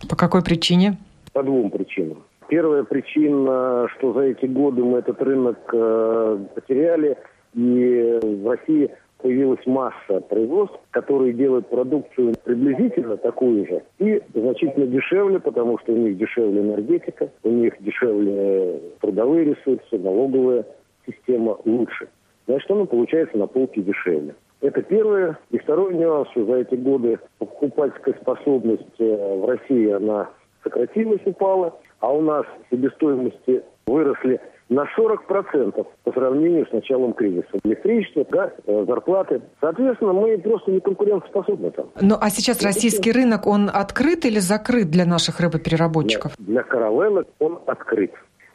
По 0.09 0.15
какой 0.15 0.43
причине? 0.43 0.97
По 1.33 1.43
двум 1.43 1.69
причинам. 1.69 2.23
Первая 2.47 2.83
причина, 2.83 3.87
что 3.97 4.13
за 4.13 4.21
эти 4.21 4.45
годы 4.45 4.83
мы 4.83 4.99
этот 4.99 5.21
рынок 5.21 5.57
э, 5.73 6.39
потеряли, 6.53 7.17
и 7.55 8.19
в 8.21 8.47
России 8.47 8.91
появилась 9.17 9.65
масса 9.65 10.21
производств, 10.29 10.77
которые 10.91 11.33
делают 11.33 11.67
продукцию 11.69 12.35
приблизительно 12.43 13.17
такую 13.17 13.65
же 13.65 13.81
и 13.97 14.21
значительно 14.35 14.85
дешевле, 14.85 15.39
потому 15.39 15.79
что 15.79 15.93
у 15.93 15.97
них 15.97 16.17
дешевле 16.17 16.61
энергетика, 16.61 17.29
у 17.43 17.49
них 17.49 17.73
дешевле 17.79 18.79
трудовые 19.01 19.45
ресурсы, 19.45 19.97
налоговые 19.97 20.65
система 21.05 21.57
лучше. 21.65 22.07
Значит, 22.47 22.69
оно 22.69 22.85
получается 22.85 23.37
на 23.37 23.47
полке 23.47 23.81
дешевле. 23.81 24.35
Это 24.61 24.81
первое. 24.81 25.37
И 25.51 25.57
второй 25.57 25.95
нюанс, 25.95 26.29
что 26.31 26.45
за 26.45 26.55
эти 26.57 26.75
годы 26.75 27.19
покупательская 27.39 28.15
способность 28.21 28.99
э, 28.99 29.39
в 29.39 29.45
России, 29.45 29.91
она 29.91 30.29
сократилась, 30.63 31.21
упала, 31.25 31.77
а 31.99 32.11
у 32.11 32.21
нас 32.21 32.45
себестоимости 32.71 33.63
выросли 33.85 34.39
на 34.69 34.85
40% 34.97 35.85
по 36.03 36.11
сравнению 36.11 36.65
с 36.67 36.71
началом 36.71 37.13
кризиса. 37.13 37.47
Электричество, 37.63 38.25
газ, 38.27 38.51
э, 38.65 38.85
зарплаты. 38.87 39.41
Соответственно, 39.61 40.13
мы 40.13 40.37
просто 40.39 40.71
не 40.71 40.79
конкурентоспособны 40.79 41.71
там. 41.71 41.89
Ну, 42.01 42.15
а 42.19 42.29
сейчас 42.29 42.63
российский 42.63 43.11
рынок, 43.11 43.45
он 43.45 43.69
открыт 43.71 44.25
или 44.25 44.39
закрыт 44.39 44.89
для 44.89 45.05
наших 45.05 45.39
рыбопереработчиков? 45.39 46.35
Для, 46.37 46.45
для 46.53 46.63
каравелла 46.63 47.25
он 47.39 47.59
открыт. 47.67 48.13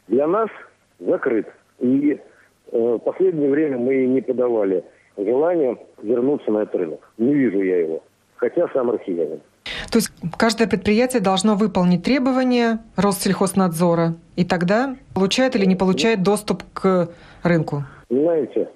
Для 0.09 0.27
нас 0.27 0.49
закрыт. 0.99 1.47
И 1.79 2.19
в 2.71 2.99
последнее 2.99 3.49
время 3.49 3.77
мы 3.77 4.05
не 4.05 4.21
подавали 4.21 4.83
желание 5.17 5.77
вернуться 6.01 6.51
на 6.51 6.59
этот 6.59 6.75
рынок. 6.75 7.11
Не 7.17 7.33
вижу 7.33 7.61
я 7.61 7.79
его, 7.79 8.03
хотя 8.35 8.67
сам 8.73 8.91
россиянин. 8.91 9.41
То 9.91 9.97
есть 9.97 10.11
каждое 10.37 10.67
предприятие 10.67 11.21
должно 11.21 11.55
выполнить 11.55 12.03
требования 12.03 12.79
Россельхознадзора, 12.95 14.15
и 14.35 14.45
тогда 14.45 14.95
получает 15.13 15.55
или 15.55 15.65
не 15.65 15.75
получает 15.75 16.23
доступ 16.23 16.63
к 16.73 17.09
рынку? 17.43 17.83
Знаете, 18.09 18.69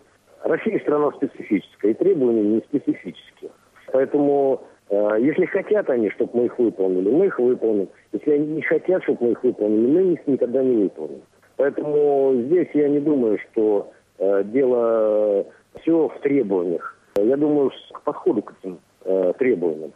Россия 0.43 0.79
страна 0.79 1.11
специфическая, 1.11 1.91
и 1.91 1.93
требования 1.93 2.43
не 2.43 2.59
специфические. 2.59 3.51
Поэтому 3.91 4.61
э, 4.89 5.17
если 5.21 5.45
хотят 5.45 5.89
они, 5.89 6.09
чтобы 6.11 6.31
мы 6.33 6.45
их 6.45 6.59
выполнили, 6.59 7.09
мы 7.09 7.27
их 7.27 7.39
выполним. 7.39 7.87
Если 8.11 8.31
они 8.31 8.47
не 8.47 8.61
хотят, 8.61 9.03
чтобы 9.03 9.19
мы 9.21 9.31
их 9.31 9.43
выполнили, 9.43 9.87
мы 9.87 10.13
их 10.13 10.27
никогда 10.27 10.63
не 10.63 10.83
выполним. 10.83 11.21
Поэтому 11.57 12.33
здесь 12.45 12.67
я 12.73 12.89
не 12.89 12.99
думаю, 12.99 13.39
что 13.51 13.91
э, 14.17 14.43
дело 14.45 15.45
все 15.81 16.07
в 16.09 16.19
требованиях. 16.21 16.97
Я 17.17 17.37
думаю, 17.37 17.71
к 17.93 18.01
подходу 18.01 18.41
к 18.41 18.53
этим 18.59 18.79
э, 19.05 19.33
требованиям. 19.39 19.93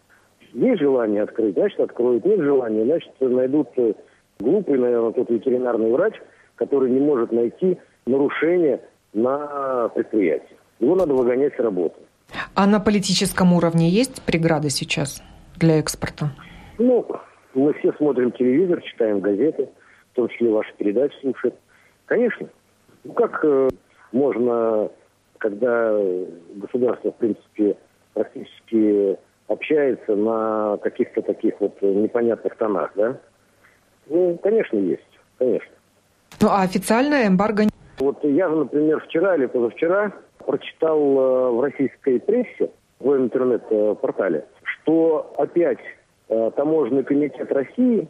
Есть 0.53 0.81
желание 0.81 1.23
открыть, 1.23 1.55
значит, 1.55 1.79
откроют. 1.79 2.25
Нет 2.25 2.39
желания, 2.39 2.85
значит, 2.85 3.11
найдут 3.19 3.69
э, 3.77 3.93
глупый, 4.39 4.77
наверное, 4.77 5.11
тот 5.11 5.29
ветеринарный 5.29 5.91
врач, 5.91 6.15
который 6.55 6.89
не 6.89 6.99
может 6.99 7.31
найти 7.31 7.77
нарушение 8.05 8.81
на 9.13 9.89
предприятии. 9.89 10.57
Его 10.79 10.95
надо 10.95 11.13
выгонять 11.13 11.55
с 11.55 11.59
работы. 11.59 11.99
А 12.55 12.67
на 12.67 12.79
политическом 12.79 13.53
уровне 13.53 13.89
есть 13.89 14.21
преграды 14.23 14.69
сейчас 14.69 15.21
для 15.57 15.79
экспорта? 15.79 16.31
Ну, 16.77 17.05
мы 17.53 17.73
все 17.73 17.91
смотрим 17.93 18.31
телевизор, 18.31 18.81
читаем 18.81 19.19
газеты, 19.19 19.69
в 20.11 20.15
том 20.15 20.29
числе 20.29 20.49
ваши 20.49 20.73
передачи 20.77 21.15
слушаем. 21.21 21.55
Конечно. 22.05 22.47
Ну 23.03 23.13
как 23.13 23.43
э, 23.43 23.69
можно, 24.11 24.89
когда 25.37 25.97
государство, 26.55 27.11
в 27.11 27.15
принципе, 27.15 27.77
практически 28.13 29.17
общается 29.47 30.15
на 30.15 30.77
каких-то 30.77 31.21
таких 31.21 31.59
вот 31.59 31.81
непонятных 31.81 32.55
тонах, 32.55 32.91
да? 32.95 33.17
Ну, 34.07 34.37
конечно, 34.41 34.77
есть. 34.77 35.03
Конечно. 35.37 35.71
Ну, 36.41 36.47
а 36.49 36.63
официальная 36.63 37.27
эмбарго... 37.27 37.63
Вот 37.99 38.23
я 38.23 38.49
же, 38.49 38.55
например, 38.55 39.01
вчера 39.01 39.35
или 39.35 39.45
позавчера 39.45 40.13
прочитал 40.45 40.99
э, 40.99 41.51
в 41.51 41.61
российской 41.61 42.19
прессе, 42.19 42.71
в 42.99 43.15
интернет-портале, 43.15 44.45
что 44.63 45.33
опять 45.37 45.79
э, 46.27 46.51
Таможенный 46.55 47.03
комитет 47.03 47.51
России 47.51 48.07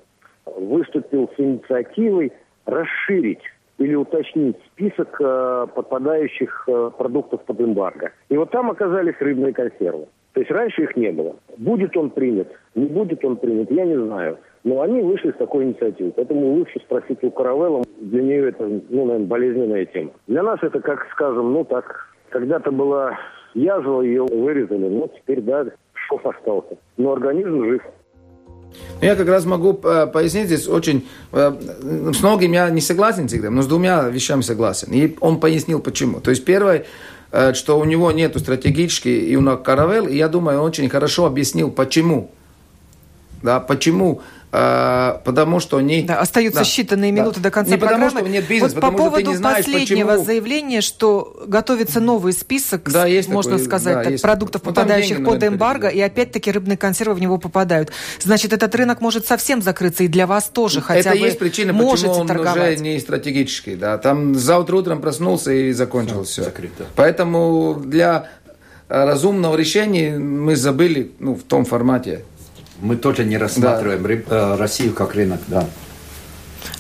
выступил 0.58 1.30
с 1.36 1.40
инициативой 1.40 2.32
расширить 2.66 3.42
или 3.78 3.96
уточнить 3.96 4.58
список 4.74 5.16
э, 5.20 5.68
подпадающих 5.74 6.68
продуктов 6.98 7.44
под 7.44 7.62
эмбарго. 7.62 8.12
И 8.30 8.38
вот 8.38 8.52
там 8.52 8.70
оказались 8.70 9.16
рыбные 9.20 9.54
консервы. 9.54 10.08
То 10.34 10.42
есть 10.42 10.52
раньше 10.52 10.84
их 10.84 10.96
не 10.96 11.12
было. 11.12 11.36
Будет 11.58 11.98
он 11.98 12.12
принят, 12.12 12.48
не 12.76 12.86
будет 12.86 13.24
он 13.26 13.38
принят, 13.38 13.72
я 13.72 13.86
не 13.86 13.98
знаю. 13.98 14.38
Но 14.64 14.82
они 14.82 15.02
вышли 15.02 15.32
с 15.32 15.36
такой 15.36 15.66
инициативой. 15.66 16.12
Поэтому 16.16 16.54
лучше 16.54 16.80
спросить 16.80 17.24
у 17.24 17.32
Каравелла. 17.32 17.84
Для 18.00 18.22
нее 18.22 18.50
это, 18.50 18.66
ну, 18.90 19.06
наверное, 19.06 19.28
болезненная 19.28 19.86
тема. 19.86 20.12
Для 20.28 20.44
нас 20.44 20.60
это, 20.62 20.82
как 20.82 21.08
скажем, 21.12 21.54
ну 21.54 21.64
так, 21.64 22.08
когда-то 22.30 22.72
была 22.72 23.18
язва, 23.54 24.02
ее 24.02 24.24
вырезали. 24.24 24.90
Ну, 24.90 25.10
теперь, 25.16 25.42
да, 25.42 25.66
шов 25.94 26.26
остался. 26.26 26.78
Но 26.98 27.14
организм 27.14 27.66
жив. 27.66 27.82
Я 29.02 29.16
как 29.16 29.28
раз 29.28 29.46
могу 29.46 29.80
э, 29.84 30.08
пояснить 30.08 30.48
здесь 30.48 30.68
очень... 30.68 31.08
Э, 31.32 31.54
с 32.14 32.22
многим 32.22 32.52
я 32.52 32.70
не 32.70 32.82
согласен 32.82 33.28
всегда, 33.28 33.50
но 33.50 33.62
с 33.62 33.68
двумя 33.68 34.08
вещами 34.10 34.42
согласен. 34.42 34.92
И 34.92 35.16
он 35.22 35.40
пояснил, 35.40 35.80
почему. 35.80 36.20
То 36.20 36.32
есть, 36.32 36.44
первое, 36.44 36.86
э, 37.32 37.54
что 37.54 37.80
у 37.80 37.86
него 37.86 38.12
нет 38.12 38.38
стратегически 38.38 39.08
и 39.08 39.36
у 39.36 39.42
нас 39.42 39.60
каравел, 39.64 40.08
и 40.08 40.18
я 40.18 40.28
думаю, 40.28 40.60
он 40.60 40.66
очень 40.66 40.90
хорошо 40.90 41.26
объяснил, 41.26 41.72
почему. 41.72 42.32
Да, 43.42 43.62
почему 43.62 44.22
потому 44.52 45.60
что 45.60 45.78
они... 45.78 46.02
Да, 46.04 46.20
остаются 46.20 46.62
да, 46.62 46.66
считанные 46.66 47.12
минуты 47.12 47.40
да. 47.40 47.50
до 47.50 47.52
конца 47.52 47.72
не 47.72 47.78
программы. 47.78 48.06
потому, 48.06 48.26
что 48.26 48.30
нет 48.32 48.48
бизнеса, 48.48 48.76
вот 48.76 48.82
потому 48.82 48.98
по 48.98 49.04
поводу 49.04 49.20
что 49.20 49.26
ты 49.26 49.32
не 49.32 49.38
знаешь, 49.38 49.66
последнего 49.66 50.08
почему... 50.08 50.26
заявления, 50.26 50.82
что 50.82 51.44
готовится 51.46 52.00
новый 52.00 52.34
список, 52.34 52.90
да, 52.92 53.06
есть 53.06 53.30
можно 53.30 53.54
такой, 53.54 53.66
сказать, 53.66 53.96
да, 53.96 54.04
так, 54.04 54.12
есть 54.14 54.24
продуктов, 54.24 54.62
такой. 54.62 54.74
попадающих 54.74 55.20
ну, 55.20 55.30
под 55.30 55.44
эмбарго, 55.44 55.88
и 55.88 56.00
опять-таки 56.00 56.52
рыбные 56.52 56.78
консервы 56.78 57.16
в 57.16 57.22
него 57.22 57.38
попадают. 57.38 57.92
Значит, 58.20 58.54
этот 58.54 58.74
рынок 58.74 59.02
может 59.02 59.28
совсем 59.28 59.62
закрыться, 59.62 60.04
и 60.04 60.08
для 60.08 60.26
вас 60.26 60.50
тоже, 60.50 60.82
хотя 60.82 61.12
Это 61.12 61.20
вы 61.20 61.28
есть 61.28 61.40
причина, 61.40 61.74
почему 61.74 62.14
он 62.14 62.28
торговать. 62.28 62.76
уже 62.76 62.84
не 62.84 63.00
стратегический. 63.00 63.76
Да. 63.76 63.98
Там 64.00 64.34
завтра 64.36 64.78
утром 64.78 65.00
проснулся 65.02 65.52
и 65.52 65.72
закончил 65.74 66.24
все. 66.24 66.42
все. 66.42 66.44
Закрыто. 66.44 66.86
Поэтому 66.96 67.80
для 67.86 68.30
разумного 68.88 69.56
решения 69.56 70.18
мы 70.18 70.56
забыли 70.56 71.12
ну, 71.20 71.36
в 71.36 71.44
том 71.44 71.66
формате. 71.66 72.24
Мы 72.82 72.96
тоже 72.96 73.26
не 73.26 73.38
рассматриваем 73.38 74.04
да. 74.04 74.54
Э, 74.54 74.56
Россию 74.56 74.94
как 74.94 75.14
рынок, 75.16 75.42
да. 75.48 75.68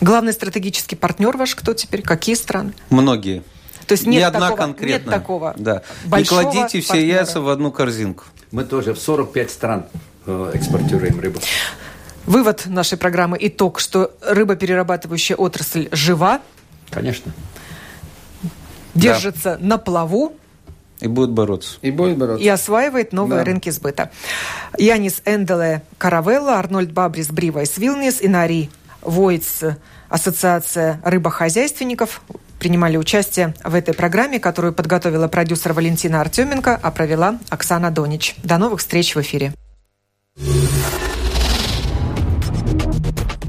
Главный 0.01 0.33
стратегический 0.33 0.95
партнер 0.95 1.35
ваш 1.37 1.55
кто 1.55 1.73
теперь? 1.73 2.01
Какие 2.01 2.35
страны? 2.35 2.73
Многие. 2.89 3.43
То 3.85 3.93
есть 3.93 4.05
нет 4.05 4.21
Ни 4.21 4.23
одна 4.23 4.39
такого, 4.41 4.57
конкретно. 4.57 4.93
Нет 4.93 5.05
такого 5.05 5.55
да. 5.57 5.81
Не 6.05 6.23
кладите 6.23 6.79
все 6.79 6.89
партнера. 6.89 7.17
яйца 7.17 7.41
в 7.41 7.49
одну 7.49 7.71
корзинку. 7.71 8.25
Мы 8.51 8.63
тоже 8.63 8.93
в 8.93 8.99
45 8.99 9.51
стран 9.51 9.85
э, 10.25 10.51
экспортируем 10.53 11.19
рыбу. 11.19 11.39
Вывод 12.25 12.67
нашей 12.67 12.97
программы, 12.97 13.37
итог, 13.39 13.79
что 13.79 14.11
рыбоперерабатывающая 14.21 15.35
отрасль 15.35 15.89
жива. 15.91 16.41
Конечно. 16.91 17.33
Держится 18.93 19.57
да. 19.59 19.65
на 19.65 19.77
плаву, 19.77 20.33
и 20.99 21.07
будет 21.07 21.31
бороться. 21.31 21.77
И 21.81 21.91
будет 21.91 22.17
бороться. 22.17 22.43
И 22.43 22.47
осваивает 22.47 23.13
новые 23.13 23.39
да. 23.39 23.45
рынки 23.45 23.69
сбыта. 23.69 24.11
Янис 24.77 25.21
Энделе 25.25 25.83
Каравелла, 25.97 26.55
Арнольд 26.55 26.91
Бабрис 26.91 27.29
Бривайс 27.29 27.77
Вилнис, 27.77 28.17
Инари 28.21 28.69
Войц, 29.01 29.63
Ассоциация 30.09 30.99
рыбохозяйственников 31.03 32.21
принимали 32.59 32.97
участие 32.97 33.53
в 33.63 33.73
этой 33.73 33.93
программе, 33.93 34.39
которую 34.39 34.73
подготовила 34.73 35.27
продюсер 35.27 35.71
Валентина 35.73 36.19
Артеменко, 36.19 36.77
а 36.81 36.91
провела 36.91 37.39
Оксана 37.49 37.89
Донич. 37.91 38.35
До 38.43 38.57
новых 38.57 38.79
встреч 38.79 39.15
в 39.15 39.21
эфире. 39.21 39.53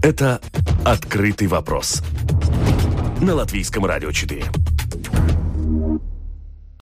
Это 0.02 0.40
«Открытый 0.84 1.48
вопрос» 1.48 2.02
на 3.20 3.34
Латвийском 3.34 3.84
радио 3.84 4.12
4. 4.12 4.44